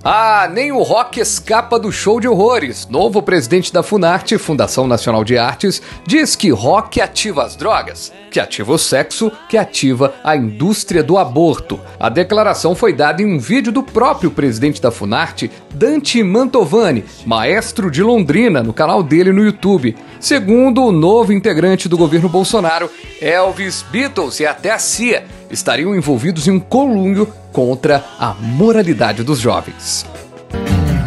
Ah, 0.09 0.47
nem 0.49 0.71
o 0.71 0.83
rock 0.83 1.19
escapa 1.19 1.77
do 1.77 1.91
show 1.91 2.17
de 2.17 2.29
horrores. 2.29 2.87
Novo 2.87 3.21
presidente 3.21 3.73
da 3.73 3.83
Funarte, 3.83 4.37
Fundação 4.37 4.87
Nacional 4.87 5.21
de 5.21 5.37
Artes, 5.37 5.81
diz 6.05 6.33
que 6.33 6.49
rock 6.49 7.01
ativa 7.01 7.43
as 7.43 7.57
drogas, 7.57 8.13
que 8.31 8.39
ativa 8.39 8.71
o 8.71 8.77
sexo, 8.77 9.29
que 9.49 9.57
ativa 9.57 10.13
a 10.23 10.33
indústria 10.33 11.03
do 11.03 11.17
aborto. 11.17 11.77
A 11.99 12.07
declaração 12.07 12.73
foi 12.73 12.93
dada 12.93 13.21
em 13.21 13.25
um 13.25 13.37
vídeo 13.37 13.69
do 13.69 13.83
próprio 13.83 14.31
presidente 14.31 14.81
da 14.81 14.91
Funarte, 14.91 15.51
Dante 15.73 16.23
Mantovani, 16.23 17.03
maestro 17.25 17.91
de 17.91 18.01
Londrina, 18.01 18.63
no 18.63 18.71
canal 18.71 19.03
dele 19.03 19.33
no 19.33 19.43
YouTube. 19.43 19.93
Segundo 20.21 20.85
o 20.85 20.91
novo 20.93 21.33
integrante 21.33 21.89
do 21.89 21.97
governo 21.97 22.29
Bolsonaro, 22.29 22.89
Elvis, 23.21 23.83
Beatles 23.91 24.39
e 24.39 24.45
até 24.45 24.71
a 24.71 24.79
CIA 24.79 25.25
estariam 25.49 25.95
envolvidos 25.95 26.47
em 26.47 26.51
um 26.51 26.59
colúnio 26.59 27.27
contra 27.51 28.03
a 28.19 28.33
moralidade 28.33 29.23
dos 29.23 29.39
jovens. 29.39 30.05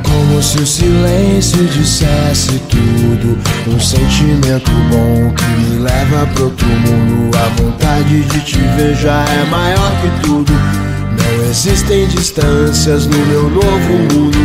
Como 0.04 0.42
se 0.42 0.58
o 0.58 0.66
silêncio 0.66 1.64
dissesse 1.66 2.58
tudo. 2.70 3.38
Um 3.66 3.78
sentimento 3.78 4.70
bom 4.90 5.34
que 5.34 5.44
me 5.44 5.78
leva 5.80 6.26
pro 6.34 6.44
outro 6.44 6.66
mundo. 6.66 7.36
A 7.36 7.62
vontade 7.62 8.22
de 8.22 8.40
te 8.40 8.58
ver 8.58 8.94
já 8.94 9.24
é 9.24 9.44
maior 9.44 9.92
que 10.00 10.26
tudo. 10.26 10.52
Não 10.52 11.44
existem 11.50 12.06
distâncias 12.08 13.06
no 13.06 13.18
meu 13.26 13.50
novo 13.50 13.92
mundo. 14.12 14.38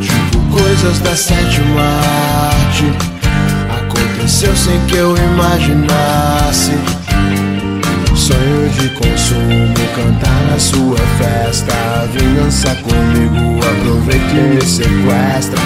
Tipo 0.00 0.60
coisas 0.60 0.98
da 1.00 1.16
sétima 1.16 1.82
arte. 1.82 2.84
Aconteceu 3.80 4.54
sem 4.56 4.78
que 4.86 4.96
eu 4.96 5.16
imaginasse. 5.16 6.72
Sonho 8.22 8.68
de 8.78 8.88
consumo, 8.90 9.74
cantar 9.96 10.44
na 10.44 10.56
sua 10.56 10.96
festa. 11.18 11.74
Vingança 12.12 12.72
comigo, 12.76 13.58
aproveita 13.66 14.34
e 14.36 14.54
me 14.54 14.60
sequestra. 14.60 15.58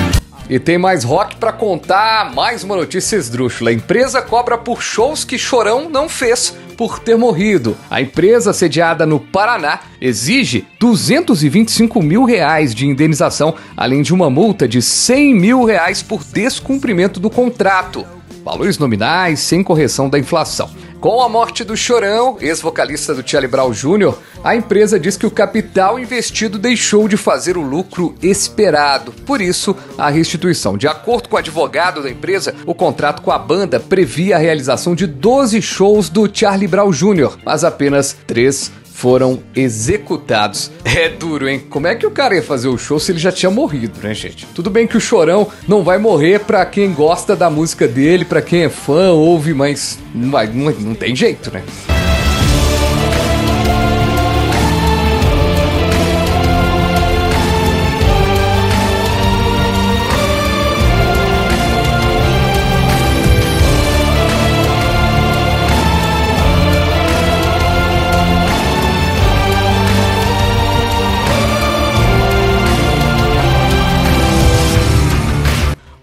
E 0.48 0.58
tem 0.58 0.78
mais 0.78 1.04
rock 1.04 1.36
pra 1.36 1.52
contar, 1.52 2.32
mais 2.34 2.64
uma 2.64 2.74
notícia 2.74 3.16
esdrúxula. 3.16 3.68
A 3.68 3.74
empresa 3.74 4.22
cobra 4.22 4.56
por 4.56 4.80
shows 4.80 5.22
que 5.22 5.36
Chorão 5.36 5.90
não 5.90 6.08
fez 6.08 6.56
por 6.78 6.98
ter 6.98 7.18
morrido. 7.18 7.76
A 7.90 8.00
empresa, 8.00 8.54
sediada 8.54 9.04
no 9.04 9.20
Paraná, 9.20 9.80
exige 10.00 10.66
225 10.80 12.02
mil 12.02 12.24
reais 12.24 12.74
de 12.74 12.86
indenização, 12.86 13.54
além 13.76 14.00
de 14.00 14.14
uma 14.14 14.30
multa 14.30 14.66
de 14.66 14.80
100 14.80 15.34
mil 15.34 15.62
reais 15.62 16.02
por 16.02 16.24
descumprimento 16.24 17.20
do 17.20 17.28
contrato. 17.28 18.06
Valores 18.42 18.78
nominais 18.78 19.40
sem 19.40 19.62
correção 19.62 20.08
da 20.08 20.18
inflação. 20.18 20.70
Com 21.06 21.22
a 21.22 21.28
morte 21.28 21.62
do 21.62 21.76
Chorão, 21.76 22.36
ex-vocalista 22.40 23.14
do 23.14 23.22
Charlie 23.24 23.48
Brown 23.48 23.70
Jr., 23.70 24.12
a 24.42 24.56
empresa 24.56 24.98
diz 24.98 25.16
que 25.16 25.24
o 25.24 25.30
capital 25.30 26.00
investido 26.00 26.58
deixou 26.58 27.06
de 27.06 27.16
fazer 27.16 27.56
o 27.56 27.62
lucro 27.62 28.16
esperado. 28.20 29.12
Por 29.24 29.40
isso, 29.40 29.76
a 29.96 30.10
restituição. 30.10 30.76
De 30.76 30.88
acordo 30.88 31.28
com 31.28 31.36
o 31.36 31.38
advogado 31.38 32.02
da 32.02 32.10
empresa, 32.10 32.56
o 32.66 32.74
contrato 32.74 33.22
com 33.22 33.30
a 33.30 33.38
banda 33.38 33.78
previa 33.78 34.34
a 34.34 34.40
realização 34.40 34.96
de 34.96 35.06
12 35.06 35.62
shows 35.62 36.08
do 36.08 36.28
Charlie 36.28 36.66
Brown 36.66 36.90
Jr., 36.90 37.38
mas 37.44 37.62
apenas 37.62 38.16
3 38.26 38.72
foram 38.96 39.40
executados. 39.54 40.70
É 40.84 41.10
duro, 41.10 41.46
hein? 41.46 41.62
Como 41.68 41.86
é 41.86 41.94
que 41.94 42.06
o 42.06 42.10
cara 42.10 42.34
ia 42.34 42.42
fazer 42.42 42.68
o 42.68 42.78
show 42.78 42.98
se 42.98 43.12
ele 43.12 43.18
já 43.18 43.30
tinha 43.30 43.50
morrido, 43.50 44.00
né, 44.02 44.14
gente? 44.14 44.46
Tudo 44.54 44.70
bem 44.70 44.86
que 44.86 44.96
o 44.96 45.00
Chorão 45.00 45.46
não 45.68 45.82
vai 45.82 45.98
morrer 45.98 46.40
pra 46.40 46.64
quem 46.64 46.94
gosta 46.94 47.36
da 47.36 47.50
música 47.50 47.86
dele, 47.86 48.24
pra 48.24 48.40
quem 48.40 48.62
é 48.62 48.70
fã, 48.70 49.12
ouve, 49.12 49.52
mas 49.52 49.98
não, 50.14 50.30
vai, 50.30 50.46
não, 50.46 50.72
não 50.72 50.94
tem 50.94 51.14
jeito, 51.14 51.52
né? 51.52 51.62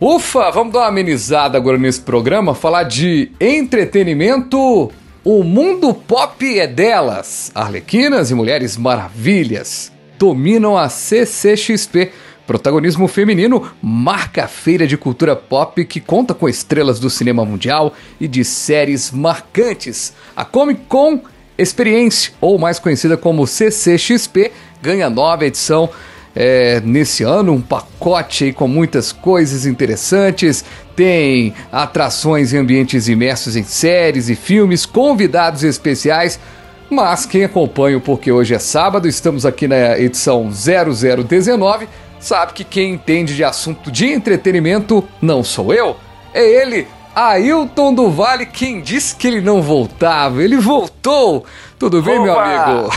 Ufa, 0.05 0.51
vamos 0.51 0.73
dar 0.73 0.79
uma 0.79 0.87
amenizada 0.87 1.57
agora 1.57 1.77
nesse 1.77 2.01
programa, 2.01 2.53
falar 2.53 2.83
de 2.83 3.31
entretenimento. 3.39 4.91
O 5.23 5.43
mundo 5.45 5.93
pop 5.93 6.59
é 6.59 6.67
delas. 6.67 7.53
Arlequinas 7.55 8.29
e 8.29 8.35
Mulheres 8.35 8.75
Maravilhas 8.75 9.93
dominam 10.19 10.77
a 10.77 10.89
CCXP. 10.89 12.11
Protagonismo 12.45 13.07
feminino 13.07 13.71
marca 13.81 14.43
a 14.43 14.47
feira 14.49 14.85
de 14.85 14.97
cultura 14.97 15.37
pop 15.37 15.85
que 15.85 16.01
conta 16.01 16.33
com 16.33 16.49
estrelas 16.49 16.99
do 16.99 17.09
cinema 17.09 17.45
mundial 17.45 17.93
e 18.19 18.27
de 18.27 18.43
séries 18.43 19.09
marcantes. 19.09 20.13
A 20.35 20.43
Comic 20.43 20.81
Con 20.89 21.21
Experience, 21.57 22.33
ou 22.41 22.59
mais 22.59 22.77
conhecida 22.77 23.15
como 23.15 23.47
CCXP, 23.47 24.51
ganha 24.81 25.09
nova 25.09 25.45
edição 25.45 25.89
é, 26.35 26.81
nesse 26.83 27.23
ano, 27.23 27.53
um 27.53 27.61
pacote 27.61 28.45
aí 28.45 28.53
com 28.53 28.67
muitas 28.67 29.11
coisas 29.11 29.65
interessantes. 29.65 30.63
Tem 30.95 31.53
atrações 31.71 32.53
em 32.53 32.57
ambientes 32.57 33.07
imersos 33.07 33.55
em 33.55 33.63
séries 33.63 34.29
e 34.29 34.35
filmes, 34.35 34.85
convidados 34.85 35.63
especiais. 35.63 36.39
Mas 36.89 37.25
quem 37.25 37.43
acompanha 37.43 37.99
Porque 37.99 38.31
Hoje 38.31 38.53
é 38.53 38.59
Sábado, 38.59 39.07
estamos 39.07 39.45
aqui 39.45 39.67
na 39.67 39.97
edição 39.97 40.51
0019, 40.51 41.87
sabe 42.19 42.53
que 42.53 42.63
quem 42.63 42.93
entende 42.93 43.35
de 43.35 43.43
assunto 43.43 43.91
de 43.91 44.07
entretenimento 44.07 45.03
não 45.21 45.43
sou 45.43 45.73
eu, 45.73 45.95
é 46.33 46.43
ele, 46.43 46.87
Ailton 47.15 47.93
do 47.93 48.09
Vale, 48.09 48.45
quem 48.45 48.81
disse 48.81 49.15
que 49.15 49.27
ele 49.27 49.41
não 49.41 49.61
voltava. 49.61 50.43
Ele 50.43 50.57
voltou! 50.57 51.45
Tudo 51.77 52.01
bem, 52.01 52.19
meu 52.19 52.33
Opa! 52.33 52.43
amigo? 52.43 52.89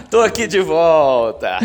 Tô 0.08 0.20
aqui 0.20 0.46
de 0.46 0.60
volta. 0.60 1.58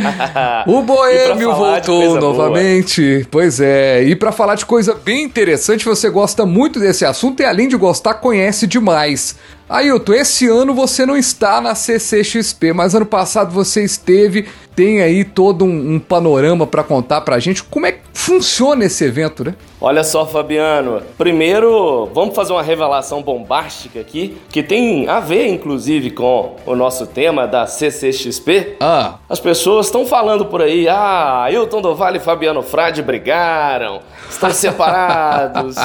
O 0.65 0.81
Boêmio 0.81 1.53
voltou 1.53 2.01
coisa 2.01 2.19
boa. 2.19 2.33
novamente. 2.33 3.25
Pois 3.29 3.59
é, 3.61 4.03
e 4.03 4.15
pra 4.15 4.31
falar 4.31 4.55
de 4.55 4.65
coisa 4.65 4.95
bem 4.95 5.23
interessante, 5.23 5.85
você 5.85 6.09
gosta 6.09 6.45
muito 6.45 6.79
desse 6.79 7.05
assunto 7.05 7.41
e 7.41 7.45
além 7.45 7.67
de 7.67 7.77
gostar, 7.77 8.15
conhece 8.15 8.65
demais. 8.65 9.35
Ailton, 9.69 10.13
esse 10.13 10.47
ano 10.47 10.73
você 10.73 11.05
não 11.05 11.15
está 11.15 11.61
na 11.61 11.75
CCXP, 11.75 12.73
mas 12.73 12.95
ano 12.95 13.05
passado 13.05 13.51
você 13.51 13.83
esteve. 13.83 14.47
Tem 14.77 15.01
aí 15.01 15.23
todo 15.23 15.65
um, 15.65 15.95
um 15.95 15.99
panorama 15.99 16.67
pra 16.67 16.83
contar 16.83 17.21
pra 17.21 17.39
gente. 17.39 17.63
Como 17.63 17.87
é 17.87 17.93
que 17.93 18.01
funciona 18.13 18.85
esse 18.85 19.03
evento, 19.03 19.43
né? 19.43 19.55
Olha 19.81 20.03
só, 20.03 20.23
Fabiano. 20.23 21.01
Primeiro, 21.17 22.05
vamos 22.13 22.35
fazer 22.35 22.53
uma 22.53 22.61
revelação 22.61 23.23
bombástica 23.23 23.99
aqui, 23.99 24.37
que 24.51 24.61
tem 24.61 25.09
a 25.09 25.19
ver, 25.19 25.47
inclusive, 25.47 26.11
com 26.11 26.57
o 26.63 26.75
nosso 26.75 27.07
tema 27.07 27.47
da 27.47 27.65
CCXP. 27.65 28.75
Ah, 28.79 29.15
As 29.27 29.39
pessoas 29.39 29.87
estão 29.87 30.05
falando 30.05 30.45
por 30.45 30.61
aí, 30.61 30.87
ah, 30.87 31.41
Ailton 31.45 31.81
do 31.81 31.95
Vale 31.95 32.17
e 32.17 32.21
Fabiano 32.21 32.61
Frade 32.61 33.01
brigaram, 33.01 34.01
estão 34.29 34.51
separados. 34.53 35.75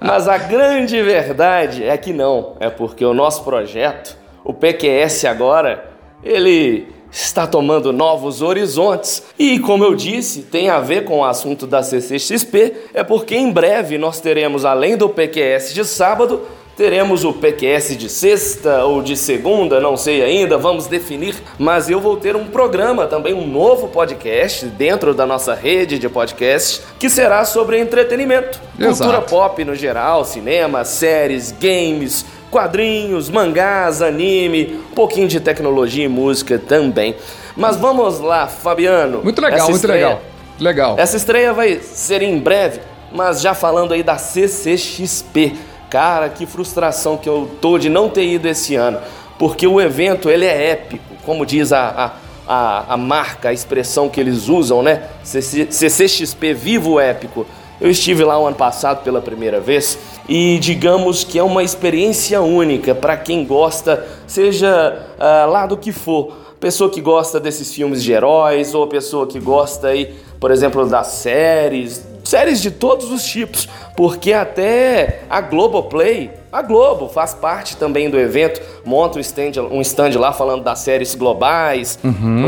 Mas 0.00 0.26
a 0.26 0.38
grande 0.38 1.00
verdade 1.00 1.84
é 1.84 1.96
que 1.96 2.12
não. 2.12 2.56
É 2.58 2.68
porque 2.68 3.04
o 3.04 3.14
nosso 3.14 3.44
projeto, 3.44 4.18
o 4.44 4.52
PQS 4.52 5.24
agora, 5.26 5.88
ele 6.20 6.88
está 7.14 7.46
tomando 7.46 7.92
novos 7.92 8.42
horizontes. 8.42 9.22
E 9.38 9.58
como 9.60 9.84
eu 9.84 9.94
disse, 9.94 10.42
tem 10.42 10.68
a 10.68 10.80
ver 10.80 11.04
com 11.04 11.18
o 11.18 11.24
assunto 11.24 11.66
da 11.66 11.82
CCXP, 11.82 12.74
é 12.92 13.04
porque 13.04 13.36
em 13.36 13.52
breve 13.52 13.96
nós 13.96 14.20
teremos, 14.20 14.64
além 14.64 14.96
do 14.96 15.08
PQS 15.08 15.72
de 15.72 15.84
sábado, 15.84 16.42
Teremos 16.76 17.24
o 17.24 17.32
PQS 17.32 17.96
de 17.96 18.08
sexta 18.08 18.84
ou 18.84 19.00
de 19.00 19.16
segunda, 19.16 19.78
não 19.78 19.96
sei 19.96 20.22
ainda, 20.24 20.58
vamos 20.58 20.88
definir, 20.88 21.36
mas 21.56 21.88
eu 21.88 22.00
vou 22.00 22.16
ter 22.16 22.34
um 22.34 22.46
programa, 22.48 23.06
também 23.06 23.32
um 23.32 23.46
novo 23.46 23.86
podcast 23.86 24.66
dentro 24.66 25.14
da 25.14 25.24
nossa 25.24 25.54
rede 25.54 26.00
de 26.00 26.08
podcasts, 26.08 26.82
que 26.98 27.08
será 27.08 27.44
sobre 27.44 27.78
entretenimento, 27.78 28.60
Exato. 28.76 28.96
cultura 28.98 29.20
pop 29.22 29.64
no 29.64 29.76
geral, 29.76 30.24
cinema, 30.24 30.84
séries, 30.84 31.52
games, 31.52 32.26
quadrinhos, 32.50 33.30
mangás, 33.30 34.02
anime, 34.02 34.80
um 34.90 34.94
pouquinho 34.96 35.28
de 35.28 35.38
tecnologia 35.38 36.04
e 36.06 36.08
música 36.08 36.58
também. 36.58 37.14
Mas 37.56 37.76
vamos 37.76 38.18
lá, 38.18 38.48
Fabiano. 38.48 39.20
muito 39.22 39.40
legal, 39.40 39.58
Essa 39.58 39.66
muito 39.70 39.76
estreia- 39.76 40.06
legal. 40.08 40.22
Legal. 40.58 40.94
essa 40.98 41.16
estreia 41.16 41.52
vai 41.52 41.78
ser 41.80 42.20
em 42.22 42.36
breve, 42.38 42.80
mas 43.12 43.40
já 43.40 43.54
falando 43.54 43.92
aí 43.94 44.02
da 44.02 44.18
CCXP. 44.18 45.54
Cara, 45.90 46.28
que 46.28 46.46
frustração 46.46 47.16
que 47.16 47.28
eu 47.28 47.50
tô 47.60 47.78
de 47.78 47.88
não 47.88 48.08
ter 48.08 48.26
ido 48.26 48.48
esse 48.48 48.74
ano, 48.74 48.98
porque 49.38 49.66
o 49.66 49.80
evento 49.80 50.28
ele 50.30 50.44
é 50.44 50.70
épico, 50.70 51.14
como 51.24 51.46
diz 51.46 51.72
a, 51.72 52.12
a, 52.46 52.54
a, 52.54 52.94
a 52.94 52.96
marca, 52.96 53.48
a 53.48 53.52
expressão 53.52 54.08
que 54.08 54.20
eles 54.20 54.48
usam, 54.48 54.82
né? 54.82 55.04
CC 55.22 55.68
CCXP 55.70 56.54
Vivo 56.54 56.98
Épico. 56.98 57.46
Eu 57.80 57.90
estive 57.90 58.24
lá 58.24 58.38
o 58.38 58.46
ano 58.46 58.56
passado 58.56 59.02
pela 59.02 59.20
primeira 59.20 59.60
vez 59.60 59.98
e 60.28 60.58
digamos 60.58 61.24
que 61.24 61.38
é 61.38 61.42
uma 61.42 61.62
experiência 61.62 62.40
única 62.40 62.94
para 62.94 63.16
quem 63.16 63.44
gosta, 63.44 64.06
seja 64.26 65.06
ah, 65.18 65.44
lá 65.46 65.66
do 65.66 65.76
que 65.76 65.90
for 65.90 66.44
pessoa 66.64 66.88
que 66.88 67.02
gosta 67.02 67.38
desses 67.38 67.74
filmes 67.74 68.02
de 68.02 68.10
heróis 68.10 68.74
ou 68.74 68.86
pessoa 68.86 69.26
que 69.26 69.38
gosta 69.38 69.88
aí, 69.88 70.14
por 70.40 70.50
exemplo, 70.50 70.86
das 70.86 71.08
séries, 71.08 72.06
séries 72.24 72.60
de 72.60 72.70
todos 72.70 73.10
os 73.10 73.24
tipos, 73.24 73.68
porque 73.96 74.32
até 74.32 75.20
a 75.28 75.40
Globoplay, 75.40 76.30
a 76.50 76.62
Globo 76.62 77.08
faz 77.08 77.34
parte 77.34 77.76
também 77.76 78.08
do 78.08 78.18
evento, 78.18 78.60
monta 78.84 79.18
um 79.18 79.20
stand, 79.20 79.60
um 79.70 79.80
stand 79.80 80.18
lá 80.18 80.32
falando 80.32 80.62
das 80.62 80.80
séries 80.80 81.14
globais, 81.14 81.98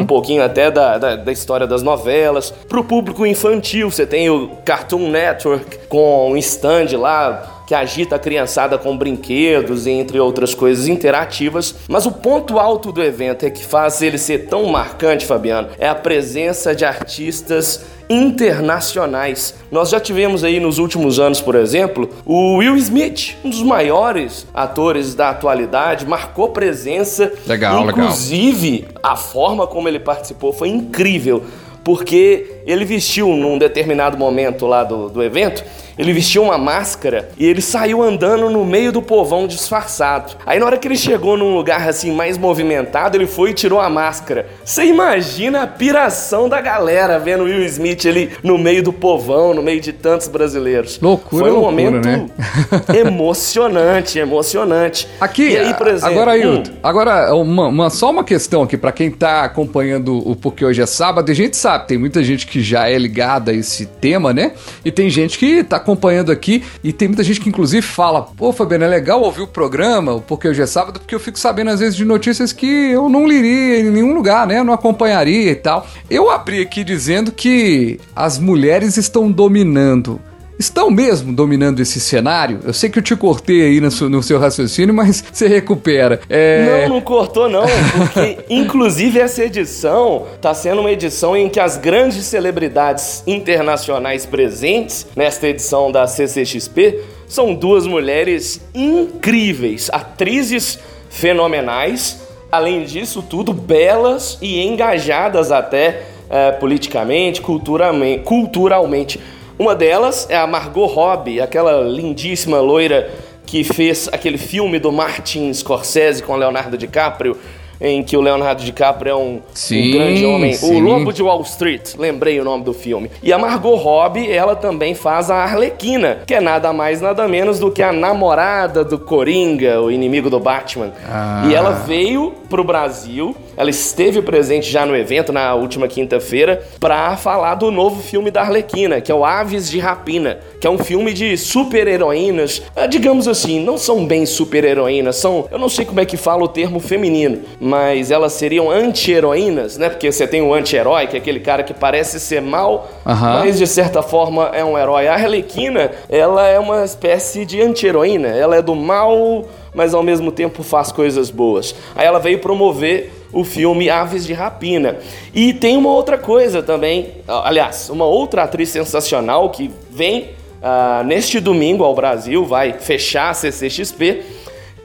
um 0.00 0.06
pouquinho 0.06 0.42
até 0.44 0.70
da, 0.70 0.96
da, 0.96 1.16
da 1.16 1.32
história 1.32 1.66
das 1.66 1.82
novelas. 1.82 2.50
Pro 2.68 2.84
público 2.84 3.26
infantil, 3.26 3.90
você 3.90 4.06
tem 4.06 4.30
o 4.30 4.50
Cartoon 4.64 5.10
Network 5.10 5.78
com 5.88 6.30
um 6.30 6.36
stand 6.36 6.96
lá 6.98 7.55
que 7.66 7.74
agita 7.74 8.16
a 8.16 8.18
criançada 8.18 8.78
com 8.78 8.96
brinquedos, 8.96 9.86
entre 9.86 10.20
outras 10.20 10.54
coisas 10.54 10.86
interativas. 10.86 11.74
Mas 11.88 12.06
o 12.06 12.12
ponto 12.12 12.58
alto 12.58 12.92
do 12.92 13.02
evento 13.02 13.44
é 13.44 13.50
que 13.50 13.64
faz 13.64 14.00
ele 14.00 14.18
ser 14.18 14.46
tão 14.46 14.64
marcante, 14.66 15.26
Fabiano, 15.26 15.68
é 15.78 15.88
a 15.88 15.94
presença 15.94 16.74
de 16.74 16.84
artistas 16.84 17.84
internacionais. 18.08 19.54
Nós 19.70 19.90
já 19.90 19.98
tivemos 19.98 20.44
aí 20.44 20.60
nos 20.60 20.78
últimos 20.78 21.18
anos, 21.18 21.40
por 21.40 21.56
exemplo, 21.56 22.08
o 22.24 22.58
Will 22.58 22.76
Smith, 22.76 23.36
um 23.44 23.50
dos 23.50 23.62
maiores 23.62 24.46
atores 24.54 25.14
da 25.14 25.30
atualidade, 25.30 26.06
marcou 26.06 26.50
presença. 26.50 27.32
Legal, 27.46 27.84
legal. 27.84 28.06
Inclusive, 28.06 28.86
a 29.02 29.16
forma 29.16 29.66
como 29.66 29.88
ele 29.88 29.98
participou 29.98 30.52
foi 30.52 30.68
incrível 30.68 31.42
porque 31.82 32.62
ele 32.66 32.84
vestiu 32.84 33.28
num 33.28 33.56
determinado 33.56 34.18
momento 34.18 34.66
lá 34.66 34.82
do, 34.82 35.08
do 35.08 35.22
evento, 35.22 35.64
ele 35.98 36.12
vestiu 36.12 36.42
uma 36.42 36.58
máscara 36.58 37.28
e 37.38 37.46
ele 37.46 37.60
saiu 37.60 38.02
andando 38.02 38.50
no 38.50 38.64
meio 38.64 38.92
do 38.92 39.00
povão 39.02 39.46
disfarçado. 39.46 40.34
Aí 40.44 40.58
na 40.58 40.66
hora 40.66 40.76
que 40.78 40.86
ele 40.88 40.96
chegou 40.96 41.36
num 41.36 41.54
lugar 41.54 41.88
assim 41.88 42.12
mais 42.12 42.36
movimentado, 42.38 43.16
ele 43.16 43.26
foi 43.26 43.50
e 43.50 43.54
tirou 43.54 43.80
a 43.80 43.88
máscara. 43.88 44.46
Você 44.64 44.84
imagina 44.84 45.62
a 45.62 45.66
piração 45.66 46.48
da 46.48 46.60
galera 46.60 47.18
vendo 47.18 47.44
Will 47.44 47.64
Smith 47.64 48.04
ali 48.06 48.30
no 48.42 48.58
meio 48.58 48.82
do 48.82 48.92
povão, 48.92 49.54
no 49.54 49.62
meio 49.62 49.80
de 49.80 49.92
tantos 49.92 50.28
brasileiros. 50.28 50.98
Loucura, 51.00 51.42
Foi 51.44 51.50
um 51.52 51.60
loucura, 51.60 51.70
momento 51.90 52.06
né? 52.06 52.26
emocionante, 52.98 54.18
emocionante. 54.18 55.08
Aqui, 55.20 55.50
e 55.50 55.58
aí, 55.58 55.74
por 55.74 55.86
exemplo, 55.88 56.06
agora, 56.20 56.30
hum, 56.30 56.34
Ailton, 56.34 56.72
agora 56.82 57.34
uma, 57.34 57.66
uma- 57.68 57.90
só 57.90 58.10
uma 58.10 58.24
questão 58.24 58.62
aqui 58.62 58.76
pra 58.76 58.92
quem 58.92 59.10
tá 59.10 59.44
acompanhando 59.44 60.16
o 60.28 60.34
Porque 60.36 60.64
Hoje 60.64 60.82
é 60.82 60.86
Sábado, 60.86 61.30
a 61.30 61.34
gente 61.34 61.56
sabe, 61.56 61.86
tem 61.88 61.98
muita 61.98 62.22
gente 62.22 62.46
que 62.46 62.62
já 62.62 62.88
é 62.88 62.96
ligada 62.98 63.50
a 63.50 63.54
esse 63.54 63.86
tema, 63.86 64.32
né? 64.32 64.52
E 64.84 64.90
tem 64.90 65.08
gente 65.10 65.38
que 65.38 65.62
tá 65.64 65.78
acompanhando 65.86 66.32
aqui 66.32 66.64
e 66.82 66.92
tem 66.92 67.06
muita 67.06 67.22
gente 67.22 67.40
que 67.40 67.48
inclusive 67.48 67.80
fala, 67.86 68.22
pô, 68.22 68.52
Fabiano, 68.52 68.84
é 68.84 68.88
legal 68.88 69.22
ouvir 69.22 69.42
o 69.42 69.46
programa, 69.46 70.20
Porque 70.20 70.48
Hoje 70.48 70.60
é 70.60 70.66
Sábado, 70.66 70.98
porque 70.98 71.14
eu 71.14 71.20
fico 71.20 71.38
sabendo 71.38 71.70
às 71.70 71.78
vezes 71.78 71.94
de 71.94 72.04
notícias 72.04 72.52
que 72.52 72.66
eu 72.66 73.08
não 73.08 73.26
liria 73.26 73.80
em 73.80 73.90
nenhum 73.90 74.12
lugar, 74.12 74.46
né? 74.46 74.62
Não 74.64 74.72
acompanharia 74.72 75.52
e 75.52 75.54
tal. 75.54 75.86
Eu 76.10 76.28
abri 76.30 76.60
aqui 76.60 76.82
dizendo 76.82 77.30
que 77.30 78.00
as 78.14 78.38
mulheres 78.38 78.96
estão 78.96 79.30
dominando 79.30 80.20
Estão 80.58 80.90
mesmo 80.90 81.34
dominando 81.34 81.80
esse 81.80 82.00
cenário? 82.00 82.60
Eu 82.64 82.72
sei 82.72 82.88
que 82.88 82.98
eu 82.98 83.02
te 83.02 83.14
cortei 83.14 83.62
aí 83.62 83.80
no 83.80 83.90
seu, 83.90 84.08
no 84.08 84.22
seu 84.22 84.38
raciocínio, 84.38 84.94
mas 84.94 85.22
você 85.30 85.46
recupera. 85.46 86.20
É... 86.28 86.86
Não, 86.86 86.94
não 86.94 87.00
cortou 87.00 87.48
não, 87.48 87.64
porque 87.96 88.38
inclusive 88.48 89.18
essa 89.18 89.44
edição 89.44 90.26
tá 90.40 90.54
sendo 90.54 90.80
uma 90.80 90.90
edição 90.90 91.36
em 91.36 91.48
que 91.48 91.60
as 91.60 91.76
grandes 91.76 92.24
celebridades 92.24 93.22
internacionais 93.26 94.24
presentes 94.24 95.06
nesta 95.14 95.46
edição 95.46 95.92
da 95.92 96.06
CCXP 96.06 97.00
são 97.28 97.54
duas 97.54 97.86
mulheres 97.86 98.60
incríveis, 98.74 99.90
atrizes 99.92 100.78
fenomenais, 101.10 102.22
além 102.50 102.84
disso 102.84 103.22
tudo 103.22 103.52
belas 103.52 104.38
e 104.40 104.62
engajadas 104.62 105.50
até 105.50 106.02
eh, 106.30 106.52
politicamente, 106.52 107.40
culturalmente, 107.40 108.22
culturalmente. 108.24 109.20
Uma 109.58 109.74
delas 109.74 110.26
é 110.28 110.36
a 110.36 110.46
Margot 110.46 110.86
Robbie, 110.86 111.40
aquela 111.40 111.80
lindíssima 111.82 112.60
loira 112.60 113.10
que 113.46 113.64
fez 113.64 114.08
aquele 114.12 114.36
filme 114.38 114.78
do 114.78 114.92
Martin 114.92 115.52
Scorsese 115.54 116.22
com 116.22 116.36
Leonardo 116.36 116.76
DiCaprio, 116.76 117.36
em 117.80 118.02
que 118.02 118.16
o 118.16 118.20
Leonardo 118.20 118.62
DiCaprio 118.62 119.10
é 119.10 119.14
um, 119.14 119.40
Sim, 119.54 119.88
um 119.88 119.92
grande 119.92 120.26
homem. 120.26 120.52
sim. 120.54 120.74
O 120.76 120.78
Lobo 120.80 121.12
de 121.12 121.22
Wall 121.22 121.42
Street, 121.42 121.94
lembrei 121.96 122.40
o 122.40 122.44
nome 122.44 122.64
do 122.64 122.72
filme. 122.74 123.10
E 123.22 123.32
a 123.32 123.38
Margot 123.38 123.76
Robbie, 123.76 124.30
ela 124.30 124.56
também 124.56 124.94
faz 124.94 125.30
a 125.30 125.36
Arlequina, 125.36 126.18
que 126.26 126.34
é 126.34 126.40
nada 126.40 126.72
mais, 126.72 127.00
nada 127.00 127.28
menos 127.28 127.58
do 127.58 127.70
que 127.70 127.82
a 127.82 127.92
namorada 127.92 128.82
do 128.84 128.98
Coringa, 128.98 129.80
o 129.80 129.90
inimigo 129.90 130.28
do 130.28 130.40
Batman. 130.40 130.92
Ah. 131.06 131.44
E 131.48 131.54
ela 131.54 131.70
veio 131.70 132.32
pro 132.48 132.64
Brasil, 132.64 133.36
ela 133.56 133.70
esteve 133.70 134.20
presente 134.22 134.70
já 134.70 134.84
no 134.84 134.96
evento 134.96 135.32
na 135.32 135.54
última 135.54 135.88
quinta-feira 135.88 136.62
pra 136.78 137.16
falar 137.16 137.54
do 137.54 137.70
novo 137.70 138.02
filme 138.02 138.30
da 138.30 138.42
Arlequina, 138.42 139.00
que 139.00 139.10
é 139.10 139.14
o 139.14 139.24
Aves 139.24 139.70
de 139.70 139.78
Rapina, 139.78 140.38
que 140.60 140.66
é 140.66 140.70
um 140.70 140.78
filme 140.78 141.12
de 141.12 141.36
super-heroínas, 141.36 142.62
ah, 142.74 142.86
digamos 142.86 143.28
assim, 143.28 143.60
não 143.60 143.78
são 143.78 144.06
bem 144.06 144.26
super-heroínas, 144.26 145.16
são, 145.16 145.46
eu 145.50 145.58
não 145.58 145.68
sei 145.68 145.84
como 145.84 146.00
é 146.00 146.04
que 146.04 146.16
fala 146.16 146.44
o 146.44 146.48
termo 146.48 146.80
feminino, 146.80 147.42
mas 147.60 148.10
elas 148.10 148.32
seriam 148.32 148.70
anti-heroínas, 148.70 149.78
né? 149.78 149.88
Porque 149.88 150.10
você 150.10 150.26
tem 150.26 150.42
o 150.42 150.52
anti-herói, 150.52 151.06
que 151.06 151.16
é 151.16 151.18
aquele 151.18 151.40
cara 151.40 151.62
que 151.62 151.74
parece 151.74 152.20
ser 152.20 152.42
mal, 152.42 152.88
Aham. 153.04 153.40
mas 153.40 153.58
de 153.58 153.66
certa 153.66 154.02
forma 154.02 154.50
é 154.52 154.64
um 154.64 154.76
herói. 154.78 155.06
A 155.06 155.14
Arlequina, 155.14 155.90
ela 156.08 156.46
é 156.46 156.58
uma 156.58 156.84
espécie 156.84 157.44
de 157.44 157.60
anti-heroína. 157.60 158.28
Ela 158.28 158.56
é 158.56 158.62
do 158.62 158.74
mal, 158.74 159.44
mas 159.74 159.94
ao 159.94 160.02
mesmo 160.02 160.30
tempo 160.32 160.62
faz 160.62 160.90
coisas 160.90 161.30
boas. 161.30 161.74
Aí 161.94 162.06
ela 162.06 162.18
veio 162.18 162.38
promover 162.38 163.12
o 163.36 163.44
filme 163.44 163.90
Aves 163.90 164.24
de 164.24 164.32
Rapina. 164.32 164.96
E 165.34 165.52
tem 165.52 165.76
uma 165.76 165.90
outra 165.90 166.16
coisa 166.16 166.62
também, 166.62 167.12
aliás, 167.28 167.90
uma 167.90 168.06
outra 168.06 168.44
atriz 168.44 168.70
sensacional 168.70 169.50
que 169.50 169.70
vem 169.90 170.30
ah, 170.62 171.02
neste 171.04 171.38
domingo 171.38 171.84
ao 171.84 171.94
Brasil, 171.94 172.46
vai 172.46 172.72
fechar 172.72 173.30
a 173.30 173.34
CCXP, 173.34 174.22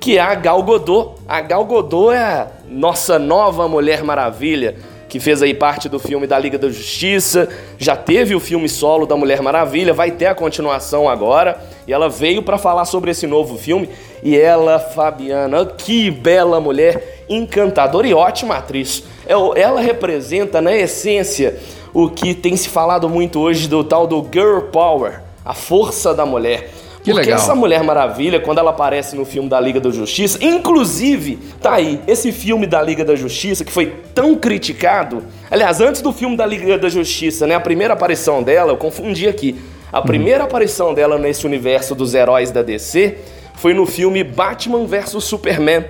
que 0.01 0.17
é 0.17 0.21
a 0.21 0.35
Gal 0.35 0.61
Gadot. 0.63 1.21
A 1.25 1.39
Gal 1.39 1.63
Gadot 1.63 2.13
é 2.13 2.19
a 2.19 2.47
nossa 2.67 3.17
nova 3.17 3.69
Mulher 3.69 4.03
Maravilha, 4.03 4.75
que 5.11 5.19
fez 5.19 5.41
aí 5.41 5.53
parte 5.53 5.89
do 5.89 5.99
filme 5.99 6.25
da 6.25 6.39
Liga 6.39 6.57
da 6.57 6.69
Justiça, 6.69 7.49
já 7.77 7.97
teve 7.97 8.33
o 8.33 8.39
filme 8.39 8.69
solo 8.69 9.05
da 9.05 9.13
Mulher 9.13 9.41
Maravilha, 9.41 9.93
vai 9.93 10.09
ter 10.09 10.27
a 10.27 10.33
continuação 10.33 11.09
agora, 11.09 11.59
e 11.85 11.91
ela 11.91 12.07
veio 12.07 12.41
para 12.41 12.57
falar 12.57 12.85
sobre 12.85 13.11
esse 13.11 13.27
novo 13.27 13.57
filme. 13.57 13.89
E 14.23 14.37
ela, 14.37 14.79
Fabiana, 14.79 15.65
que 15.65 16.09
bela 16.09 16.61
mulher, 16.61 17.25
encantadora 17.27 18.07
e 18.07 18.13
ótima 18.13 18.55
atriz. 18.55 19.03
É 19.27 19.33
Ela 19.59 19.81
representa, 19.81 20.61
na 20.61 20.73
essência, 20.73 21.59
o 21.93 22.09
que 22.09 22.33
tem 22.33 22.55
se 22.55 22.69
falado 22.69 23.09
muito 23.09 23.37
hoje 23.37 23.67
do 23.67 23.83
tal 23.83 24.07
do 24.07 24.25
Girl 24.31 24.61
Power, 24.71 25.19
a 25.43 25.53
força 25.53 26.13
da 26.13 26.25
mulher. 26.25 26.69
Que 27.03 27.11
Porque 27.11 27.29
legal. 27.29 27.39
essa 27.39 27.55
Mulher 27.55 27.83
Maravilha, 27.83 28.39
quando 28.39 28.59
ela 28.59 28.69
aparece 28.69 29.15
no 29.15 29.25
filme 29.25 29.49
da 29.49 29.59
Liga 29.59 29.79
da 29.79 29.89
Justiça, 29.89 30.37
inclusive, 30.39 31.39
tá 31.59 31.73
aí, 31.73 31.99
esse 32.05 32.31
filme 32.31 32.67
da 32.67 32.79
Liga 32.81 33.03
da 33.03 33.15
Justiça 33.15 33.65
que 33.65 33.71
foi 33.71 33.87
tão 34.13 34.35
criticado. 34.35 35.23
Aliás, 35.49 35.81
antes 35.81 36.01
do 36.01 36.13
filme 36.13 36.37
da 36.37 36.45
Liga 36.45 36.77
da 36.77 36.89
Justiça, 36.89 37.47
né, 37.47 37.55
a 37.55 37.59
primeira 37.59 37.95
aparição 37.95 38.43
dela, 38.43 38.71
eu 38.71 38.77
confundi 38.77 39.27
aqui. 39.27 39.59
A 39.91 40.01
primeira 40.01 40.43
aparição 40.43 40.93
dela 40.93 41.17
nesse 41.17 41.45
universo 41.45 41.95
dos 41.95 42.13
heróis 42.13 42.51
da 42.51 42.61
DC 42.61 43.17
foi 43.55 43.73
no 43.73 43.85
filme 43.85 44.23
Batman 44.23 44.85
vs 44.85 45.23
Superman. 45.23 45.83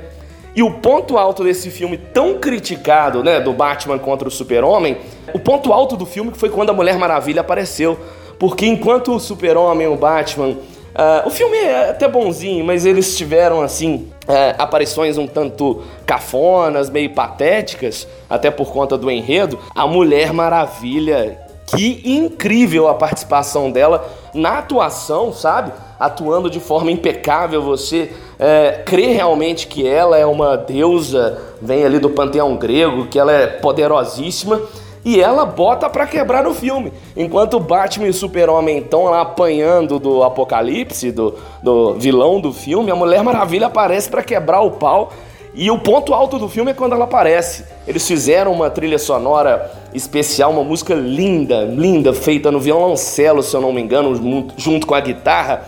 E 0.55 0.63
o 0.63 0.71
ponto 0.71 1.17
alto 1.17 1.43
desse 1.43 1.69
filme 1.69 1.97
tão 1.97 2.39
criticado, 2.39 3.23
né, 3.23 3.39
do 3.39 3.53
Batman 3.53 3.99
contra 3.99 4.27
o 4.27 4.31
Super-Homem, 4.31 4.97
o 5.33 5.39
ponto 5.39 5.71
alto 5.71 5.95
do 5.95 6.05
filme 6.05 6.31
foi 6.33 6.49
quando 6.49 6.69
a 6.69 6.73
Mulher 6.73 6.97
Maravilha 6.97 7.41
apareceu. 7.41 7.99
Porque 8.39 8.65
enquanto 8.65 9.13
o 9.13 9.19
Super-Homem 9.19 9.85
e 9.85 9.89
o 9.89 9.95
Batman 9.95 10.55
ah, 10.93 11.23
o 11.25 11.29
filme 11.29 11.57
é 11.57 11.89
até 11.89 12.07
bonzinho, 12.07 12.65
mas 12.65 12.85
eles 12.85 13.15
tiveram, 13.17 13.61
assim, 13.61 14.09
é, 14.27 14.55
aparições 14.57 15.17
um 15.17 15.27
tanto 15.27 15.83
cafonas, 16.05 16.89
meio 16.89 17.11
patéticas, 17.11 18.07
até 18.29 18.51
por 18.51 18.71
conta 18.71 18.97
do 18.97 19.09
enredo. 19.09 19.57
A 19.73 19.87
Mulher 19.87 20.33
Maravilha, 20.33 21.39
que 21.65 22.01
incrível 22.05 22.87
a 22.87 22.93
participação 22.93 23.71
dela 23.71 24.09
na 24.33 24.59
atuação, 24.59 25.31
sabe? 25.31 25.71
Atuando 25.99 26.49
de 26.49 26.59
forma 26.59 26.91
impecável, 26.91 27.61
você 27.61 28.11
é, 28.39 28.81
crê 28.85 29.07
realmente 29.13 29.67
que 29.67 29.87
ela 29.87 30.17
é 30.17 30.25
uma 30.25 30.57
deusa, 30.57 31.41
vem 31.61 31.85
ali 31.85 31.99
do 31.99 32.09
panteão 32.09 32.55
grego, 32.57 33.07
que 33.07 33.19
ela 33.19 33.31
é 33.31 33.47
poderosíssima. 33.47 34.61
E 35.03 35.19
ela 35.19 35.45
bota 35.45 35.89
pra 35.89 36.05
quebrar 36.05 36.43
no 36.43 36.53
filme. 36.53 36.93
Enquanto 37.17 37.55
o 37.55 37.59
Batman 37.59 38.07
e 38.07 38.09
o 38.11 38.13
Super-Homem 38.13 38.79
estão 38.79 39.05
lá 39.05 39.21
apanhando 39.21 39.99
do 39.99 40.23
apocalipse, 40.23 41.11
do, 41.11 41.35
do 41.63 41.95
vilão 41.95 42.39
do 42.39 42.53
filme, 42.53 42.91
a 42.91 42.95
Mulher 42.95 43.23
Maravilha 43.23 43.67
aparece 43.67 44.09
pra 44.09 44.21
quebrar 44.21 44.61
o 44.61 44.71
pau. 44.71 45.11
E 45.53 45.69
o 45.69 45.77
ponto 45.77 46.13
alto 46.13 46.39
do 46.39 46.47
filme 46.47 46.71
é 46.71 46.73
quando 46.73 46.93
ela 46.93 47.03
aparece. 47.03 47.65
Eles 47.85 48.07
fizeram 48.07 48.53
uma 48.53 48.69
trilha 48.69 48.97
sonora 48.97 49.69
especial, 49.93 50.51
uma 50.51 50.63
música 50.63 50.93
linda, 50.93 51.65
linda, 51.65 52.13
feita 52.13 52.49
no 52.49 52.59
violoncelo, 52.59 53.43
se 53.43 53.53
eu 53.53 53.59
não 53.59 53.73
me 53.73 53.81
engano, 53.81 54.15
junto 54.55 54.87
com 54.87 54.95
a 54.95 55.01
guitarra. 55.01 55.65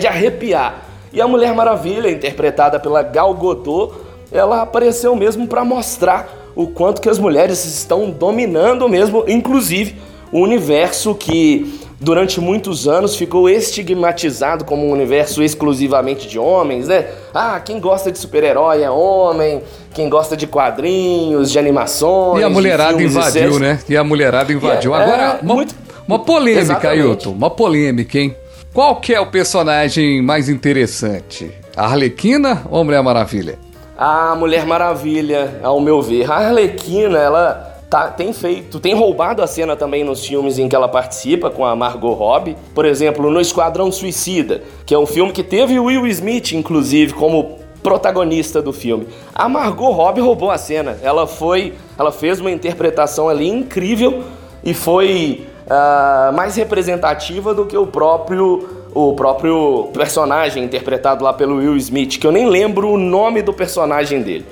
De 0.00 0.06
arrepiar. 0.08 0.82
E 1.12 1.20
a 1.20 1.28
Mulher 1.28 1.54
Maravilha, 1.54 2.10
interpretada 2.10 2.78
pela 2.80 3.02
Gal 3.02 3.34
Gadot, 3.34 3.92
ela 4.32 4.62
apareceu 4.62 5.14
mesmo 5.14 5.46
para 5.46 5.64
mostrar 5.64 6.28
o 6.54 6.66
quanto 6.68 7.00
que 7.00 7.08
as 7.08 7.18
mulheres 7.18 7.64
estão 7.64 8.10
dominando 8.10 8.88
mesmo, 8.88 9.24
inclusive 9.28 9.96
o 10.32 10.40
universo 10.40 11.14
que 11.14 11.80
durante 11.98 12.40
muitos 12.40 12.86
anos 12.88 13.16
ficou 13.16 13.48
estigmatizado 13.48 14.64
como 14.64 14.86
um 14.86 14.92
universo 14.92 15.42
exclusivamente 15.42 16.28
de 16.28 16.38
homens, 16.38 16.88
né? 16.88 17.06
Ah, 17.34 17.60
quem 17.60 17.80
gosta 17.80 18.10
de 18.10 18.18
super-herói 18.18 18.82
é 18.82 18.90
homem, 18.90 19.62
quem 19.92 20.08
gosta 20.08 20.36
de 20.36 20.46
quadrinhos, 20.46 21.50
de 21.50 21.58
animações. 21.58 22.40
E 22.40 22.44
a 22.44 22.48
mulherada 22.48 23.02
invadiu, 23.02 23.58
né? 23.58 23.80
E 23.88 23.96
a 23.96 24.04
mulherada 24.04 24.52
invadiu. 24.52 24.94
É, 24.94 25.02
Agora, 25.02 25.22
é, 25.22 25.44
uma, 25.44 25.54
muito- 25.54 25.74
uma 26.06 26.18
polêmica. 26.20 26.88
Ailton. 26.88 27.30
Uma 27.32 27.50
polêmica, 27.50 28.18
hein? 28.18 28.34
Qual 28.72 28.96
que 29.00 29.12
é 29.12 29.20
o 29.20 29.26
personagem 29.26 30.22
mais 30.22 30.48
interessante? 30.48 31.50
A 31.76 31.86
Arlequina 31.86 32.62
ou 32.70 32.80
a 32.80 32.84
Mulher 32.84 33.02
Maravilha? 33.02 33.58
A 33.98 34.34
Mulher 34.36 34.64
Maravilha, 34.64 35.58
ao 35.62 35.80
meu 35.80 36.00
ver. 36.00 36.30
A 36.30 36.36
Arlequina, 36.36 37.18
ela 37.18 37.76
tá- 37.90 38.08
tem 38.08 38.32
feito, 38.32 38.78
tem 38.78 38.94
roubado 38.94 39.42
a 39.42 39.46
cena 39.46 39.74
também 39.76 40.04
nos 40.04 40.24
filmes 40.24 40.56
em 40.58 40.68
que 40.68 40.76
ela 40.76 40.88
participa 40.88 41.50
com 41.50 41.64
a 41.64 41.74
Margot 41.74 42.12
Robbie. 42.12 42.56
Por 42.74 42.84
exemplo, 42.84 43.28
no 43.30 43.40
Esquadrão 43.40 43.90
Suicida, 43.90 44.62
que 44.86 44.94
é 44.94 44.98
um 44.98 45.06
filme 45.06 45.32
que 45.32 45.42
teve 45.42 45.78
Will 45.78 46.06
Smith, 46.06 46.52
inclusive, 46.52 47.12
como 47.12 47.58
protagonista 47.82 48.62
do 48.62 48.72
filme. 48.72 49.08
A 49.34 49.48
Margot 49.48 49.90
Robbie 49.90 50.20
roubou 50.20 50.50
a 50.50 50.58
cena. 50.58 50.96
Ela 51.02 51.26
foi, 51.26 51.74
ela 51.98 52.12
fez 52.12 52.38
uma 52.40 52.50
interpretação 52.52 53.28
ali 53.28 53.48
incrível 53.48 54.22
e 54.62 54.72
foi 54.74 55.46
ah, 55.70 56.32
mais 56.34 56.56
representativa 56.56 57.54
do 57.54 57.64
que 57.64 57.76
o 57.76 57.86
próprio 57.86 58.68
o 58.92 59.14
próprio 59.14 59.88
personagem 59.94 60.64
interpretado 60.64 61.22
lá 61.22 61.32
pelo 61.32 61.58
Will 61.58 61.76
Smith, 61.76 62.18
que 62.18 62.26
eu 62.26 62.32
nem 62.32 62.48
lembro 62.48 62.88
o 62.90 62.98
nome 62.98 63.40
do 63.40 63.52
personagem 63.52 64.20
dele. 64.20 64.44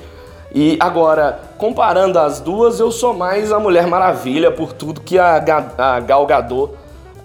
E 0.54 0.76
agora, 0.78 1.40
comparando 1.58 2.20
as 2.20 2.38
duas, 2.40 2.78
eu 2.78 2.92
sou 2.92 3.12
mais 3.12 3.50
a 3.50 3.58
Mulher 3.58 3.88
Maravilha 3.88 4.52
por 4.52 4.72
tudo 4.72 5.00
que 5.00 5.18
a, 5.18 5.40
Ga- 5.40 5.72
a 5.76 6.00
Gal 6.00 6.24
Gadot, 6.24 6.72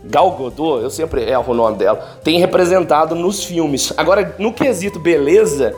Gal 0.03 0.31
Gadot, 0.31 0.81
eu 0.81 0.89
sempre 0.89 1.21
erro 1.29 1.53
o 1.53 1.55
nome 1.55 1.77
dela, 1.77 2.03
tem 2.23 2.39
representado 2.39 3.13
nos 3.13 3.43
filmes. 3.43 3.93
Agora, 3.95 4.35
no 4.39 4.51
quesito 4.51 4.97
beleza, 4.97 5.75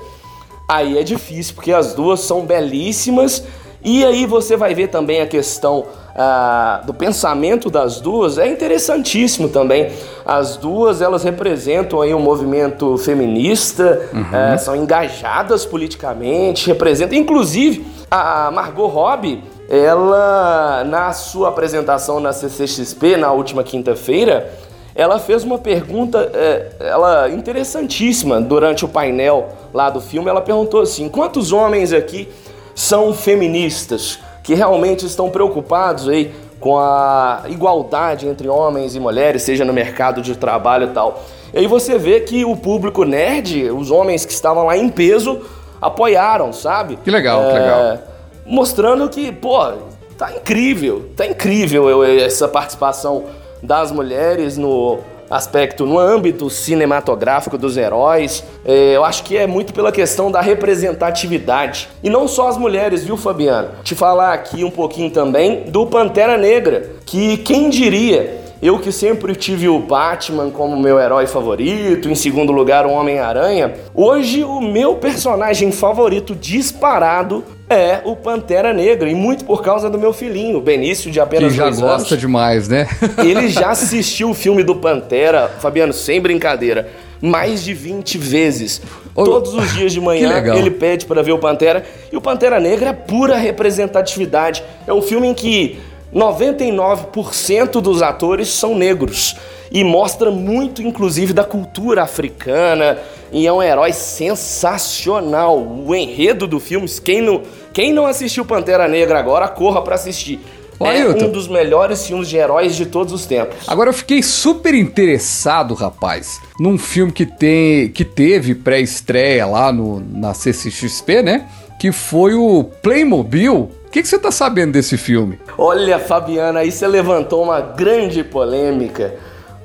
aí 0.70 0.98
é 0.98 1.04
difícil, 1.04 1.54
porque 1.54 1.74
as 1.74 1.94
duas 1.94 2.22
são 2.22 2.46
belíssimas. 2.46 3.44
E 3.84 4.04
aí 4.04 4.26
você 4.26 4.56
vai 4.58 4.74
ver 4.74 4.88
também 4.88 5.22
a 5.22 5.28
questão 5.28 5.86
ah, 6.18 6.82
do 6.86 6.94
pensamento 6.94 7.70
das 7.70 8.00
duas, 8.00 8.38
é 8.38 8.48
interessantíssimo 8.48 9.50
também. 9.50 9.92
As 10.26 10.56
duas, 10.56 11.02
elas 11.02 11.24
representam 11.24 12.02
aí 12.02 12.14
um 12.14 12.20
movimento 12.20 12.98
feminista, 12.98 14.10
eh, 14.34 14.58
são 14.58 14.76
engajadas 14.76 15.66
politicamente, 15.66 16.68
representam, 16.68 17.18
inclusive, 17.18 17.86
a 18.10 18.50
Margot 18.50 18.88
Robbie, 18.88 19.44
ela, 19.70 20.86
na 20.86 21.12
sua 21.12 21.50
apresentação 21.50 22.22
na 22.22 22.32
CCXP, 22.32 23.18
na 23.18 23.34
última 23.34 23.62
quinta-feira, 23.62 24.54
ela 24.96 25.20
fez 25.20 25.44
uma 25.44 25.58
pergunta 25.58 26.32
é, 26.34 26.72
ela 26.80 27.30
interessantíssima 27.30 28.40
durante 28.40 28.86
o 28.86 28.88
painel 28.88 29.50
lá 29.74 29.90
do 29.90 30.00
filme. 30.00 30.30
Ela 30.30 30.40
perguntou 30.40 30.82
assim: 30.82 31.10
quantos 31.10 31.52
homens 31.52 31.92
aqui 31.92 32.30
são 32.74 33.14
feministas 33.14 34.20
que 34.46 34.54
realmente 34.54 35.06
estão 35.06 35.30
preocupados 35.30 36.08
aí 36.08 36.32
com 36.60 36.78
a 36.78 37.44
igualdade 37.50 38.28
entre 38.28 38.48
homens 38.48 38.96
e 38.96 39.00
mulheres, 39.00 39.42
seja 39.42 39.66
no 39.66 39.74
mercado 39.74 40.22
de 40.22 40.38
trabalho 40.38 40.86
e 40.86 40.92
tal? 40.92 41.24
E 41.52 41.60
aí 41.60 41.68
você 41.68 41.98
vê 41.98 42.22
que 42.22 42.46
o 42.46 42.56
público 42.56 43.04
nerd, 43.04 43.72
os 43.72 43.90
homens 43.90 44.24
que 44.24 44.32
estavam 44.32 44.68
lá 44.68 44.78
em 44.78 44.88
peso, 44.88 45.42
apoiaram, 45.82 46.54
sabe? 46.54 46.98
Que 47.04 47.10
legal, 47.10 47.42
que 47.42 47.50
É, 47.50 47.60
legal. 47.60 47.98
Mostrando 48.46 49.10
que, 49.10 49.32
pô, 49.32 49.74
tá 50.16 50.32
incrível, 50.32 51.10
tá 51.16 51.26
incrível 51.26 52.04
essa 52.04 52.48
participação 52.48 53.26
das 53.64 53.92
mulheres 53.92 54.58
no 54.58 55.00
aspecto, 55.30 55.86
no 55.86 55.98
âmbito 55.98 56.50
cinematográfico 56.50 57.58
dos 57.58 57.78
heróis. 57.78 58.44
É, 58.66 58.96
eu 58.96 59.04
acho 59.04 59.24
que 59.24 59.38
é 59.38 59.48
muito 59.48 59.74
pela 59.74 59.92
questão 59.92 60.32
da 60.32 60.42
representatividade. 60.42 61.90
E 62.04 62.10
não 62.10 62.28
só 62.28 62.48
as 62.48 62.58
mulheres, 62.58 63.04
viu, 63.04 63.18
Fabiano? 63.18 63.70
Te 63.84 63.96
falar 63.96 64.34
aqui 64.34 64.64
um 64.64 64.72
pouquinho 64.72 65.10
também 65.10 65.64
do 65.70 65.86
Pantera 65.88 66.38
Negra, 66.38 66.92
que 67.06 67.38
quem 67.38 67.70
diria 67.70 68.46
eu 68.62 68.80
que 68.80 68.92
sempre 68.92 69.36
tive 69.36 69.68
o 69.68 69.80
Batman 69.80 70.50
como 70.50 70.80
meu 70.80 71.00
herói 71.00 71.28
favorito, 71.28 72.10
em 72.10 72.16
segundo 72.16 72.52
lugar 72.52 72.86
o 72.86 72.92
Homem-Aranha, 72.92 73.76
hoje 73.94 74.44
o 74.44 74.60
meu 74.60 74.96
personagem 74.96 75.72
favorito 75.72 76.34
disparado 76.34 77.44
é 77.70 78.02
o 78.04 78.16
Pantera 78.16 78.74
Negra, 78.74 79.10
e 79.10 79.16
muito 79.16 79.44
por 79.46 79.64
causa 79.64 79.90
do 79.90 79.98
meu 79.98 80.14
filhinho, 80.14 80.62
Benício, 80.62 81.10
de 81.10 81.18
Que 81.18 81.24
apenas 81.24 81.54
já 81.54 81.64
dois 81.64 81.80
gosta 81.80 82.14
anos. 82.14 82.20
demais, 82.22 82.68
né? 82.68 82.88
Ele 83.18 83.48
já 83.50 83.70
assistiu 83.72 84.30
o 84.30 84.34
filme 84.34 84.64
do 84.64 84.76
Pantera, 84.76 85.52
Fabiano, 85.60 85.92
sem 85.94 86.22
brincadeira, 86.22 86.90
mais 87.22 87.64
de 87.64 87.74
20 87.74 88.18
vezes. 88.18 88.82
Todos 89.16 89.54
os 89.54 89.74
dias 89.74 89.94
de 89.94 90.02
manhã 90.02 90.44
ele 90.56 90.70
pede 90.70 91.06
para 91.06 91.24
ver 91.24 91.32
o 91.32 91.40
Pantera. 91.40 91.86
E 92.12 92.18
o 92.18 92.22
Pantera 92.22 92.60
Negra 92.60 92.90
é 92.90 92.94
pura 92.94 93.38
representatividade. 93.38 94.62
É 94.86 94.94
um 94.94 95.02
filme 95.02 95.28
em 95.28 95.34
que 95.34 95.80
99% 96.14 97.82
dos 97.82 98.02
atores 98.02 98.50
são 98.50 98.76
negros. 98.76 99.36
E 99.76 99.84
mostra 99.84 100.32
muito, 100.32 100.82
inclusive, 100.82 101.34
da 101.34 101.44
cultura 101.44 102.02
africana. 102.02 102.98
E 103.30 103.46
é 103.46 103.52
um 103.52 103.62
herói 103.62 103.92
sensacional. 103.92 105.62
O 105.62 105.94
enredo 105.94 106.48
do 106.48 106.62
filme, 106.62 106.88
quem 107.04 107.20
não, 107.22 107.42
quem 107.74 107.92
não 107.92 108.06
assistiu 108.06 108.46
Pantera 108.46 108.88
Negra 108.88 109.20
agora, 109.20 109.50
corra 109.50 109.82
para 109.82 109.96
assistir. 109.96 110.40
Ô, 110.80 110.86
é 110.86 111.06
um 111.10 111.30
dos 111.30 111.50
melhores 111.50 112.08
filmes 112.08 112.30
de 112.30 112.38
heróis 112.38 112.74
de 112.74 112.86
todos 112.86 113.12
os 113.12 113.26
tempos. 113.26 113.68
Agora 113.68 113.90
eu 113.90 113.94
fiquei 113.94 114.24
super 114.24 114.74
interessado, 114.74 115.74
rapaz, 115.74 116.40
num 116.58 116.78
filme 116.78 117.12
que 117.12 117.26
tem 117.26 117.90
que 117.90 118.06
teve 118.06 118.56
pré-estreia 118.56 119.46
lá 119.46 119.74
no, 119.74 120.00
na 120.00 120.34
CCXP, 120.34 121.22
né? 121.22 121.50
Que 121.78 121.92
foi 121.92 122.34
o 122.34 122.64
Playmobil. 122.82 123.70
O 123.88 123.90
que, 123.92 124.02
que 124.02 124.08
você 124.08 124.18
tá 124.18 124.32
sabendo 124.32 124.72
desse 124.72 124.98
filme? 124.98 125.38
Olha, 125.58 126.00
Fabiana, 126.00 126.62
aí 126.62 126.72
você 126.72 126.88
levantou 126.88 127.44
uma 127.44 127.60
grande 127.60 128.24
polêmica, 128.24 129.16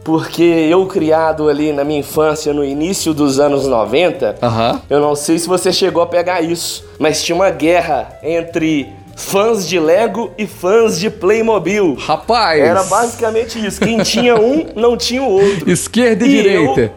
porque 0.04 0.42
eu 0.42 0.86
criado 0.86 1.48
ali 1.48 1.72
na 1.72 1.84
minha 1.84 2.00
infância, 2.00 2.52
no 2.52 2.64
início 2.64 3.12
dos 3.12 3.38
anos 3.38 3.66
90, 3.66 4.36
Aham. 4.42 4.80
eu 4.88 5.00
não 5.00 5.14
sei 5.14 5.38
se 5.38 5.46
você 5.46 5.72
chegou 5.72 6.02
a 6.02 6.06
pegar 6.06 6.40
isso, 6.40 6.84
mas 6.98 7.22
tinha 7.22 7.36
uma 7.36 7.50
guerra 7.50 8.18
entre 8.22 8.88
fãs 9.16 9.68
de 9.68 9.78
Lego 9.78 10.32
e 10.38 10.46
fãs 10.46 10.98
de 10.98 11.10
Playmobil. 11.10 11.94
Rapaz! 11.94 12.60
Era 12.60 12.82
basicamente 12.84 13.64
isso. 13.64 13.80
Quem 13.80 13.98
tinha 13.98 14.34
um, 14.36 14.66
não 14.74 14.96
tinha 14.96 15.22
o 15.22 15.30
outro. 15.30 15.70
Esquerda 15.70 16.24
e, 16.24 16.28
E 16.28 16.42
direita. 16.42 16.92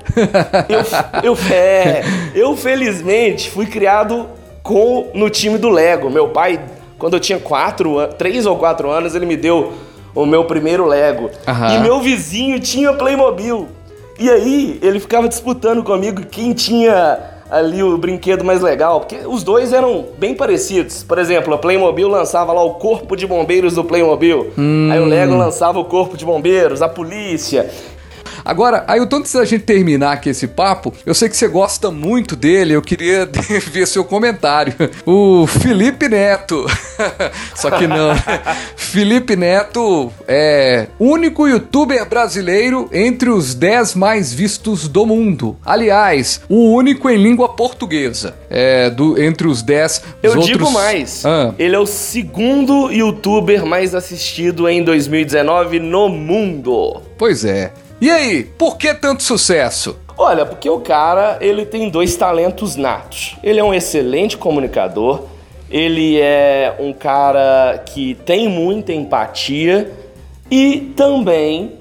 Eu, 1.24 1.34
eu, 1.34 1.38
é, 1.52 2.04
eu 2.34 2.56
felizmente 2.56 3.50
fui 3.52 3.66
criado 3.66 4.28
com 4.62 5.12
no 5.14 5.30
time 5.30 5.58
do 5.58 5.70
Lego. 5.70 6.10
Meu 6.10 6.30
pai, 6.30 6.62
quando 6.98 7.16
eu 7.16 7.20
tinha 7.20 7.38
quatro, 7.38 7.98
três 8.18 8.46
ou 8.46 8.56
quatro 8.56 8.90
anos, 8.90 9.14
ele 9.14 9.26
me 9.26 9.36
deu 9.36 9.74
o 10.16 10.26
meu 10.26 10.46
primeiro 10.46 10.86
Lego. 10.86 11.30
Aham. 11.48 11.76
E 11.76 11.80
meu 11.80 12.00
vizinho 12.00 12.60
tinha 12.60 12.94
Playmobil. 12.94 13.68
E 14.20 14.30
aí 14.30 14.80
ele 14.82 15.00
ficava 15.00 15.28
disputando 15.28 15.84
comigo 15.84 16.22
quem 16.26 16.54
tinha 16.54 17.20
ali 17.50 17.84
o 17.84 17.98
brinquedo 17.98 18.44
mais 18.44 18.62
legal, 18.62 19.02
porque 19.02 19.28
os 19.28 19.44
dois 19.44 19.74
eram 19.74 20.06
bem 20.18 20.34
parecidos. 20.34 21.04
Por 21.04 21.20
exemplo, 21.20 21.54
a 21.54 21.58
Playmobil 21.58 22.08
lançava 22.08 22.52
lá 22.52 22.64
o 22.64 22.76
corpo 22.76 23.16
de 23.16 23.28
bombeiros 23.28 23.76
do 23.76 23.84
Playmobil. 23.84 24.52
Aí 24.92 25.00
o 25.00 25.06
Lego 25.06 25.36
lançava 25.36 25.80
o 25.80 25.86
corpo 25.86 26.18
de 26.18 26.26
bombeiros, 26.26 26.82
a 26.82 26.90
polícia. 26.90 27.70
Agora, 28.46 28.84
Ailton, 28.88 29.18
antes 29.18 29.34
da 29.34 29.46
gente 29.46 29.64
terminar 29.64 30.14
aqui 30.14 30.30
esse 30.30 30.48
papo, 30.48 30.94
eu 31.06 31.14
sei 31.14 31.30
que 31.30 31.38
você 31.38 31.48
gosta 31.48 31.90
muito 31.92 32.36
dele, 32.36 32.74
eu 32.74 32.82
queria 32.82 33.30
ver 33.72 33.88
seu 33.88 34.04
comentário. 34.04 34.74
O 35.06 35.48
Felipe 35.48 36.08
Neto. 36.10 36.66
Só 37.56 37.72
que 37.72 37.88
não. 37.88 38.10
Felipe 38.76 39.36
Neto 39.36 40.12
é 40.28 40.88
único 41.00 41.48
youtuber 41.48 42.06
brasileiro 42.08 42.90
entre 42.92 43.30
os 43.30 43.54
10 43.56 43.96
mais 43.96 44.34
vistos 44.34 44.88
do 44.88 45.06
mundo. 45.06 45.58
Aliás, 45.66 46.42
o 46.50 46.74
único 46.74 47.10
em 47.10 47.18
língua 47.18 47.50
portuguesa. 47.50 48.36
É, 48.50 48.90
do, 48.90 49.20
entre 49.22 49.48
os 49.48 49.62
10 49.64 50.04
Eu 50.22 50.38
os 50.38 50.46
digo 50.46 50.66
outros- 50.66 50.74
mais. 50.74 51.26
Ah. 51.26 51.54
Ele 51.58 51.76
é 51.76 51.80
o 51.80 51.86
segundo 51.88 52.92
youtuber 52.92 53.66
mais 53.66 53.96
assistido 53.96 54.68
em 54.70 54.84
2019 54.84 55.80
no 55.80 56.08
mundo. 56.10 57.02
Pois 57.18 57.44
é. 57.46 57.72
E 58.02 58.10
aí, 58.10 58.44
por 58.44 58.78
que 58.78 58.94
tanto 58.94 59.24
sucesso? 59.24 59.98
Olha, 60.18 60.46
porque 60.46 60.70
o 60.70 60.80
cara, 60.80 61.38
ele 61.42 61.66
tem 61.66 61.90
dois 61.90 62.16
talentos 62.16 62.76
natos. 62.76 63.36
Ele 63.44 63.60
é 63.60 63.64
um 63.64 63.74
excelente 63.74 64.38
comunicador, 64.38 65.24
ele 65.72 66.20
é 66.20 66.76
um 66.80 66.94
cara 66.94 67.82
que 67.86 68.14
tem 68.26 68.48
muita 68.48 68.94
empatia 68.94 69.92
e 70.52 70.92
também 70.96 71.74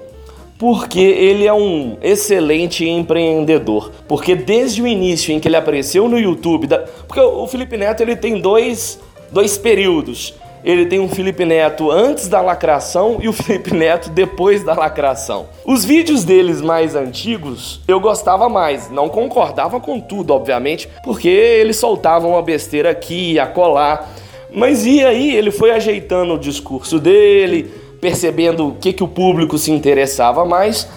porque 0.57 0.99
ele 1.01 1.45
é 1.45 1.53
um 1.53 1.97
excelente 2.01 2.87
empreendedor. 2.87 3.91
Porque 4.07 4.33
desde 4.33 4.81
o 4.81 4.87
início 4.87 5.33
em 5.33 5.39
que 5.39 5.47
ele 5.47 5.57
apareceu 5.57 6.07
no 6.07 6.17
YouTube, 6.17 6.67
da- 6.67 6.79
porque 7.07 7.19
o 7.19 7.45
Felipe 7.47 7.75
Neto 7.75 8.01
ele 8.01 8.15
tem 8.15 8.39
dois, 8.39 8.97
dois 9.29 9.57
períodos. 9.57 10.33
Ele 10.63 10.85
tem 10.85 10.99
um 10.99 11.09
Felipe 11.09 11.43
Neto 11.43 11.91
antes 11.91 12.29
da 12.29 12.39
lacração 12.39 13.17
e 13.21 13.27
o 13.27 13.33
Felipe 13.33 13.73
Neto 13.73 14.09
depois 14.09 14.63
da 14.63 14.73
lacração. 14.73 15.47
Os 15.65 15.83
vídeos 15.83 16.23
deles 16.23 16.61
mais 16.61 16.95
antigos 16.95 17.81
eu 17.87 17.99
gostava 17.99 18.47
mais, 18.47 18.89
não 18.89 19.09
concordava 19.09 19.79
com 19.79 19.99
tudo, 19.99 20.33
obviamente, 20.33 20.87
porque 21.03 21.27
eles 21.27 21.75
soltavam 21.77 22.31
uma 22.31 22.41
besteira 22.41 22.91
aqui, 22.91 23.37
a 23.37 23.45
colar. 23.45 24.09
Mas 24.53 24.85
e 24.85 25.03
aí 25.03 25.35
ele 25.35 25.51
foi 25.51 25.71
ajeitando 25.71 26.35
o 26.35 26.39
discurso 26.39 26.99
dele, 26.99 27.69
percebendo 27.99 28.69
o 28.69 28.75
que, 28.75 28.93
que 28.93 29.03
o 29.03 29.07
público 29.07 29.57
se 29.57 29.71
interessava 29.71 30.45
mais 30.45 30.87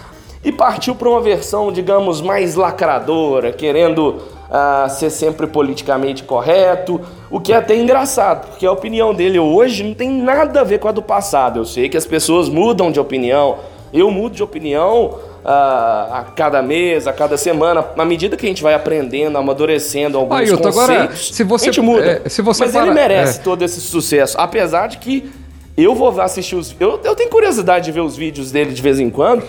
e 0.45 0.53
partiu 0.53 0.95
para 0.95 1.09
uma 1.09 1.21
versão, 1.21 1.73
digamos, 1.73 2.21
mais 2.21 2.55
lacradora, 2.55 3.53
querendo 3.53 4.23
ah, 4.51 4.87
ser 4.89 5.11
sempre 5.11 5.47
politicamente 5.47 6.23
correto, 6.23 7.01
o 7.31 7.41
que 7.41 7.53
é 7.53 7.57
até 7.57 7.75
engraçado, 7.77 8.47
porque 8.49 8.65
a 8.67 8.73
opinião 8.73 9.13
dele 9.15 9.39
hoje 9.39 9.83
não 9.83 9.95
tem 9.95 10.09
nada 10.11 10.61
a 10.61 10.65
ver 10.65 10.79
com 10.79 10.89
a 10.89 10.93
do 10.93 11.03
passado. 11.03 11.59
Eu 11.61 11.65
sei 11.65 11.89
que 11.89 11.97
as 11.97 12.07
pessoas 12.07 12.49
mudam 12.49 12.91
de 12.93 13.01
opinião, 13.01 13.59
eu 13.93 14.11
mudo 14.11 14.35
de 14.37 14.43
opinião 14.43 15.19
ah, 15.45 16.09
a 16.21 16.23
cada 16.33 16.61
mês, 16.63 17.07
a 17.07 17.13
cada 17.13 17.37
semana, 17.37 17.85
à 17.97 18.05
medida 18.05 18.37
que 18.37 18.45
a 18.47 18.49
gente 18.49 18.63
vai 18.63 18.75
aprendendo, 18.75 19.37
amadurecendo 19.39 20.19
alguns 20.19 20.39
Ailton, 20.39 20.63
conceitos, 20.63 20.81
agora, 20.81 21.17
se 21.17 21.45
você- 21.45 21.69
a 21.69 21.73
gente 21.73 21.81
muda. 21.81 22.23
é, 22.25 22.29
se 22.29 22.43
você 22.43 22.65
Mas 22.65 22.73
para- 22.73 22.83
ele 22.87 22.95
merece 22.95 23.39
é. 23.41 23.43
todo 23.43 23.63
esse 23.63 23.81
sucesso, 23.81 24.37
apesar 24.41 24.89
de 24.89 24.99
que 24.99 25.31
eu 25.77 25.95
vou 25.95 26.19
assistir 26.21 26.57
os. 26.57 26.75
Eu, 26.81 26.99
eu 27.05 27.15
tenho 27.15 27.29
curiosidade 27.31 27.85
de 27.85 27.93
ver 27.93 28.01
os 28.01 28.17
vídeos 28.17 28.51
dele 28.51 28.73
de 28.73 28.81
vez 28.81 28.99
em 28.99 29.11
quando. 29.11 29.45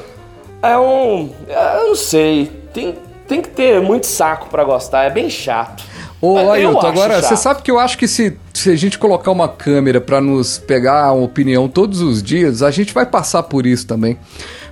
É 0.61 0.77
um. 0.77 1.29
é, 1.47 1.77
Eu 1.81 1.87
não 1.89 1.95
sei. 1.95 2.51
Tem, 2.73 2.95
tem 3.27 3.41
que 3.41 3.49
ter 3.49 3.81
muito 3.81 4.07
saco 4.07 4.47
pra 4.49 4.63
gostar, 4.63 5.03
é 5.03 5.09
bem 5.09 5.29
chato. 5.29 5.83
Ô, 6.19 6.37
Ailton, 6.37 6.87
agora, 6.87 7.21
chato. 7.21 7.29
você 7.29 7.37
sabe 7.37 7.61
que 7.61 7.69
eu 7.69 7.77
acho 7.77 7.97
que 7.97 8.07
se, 8.07 8.35
se 8.53 8.71
a 8.71 8.75
gente 8.75 8.97
colocar 8.97 9.29
uma 9.31 9.47
câmera 9.47 10.01
pra 10.01 10.19
nos 10.19 10.57
pegar 10.57 11.13
uma 11.13 11.23
opinião 11.23 11.67
todos 11.67 12.01
os 12.01 12.23
dias, 12.23 12.63
a 12.63 12.71
gente 12.71 12.93
vai 12.93 13.05
passar 13.05 13.43
por 13.43 13.67
isso 13.67 13.85
também. 13.85 14.17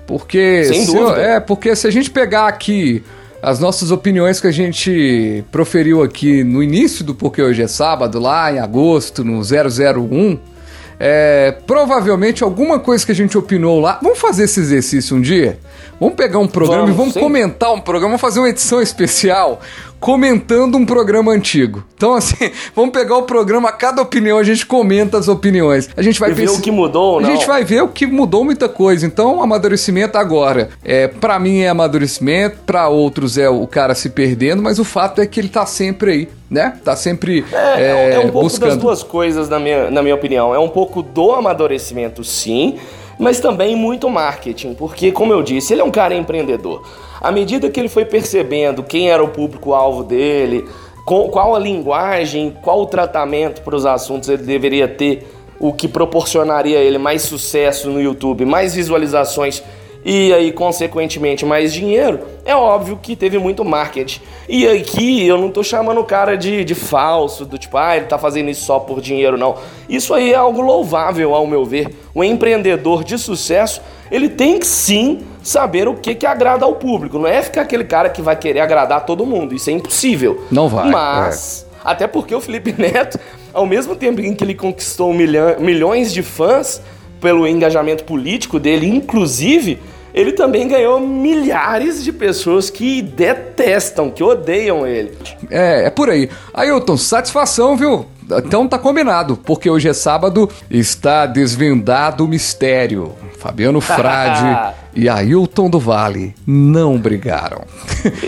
Porque. 0.07 0.63
Sem 0.65 0.85
se 0.85 0.95
dúvida. 0.95 1.21
é, 1.21 1.39
porque 1.39 1.75
se 1.75 1.85
a 1.85 1.91
gente 1.91 2.09
pegar 2.09 2.47
aqui 2.47 3.03
as 3.41 3.59
nossas 3.59 3.91
opiniões 3.91 4.41
que 4.41 4.47
a 4.47 4.51
gente 4.51 5.43
proferiu 5.51 6.01
aqui 6.01 6.43
no 6.43 6.63
início 6.63 7.05
do 7.05 7.13
Porque 7.13 7.41
Hoje 7.41 7.61
é 7.61 7.67
Sábado, 7.67 8.19
lá 8.19 8.51
em 8.51 8.57
agosto, 8.57 9.23
no 9.23 9.41
001. 9.41 10.54
É, 10.99 11.55
provavelmente 11.67 12.43
alguma 12.43 12.79
coisa 12.79 13.05
que 13.05 13.11
a 13.11 13.15
gente 13.15 13.37
opinou 13.37 13.79
lá. 13.79 13.99
Vamos 14.01 14.19
fazer 14.19 14.43
esse 14.43 14.59
exercício 14.59 15.17
um 15.17 15.21
dia? 15.21 15.59
Vamos 15.99 16.15
pegar 16.15 16.39
um 16.39 16.47
programa 16.47 16.83
Vamos, 16.83 16.95
e 16.95 16.97
vamos 16.97 17.13
sim. 17.13 17.19
comentar 17.19 17.73
um 17.73 17.79
programa, 17.79 18.09
vamos 18.09 18.21
fazer 18.21 18.39
uma 18.39 18.49
edição 18.49 18.81
especial 18.81 19.61
comentando 19.99 20.75
um 20.75 20.85
programa 20.85 21.31
antigo. 21.31 21.83
Então, 21.95 22.13
assim, 22.13 22.51
vamos 22.75 22.91
pegar 22.91 23.17
o 23.17 23.23
programa, 23.23 23.71
cada 23.71 24.01
opinião 24.01 24.37
a 24.37 24.43
gente 24.43 24.65
comenta 24.65 25.17
as 25.17 25.27
opiniões. 25.27 25.89
A 25.95 26.01
gente 26.01 26.19
vai 26.19 26.31
ver 26.31 26.49
o 26.49 26.61
que 26.61 26.71
mudou 26.71 27.13
ou 27.13 27.19
A 27.19 27.23
gente 27.23 27.45
vai 27.47 27.63
ver 27.63 27.81
o 27.83 27.87
que 27.87 28.05
mudou 28.05 28.43
muita 28.43 28.69
coisa. 28.69 29.05
Então, 29.05 29.41
amadurecimento 29.41 30.17
agora. 30.17 30.69
É, 30.83 31.07
para 31.07 31.39
mim 31.39 31.59
é 31.59 31.69
amadurecimento, 31.69 32.57
pra 32.65 32.87
outros 32.87 33.37
é 33.37 33.49
o 33.49 33.65
cara 33.67 33.95
se 33.95 34.09
perdendo, 34.09 34.61
mas 34.61 34.79
o 34.79 34.83
fato 34.83 35.21
é 35.21 35.25
que 35.25 35.39
ele 35.39 35.49
tá 35.49 35.65
sempre 35.65 36.11
aí, 36.11 36.29
né? 36.49 36.77
Tá 36.83 36.95
sempre 36.95 37.45
É, 37.51 37.81
é, 37.81 38.13
é 38.15 38.19
um 38.19 38.29
pouco 38.29 38.41
buscando. 38.41 38.69
das 38.69 38.77
duas 38.77 39.03
coisas, 39.03 39.49
na 39.49 39.59
minha, 39.59 39.89
na 39.89 40.01
minha 40.01 40.15
opinião. 40.15 40.53
É 40.53 40.59
um 40.59 40.69
pouco 40.69 41.01
do 41.01 41.31
amadurecimento, 41.31 42.23
sim, 42.23 42.77
mas 43.17 43.39
também 43.39 43.75
muito 43.75 44.09
marketing, 44.09 44.73
porque, 44.73 45.11
como 45.11 45.33
eu 45.33 45.41
disse, 45.41 45.73
ele 45.73 45.81
é 45.81 45.83
um 45.83 45.91
cara 45.91 46.13
empreendedor. 46.13 46.83
À 47.21 47.31
medida 47.31 47.69
que 47.69 47.79
ele 47.79 47.89
foi 47.89 48.05
percebendo 48.05 48.83
quem 48.83 49.09
era 49.09 49.23
o 49.23 49.29
público-alvo 49.29 50.03
dele, 50.03 50.65
qual 51.05 51.55
a 51.55 51.59
linguagem, 51.59 52.55
qual 52.61 52.81
o 52.81 52.85
tratamento 52.85 53.61
para 53.61 53.75
os 53.75 53.85
assuntos 53.85 54.27
ele 54.27 54.43
deveria 54.43 54.87
ter, 54.87 55.27
o 55.59 55.71
que 55.71 55.87
proporcionaria 55.87 56.79
a 56.79 56.81
ele 56.81 56.97
mais 56.97 57.21
sucesso 57.21 57.89
no 57.89 58.01
YouTube, 58.01 58.43
mais 58.45 58.75
visualizações 58.75 59.63
e 60.07 60.31
aí, 60.31 60.51
consequentemente, 60.51 61.43
mais 61.43 61.73
dinheiro, 61.73 62.19
é 62.45 62.55
óbvio 62.55 62.99
que 63.01 63.15
teve 63.15 63.39
muito 63.39 63.65
marketing. 63.65 64.21
E 64.47 64.67
aqui 64.67 65.25
eu 65.25 65.35
não 65.35 65.49
tô 65.49 65.63
chamando 65.63 65.99
o 65.99 66.03
cara 66.03 66.37
de, 66.37 66.63
de 66.63 66.75
falso, 66.75 67.43
do 67.43 67.57
tipo, 67.57 67.75
ah, 67.75 67.97
ele 67.97 68.05
tá 68.05 68.19
fazendo 68.19 68.51
isso 68.51 68.63
só 68.65 68.77
por 68.77 69.01
dinheiro, 69.01 69.35
não. 69.35 69.55
Isso 69.89 70.13
aí 70.13 70.31
é 70.31 70.35
algo 70.35 70.61
louvável, 70.61 71.33
ao 71.33 71.47
meu 71.47 71.65
ver. 71.65 71.89
O 72.13 72.23
empreendedor 72.23 73.03
de 73.03 73.17
sucesso, 73.17 73.81
ele 74.11 74.29
tem 74.29 74.59
que 74.59 74.67
sim 74.67 75.21
saber 75.41 75.87
o 75.87 75.95
que, 75.95 76.13
que 76.13 76.27
agrada 76.27 76.65
ao 76.65 76.75
público. 76.75 77.17
Não 77.17 77.27
é 77.27 77.41
ficar 77.41 77.61
aquele 77.61 77.83
cara 77.83 78.07
que 78.07 78.21
vai 78.21 78.35
querer 78.35 78.59
agradar 78.59 79.07
todo 79.07 79.25
mundo. 79.25 79.55
Isso 79.55 79.71
é 79.71 79.73
impossível. 79.73 80.45
Não 80.51 80.69
vai, 80.69 80.87
Mas, 80.87 81.65
até 81.83 82.05
porque 82.05 82.35
o 82.35 82.39
Felipe 82.41 82.71
Neto, 82.77 83.19
ao 83.51 83.65
mesmo 83.65 83.95
tempo 83.95 84.21
em 84.21 84.35
que 84.35 84.43
ele 84.43 84.53
conquistou 84.53 85.11
milhão- 85.11 85.55
milhões 85.59 86.13
de 86.13 86.21
fãs 86.21 86.79
pelo 87.19 87.47
engajamento 87.47 88.03
político 88.03 88.59
dele, 88.59 88.87
inclusive, 88.87 89.79
ele 90.15 90.31
também 90.31 90.65
ganhou 90.65 90.97
milhares 90.97 92.01
de 92.01 92.13
pessoas 92.13 92.69
que 92.69 93.01
detestam, 93.01 94.09
que 94.09 94.23
odeiam 94.23 94.87
ele. 94.87 95.11
É, 95.51 95.87
é 95.87 95.89
por 95.89 96.09
aí. 96.09 96.29
Ailton, 96.53 96.95
satisfação, 96.95 97.75
viu? 97.75 98.05
Então 98.31 98.65
tá 98.65 98.79
combinado, 98.79 99.35
porque 99.35 99.69
hoje 99.69 99.89
é 99.89 99.93
sábado, 99.93 100.49
está 100.71 101.25
desvendado 101.25 102.23
o 102.23 102.27
mistério. 102.29 103.13
Fabiano 103.37 103.79
Frade 103.81 104.73
e 104.95 105.07
Ailton 105.09 105.69
do 105.69 105.79
Vale 105.79 106.33
não 106.47 106.97
brigaram. 106.97 107.61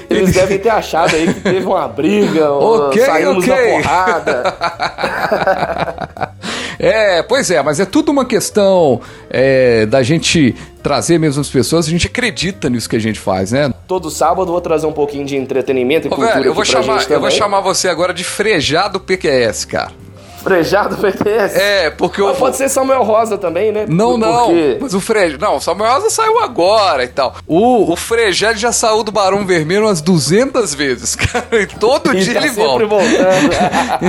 Eles 0.09 0.33
devem 0.33 0.59
ter 0.59 0.69
achado 0.69 1.15
aí 1.15 1.33
que 1.33 1.39
teve 1.39 1.65
uma 1.65 1.87
briga, 1.87 2.51
Ok, 2.51 3.01
saímos 3.01 3.47
ok. 3.47 3.55
na 3.55 3.81
porrada. 3.81 4.43
É, 6.79 7.23
pois 7.23 7.49
é, 7.51 7.61
mas 7.63 7.79
é 7.79 7.85
tudo 7.85 8.11
uma 8.11 8.25
questão 8.25 9.01
é, 9.29 9.85
da 9.85 10.03
gente 10.03 10.55
trazer 10.83 11.17
mesmo 11.19 11.41
as 11.41 11.49
pessoas, 11.49 11.87
a 11.87 11.89
gente 11.89 12.07
acredita 12.07 12.69
nisso 12.69 12.87
que 12.89 12.95
a 12.95 12.99
gente 12.99 13.19
faz, 13.19 13.51
né? 13.51 13.73
Todo 13.87 14.09
sábado 14.09 14.43
eu 14.49 14.53
vou 14.53 14.61
trazer 14.61 14.85
um 14.85 14.93
pouquinho 14.93 15.25
de 15.25 15.35
entretenimento 15.35 16.07
e 16.07 16.09
Ô, 16.09 16.11
cultura 16.15 16.35
velho, 16.35 16.45
eu 16.47 16.53
vou, 16.53 16.63
chamar, 16.63 16.99
gente 16.99 17.11
eu 17.11 17.19
vou 17.19 17.31
chamar 17.31 17.61
você 17.61 17.89
agora 17.89 18.13
de 18.13 18.23
frejado 18.23 18.99
PQS, 18.99 19.65
cara. 19.65 19.91
Frejado 20.43 20.95
PTS. 20.95 21.57
É, 21.59 21.89
porque 21.89 22.21
eu 22.21 22.27
Mas 22.27 22.37
pode 22.37 22.55
ser 22.55 22.69
Samuel 22.69 23.03
Rosa 23.03 23.37
também, 23.37 23.69
né? 23.71 23.85
Não, 23.89 24.17
não. 24.17 24.45
Porque- 24.45 24.77
Mas 24.79 24.93
o 24.93 25.01
Frejado. 25.01 25.43
Não, 25.43 25.57
o 25.57 25.59
Samuel 25.59 25.91
Rosa 25.95 26.09
saiu 26.09 26.39
agora 26.39 27.03
e 27.03 27.07
tal. 27.09 27.35
O, 27.45 27.91
o 27.91 27.95
Frejado 27.97 28.57
já 28.57 28.71
saiu 28.71 29.03
do 29.03 29.11
Barão 29.11 29.45
Vermelho 29.45 29.87
umas 29.87 29.99
200 29.99 30.73
vezes, 30.73 31.15
cara. 31.17 31.47
E 31.51 31.65
todo 31.65 32.15
E 32.15 32.21
dia 32.21 32.35
tá 32.35 32.39
ele 32.39 32.49
sempre 32.49 32.63
volta. 32.63 32.85
voltando. 32.85 33.49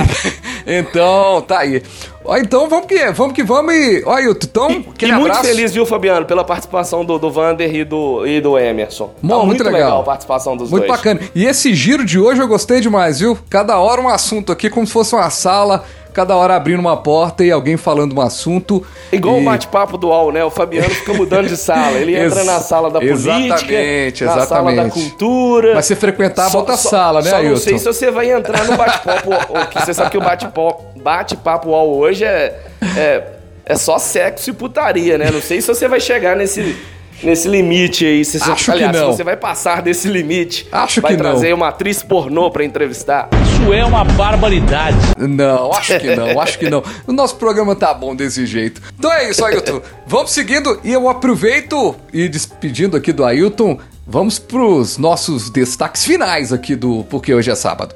então, 0.65 1.41
tá 1.41 1.59
aí. 1.59 1.83
Ó, 2.23 2.37
então 2.37 2.67
vamos 2.67 2.85
que 2.85 3.11
vamos 3.11 3.33
que 3.33 3.43
vamos 3.43 3.73
e. 3.73 4.03
Ó, 4.05 4.13
Ailton, 4.13 4.47
então, 4.47 4.71
E 4.71 4.89
aquele 4.93 5.13
muito 5.13 5.37
feliz, 5.37 5.73
viu, 5.73 5.85
Fabiano, 5.85 6.25
pela 6.25 6.43
participação 6.43 7.05
do, 7.05 7.17
do 7.17 7.31
Vander 7.31 7.73
e 7.73 7.83
do, 7.83 8.25
e 8.27 8.41
do 8.41 8.57
Emerson. 8.57 9.11
Bom, 9.21 9.39
Tá 9.39 9.45
muito 9.45 9.63
legal. 9.63 10.01
a 10.01 10.03
participação 10.03 10.57
dos 10.57 10.69
Muito 10.69 10.85
dois. 10.85 10.97
bacana. 10.97 11.19
E 11.33 11.45
esse 11.45 11.73
giro 11.73 12.03
de 12.05 12.19
hoje 12.19 12.41
eu 12.41 12.47
gostei 12.47 12.81
demais, 12.81 13.19
viu? 13.19 13.37
Cada 13.49 13.79
hora 13.79 14.01
um 14.01 14.09
assunto 14.09 14.51
aqui, 14.51 14.69
como 14.69 14.85
se 14.85 14.91
fosse 14.91 15.15
uma 15.15 15.29
sala, 15.29 15.83
cada 16.13 16.35
hora 16.35 16.55
abrindo 16.55 16.79
uma 16.79 16.97
porta 16.97 17.43
e 17.43 17.51
alguém 17.51 17.77
falando 17.77 18.15
um 18.17 18.21
assunto. 18.21 18.85
Igual 19.11 19.37
e... 19.37 19.41
o 19.41 19.45
bate-papo 19.45 19.97
do 19.97 20.07
UOL, 20.09 20.31
né? 20.31 20.43
O 20.43 20.49
Fabiano 20.49 20.89
fica 20.89 21.13
mudando 21.13 21.47
de 21.47 21.55
sala. 21.55 21.97
Ele 21.97 22.15
entra 22.19 22.43
na 22.43 22.59
sala 22.59 22.91
da 22.91 22.99
política, 22.99 23.73
exatamente, 23.73 24.23
na 24.25 24.45
sala 24.45 24.73
da 24.73 24.89
cultura. 24.89 25.75
Mas 25.75 25.85
você 25.85 25.95
frequentava 25.95 26.57
outra 26.57 26.75
sala, 26.75 27.21
né, 27.21 27.29
só 27.29 27.37
não 27.37 27.43
Ailton? 27.43 27.59
sei 27.61 27.77
se 27.79 27.85
você 27.85 28.11
vai 28.11 28.29
entrar 28.31 28.65
no 28.65 28.75
bate-papo. 28.75 29.29
você 29.79 29.93
sabe 29.93 30.11
que 30.11 30.17
o 30.17 30.21
bate-papo 30.21 30.83
bate-papo 31.03 31.69
UOL 31.69 31.97
hoje 31.97 32.23
é, 32.25 32.59
é, 32.97 33.23
é 33.65 33.75
só 33.75 33.97
sexo 33.97 34.49
e 34.49 34.53
putaria, 34.53 35.17
né? 35.17 35.29
Não 35.31 35.41
sei 35.41 35.61
se 35.61 35.67
você 35.67 35.87
vai 35.87 35.99
chegar 35.99 36.35
nesse... 36.35 36.75
Nesse 37.21 37.49
limite 37.49 38.05
aí, 38.05 38.23
se 38.23 38.39
você, 38.39 38.49
Acho 38.49 38.63
que 38.63 38.71
aliás, 38.71 38.95
se 38.95 39.01
não. 39.03 39.11
você 39.11 39.23
vai 39.25 39.35
passar 39.35 39.81
desse 39.81 40.07
limite, 40.07 40.65
Acho 40.71 41.01
vai 41.01 41.11
que 41.17 41.21
não. 41.21 41.31
trazer 41.31 41.53
uma 41.53 41.67
atriz 41.67 42.01
pornô 42.01 42.49
pra 42.49 42.63
entrevistar. 42.63 43.27
Isso 43.43 43.73
é 43.73 43.83
uma 43.83 44.05
barbaridade. 44.05 44.95
Não, 45.17 45.69
acho 45.73 45.99
que 45.99 46.15
não, 46.15 46.39
acho 46.39 46.57
que 46.57 46.69
não. 46.69 46.81
O 47.05 47.11
nosso 47.11 47.35
programa 47.35 47.75
tá 47.75 47.93
bom 47.93 48.15
desse 48.15 48.45
jeito. 48.45 48.81
Então 48.97 49.11
é 49.11 49.29
isso, 49.29 49.43
Ailton. 49.43 49.81
Vamos 50.07 50.31
seguindo 50.31 50.79
e 50.81 50.93
eu 50.93 51.09
aproveito 51.09 51.93
e 52.13 52.29
despedindo 52.29 52.95
aqui 52.95 53.11
do 53.11 53.25
Ailton, 53.25 53.77
vamos 54.07 54.39
pros 54.39 54.97
nossos 54.97 55.49
destaques 55.49 56.05
finais 56.05 56.53
aqui 56.53 56.73
do 56.73 57.03
Porque 57.09 57.33
Hoje 57.33 57.51
é 57.51 57.55
Sábado. 57.55 57.95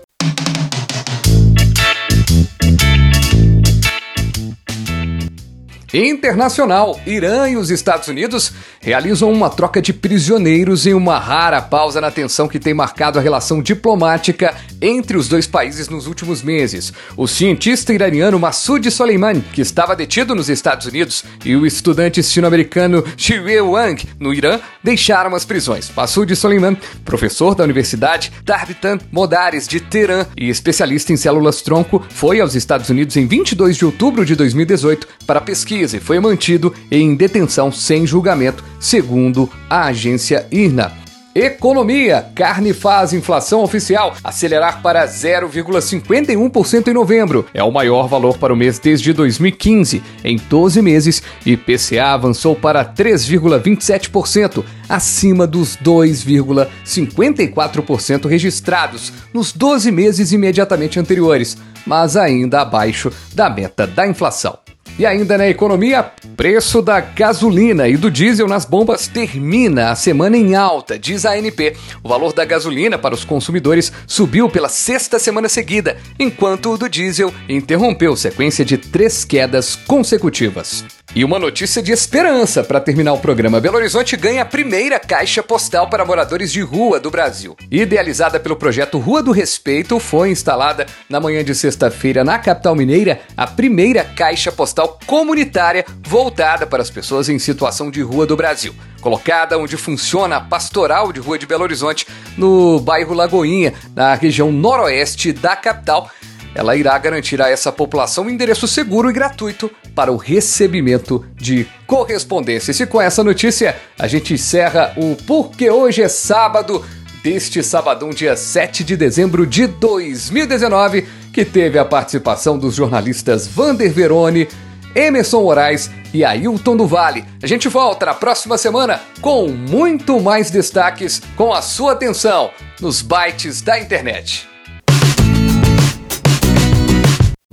Internacional, 5.93 6.99
Irã 7.05 7.47
e 7.47 7.55
os 7.55 7.69
Estados 7.69 8.07
Unidos 8.07 8.51
realizam 8.81 9.31
uma 9.31 9.47
troca 9.47 9.79
de 9.79 9.93
prisioneiros 9.93 10.87
em 10.87 10.93
uma 10.95 11.19
rara 11.19 11.61
pausa 11.61 12.01
na 12.01 12.09
tensão 12.09 12.47
que 12.47 12.57
tem 12.57 12.73
marcado 12.73 13.19
a 13.19 13.21
relação 13.21 13.61
diplomática 13.61 14.55
entre 14.81 15.15
os 15.15 15.27
dois 15.27 15.45
países 15.45 15.89
nos 15.89 16.07
últimos 16.07 16.41
meses. 16.41 16.91
O 17.15 17.27
cientista 17.27 17.93
iraniano 17.93 18.39
Massoud 18.39 18.89
Soleimani, 18.89 19.41
que 19.53 19.61
estava 19.61 19.95
detido 19.95 20.33
nos 20.33 20.49
Estados 20.49 20.87
Unidos, 20.87 21.23
e 21.45 21.55
o 21.55 21.63
estudante 21.63 22.23
sino-americano 22.23 23.03
Xie 23.15 23.61
Wang, 23.61 24.03
no 24.19 24.33
Irã, 24.33 24.59
deixaram 24.83 25.35
as 25.35 25.45
prisões. 25.45 25.91
Massoud 25.95 26.35
Soleimani, 26.35 26.79
professor 27.05 27.53
da 27.53 27.63
Universidade 27.63 28.31
Tarbitan 28.43 28.97
Modares 29.11 29.67
de 29.67 29.79
Teherã 29.79 30.25
e 30.35 30.49
especialista 30.49 31.13
em 31.13 31.17
células-tronco, 31.17 32.03
foi 32.09 32.41
aos 32.41 32.55
Estados 32.55 32.89
Unidos 32.89 33.15
em 33.15 33.27
22 33.27 33.77
de 33.77 33.85
outubro 33.85 34.25
de 34.25 34.35
2018 34.35 35.07
para 35.27 35.39
pesquisa 35.39 35.82
foi 35.99 36.19
mantido 36.19 36.73
em 36.91 37.15
detenção 37.15 37.71
sem 37.71 38.05
julgamento, 38.05 38.63
segundo 38.79 39.49
a 39.69 39.85
agência 39.85 40.45
IRNA. 40.51 41.03
Economia. 41.35 42.27
Carne 42.35 42.73
faz 42.73 43.11
inflação 43.11 43.63
oficial 43.63 44.15
acelerar 44.23 44.83
para 44.83 45.03
0,51% 45.07 46.89
em 46.89 46.93
novembro. 46.93 47.47
É 47.55 47.63
o 47.63 47.71
maior 47.71 48.07
valor 48.07 48.37
para 48.37 48.53
o 48.53 48.55
mês 48.55 48.77
desde 48.77 49.11
2015. 49.13 50.03
Em 50.23 50.37
12 50.37 50.79
meses, 50.83 51.23
IPCA 51.43 52.13
avançou 52.13 52.55
para 52.55 52.85
3,27%, 52.85 54.63
acima 54.87 55.47
dos 55.47 55.75
2,54% 55.77 58.27
registrados 58.27 59.11
nos 59.33 59.51
12 59.51 59.91
meses 59.91 60.31
imediatamente 60.31 60.99
anteriores, 60.99 61.57
mas 61.83 62.15
ainda 62.15 62.61
abaixo 62.61 63.11
da 63.33 63.49
meta 63.49 63.87
da 63.87 64.07
inflação. 64.07 64.62
E 64.97 65.07
ainda 65.07 65.39
na 65.39 65.47
economia, 65.47 66.03
preço 66.37 66.79
da 66.79 66.99
gasolina 66.99 67.87
e 67.87 67.97
do 67.97 68.11
diesel 68.11 68.47
nas 68.47 68.63
bombas 68.63 69.07
termina 69.07 69.89
a 69.89 69.95
semana 69.95 70.37
em 70.37 70.53
alta, 70.53 70.99
diz 70.99 71.25
a 71.25 71.31
ANP. 71.31 71.75
O 72.03 72.09
valor 72.09 72.31
da 72.31 72.45
gasolina 72.45 72.95
para 72.95 73.15
os 73.15 73.25
consumidores 73.25 73.91
subiu 74.05 74.47
pela 74.47 74.69
sexta 74.69 75.17
semana 75.17 75.49
seguida, 75.49 75.97
enquanto 76.19 76.71
o 76.71 76.77
do 76.77 76.87
diesel 76.87 77.33
interrompeu 77.49 78.15
sequência 78.15 78.63
de 78.63 78.77
três 78.77 79.25
quedas 79.25 79.75
consecutivas. 79.75 80.85
E 81.15 81.23
uma 81.23 81.37
notícia 81.37 81.79
de 81.79 81.91
esperança 81.91 82.63
para 82.63 82.79
terminar 82.79 83.13
o 83.13 83.19
programa. 83.19 83.61
Belo 83.61 83.77
Horizonte 83.77 84.17
ganha 84.17 84.41
a 84.41 84.45
primeira 84.45 84.99
caixa 84.99 85.43
postal 85.43 85.87
para 85.87 86.03
moradores 86.03 86.51
de 86.51 86.61
rua 86.61 86.99
do 86.99 87.11
Brasil. 87.11 87.55
Idealizada 87.69 88.39
pelo 88.39 88.55
projeto 88.55 88.97
Rua 88.97 89.21
do 89.21 89.31
Respeito, 89.31 89.99
foi 89.99 90.31
instalada 90.31 90.87
na 91.07 91.19
manhã 91.19 91.43
de 91.43 91.53
sexta-feira 91.53 92.23
na 92.23 92.39
capital 92.39 92.75
mineira 92.75 93.21
a 93.37 93.45
primeira 93.45 94.03
caixa 94.03 94.51
postal 94.51 94.97
comunitária 95.05 95.85
voltada 96.01 96.65
para 96.65 96.81
as 96.81 96.89
pessoas 96.89 97.29
em 97.29 97.37
situação 97.37 97.91
de 97.91 98.01
rua 98.01 98.25
do 98.25 98.35
Brasil. 98.35 98.73
Colocada 98.99 99.59
onde 99.59 99.77
funciona 99.77 100.37
a 100.37 100.41
Pastoral 100.41 101.13
de 101.13 101.19
Rua 101.19 101.37
de 101.37 101.45
Belo 101.45 101.61
Horizonte, 101.61 102.07
no 102.35 102.79
bairro 102.79 103.13
Lagoinha, 103.13 103.71
na 103.95 104.15
região 104.15 104.51
noroeste 104.51 105.31
da 105.31 105.55
capital 105.55 106.09
ela 106.55 106.75
irá 106.75 106.97
garantir 106.97 107.41
a 107.41 107.49
essa 107.49 107.71
população 107.71 108.25
um 108.25 108.29
endereço 108.29 108.67
seguro 108.67 109.09
e 109.09 109.13
gratuito 109.13 109.69
para 109.95 110.11
o 110.11 110.17
recebimento 110.17 111.25
de 111.35 111.67
correspondência. 111.87 112.71
E 112.71 112.87
com 112.87 113.01
essa 113.01 113.23
notícia 113.23 113.75
a 113.97 114.07
gente 114.07 114.33
encerra 114.33 114.93
o 114.97 115.15
Porque 115.15 115.69
Hoje 115.69 116.01
é 116.01 116.07
Sábado 116.07 116.83
deste 117.23 117.63
sabadão, 117.63 118.09
dia 118.09 118.35
7 118.35 118.83
de 118.83 118.97
dezembro 118.97 119.47
de 119.47 119.65
2019, 119.65 121.07
que 121.31 121.45
teve 121.45 121.79
a 121.79 121.85
participação 121.85 122.57
dos 122.57 122.75
jornalistas 122.75 123.47
Vander 123.47 123.91
Verone, 123.91 124.47
Emerson 124.93 125.41
Moraes 125.41 125.89
e 126.13 126.23
Ailton 126.23 126.75
do 126.75 126.85
Vale. 126.85 127.25
A 127.41 127.47
gente 127.47 127.67
volta 127.69 128.05
na 128.05 128.13
próxima 128.13 128.57
semana 128.57 129.01
com 129.21 129.47
muito 129.47 130.19
mais 130.19 130.51
destaques 130.51 131.21
com 131.35 131.53
a 131.53 131.61
sua 131.61 131.93
atenção 131.93 132.51
nos 132.79 133.01
bytes 133.01 133.61
da 133.61 133.79
internet. 133.79 134.52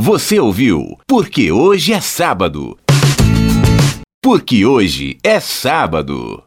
Você 0.03 0.41
ouviu? 0.41 0.97
Porque 1.07 1.53
hoje 1.53 1.93
é 1.93 2.01
sábado. 2.01 2.75
Porque 4.23 4.65
hoje 4.65 5.19
é 5.23 5.39
sábado. 5.39 6.43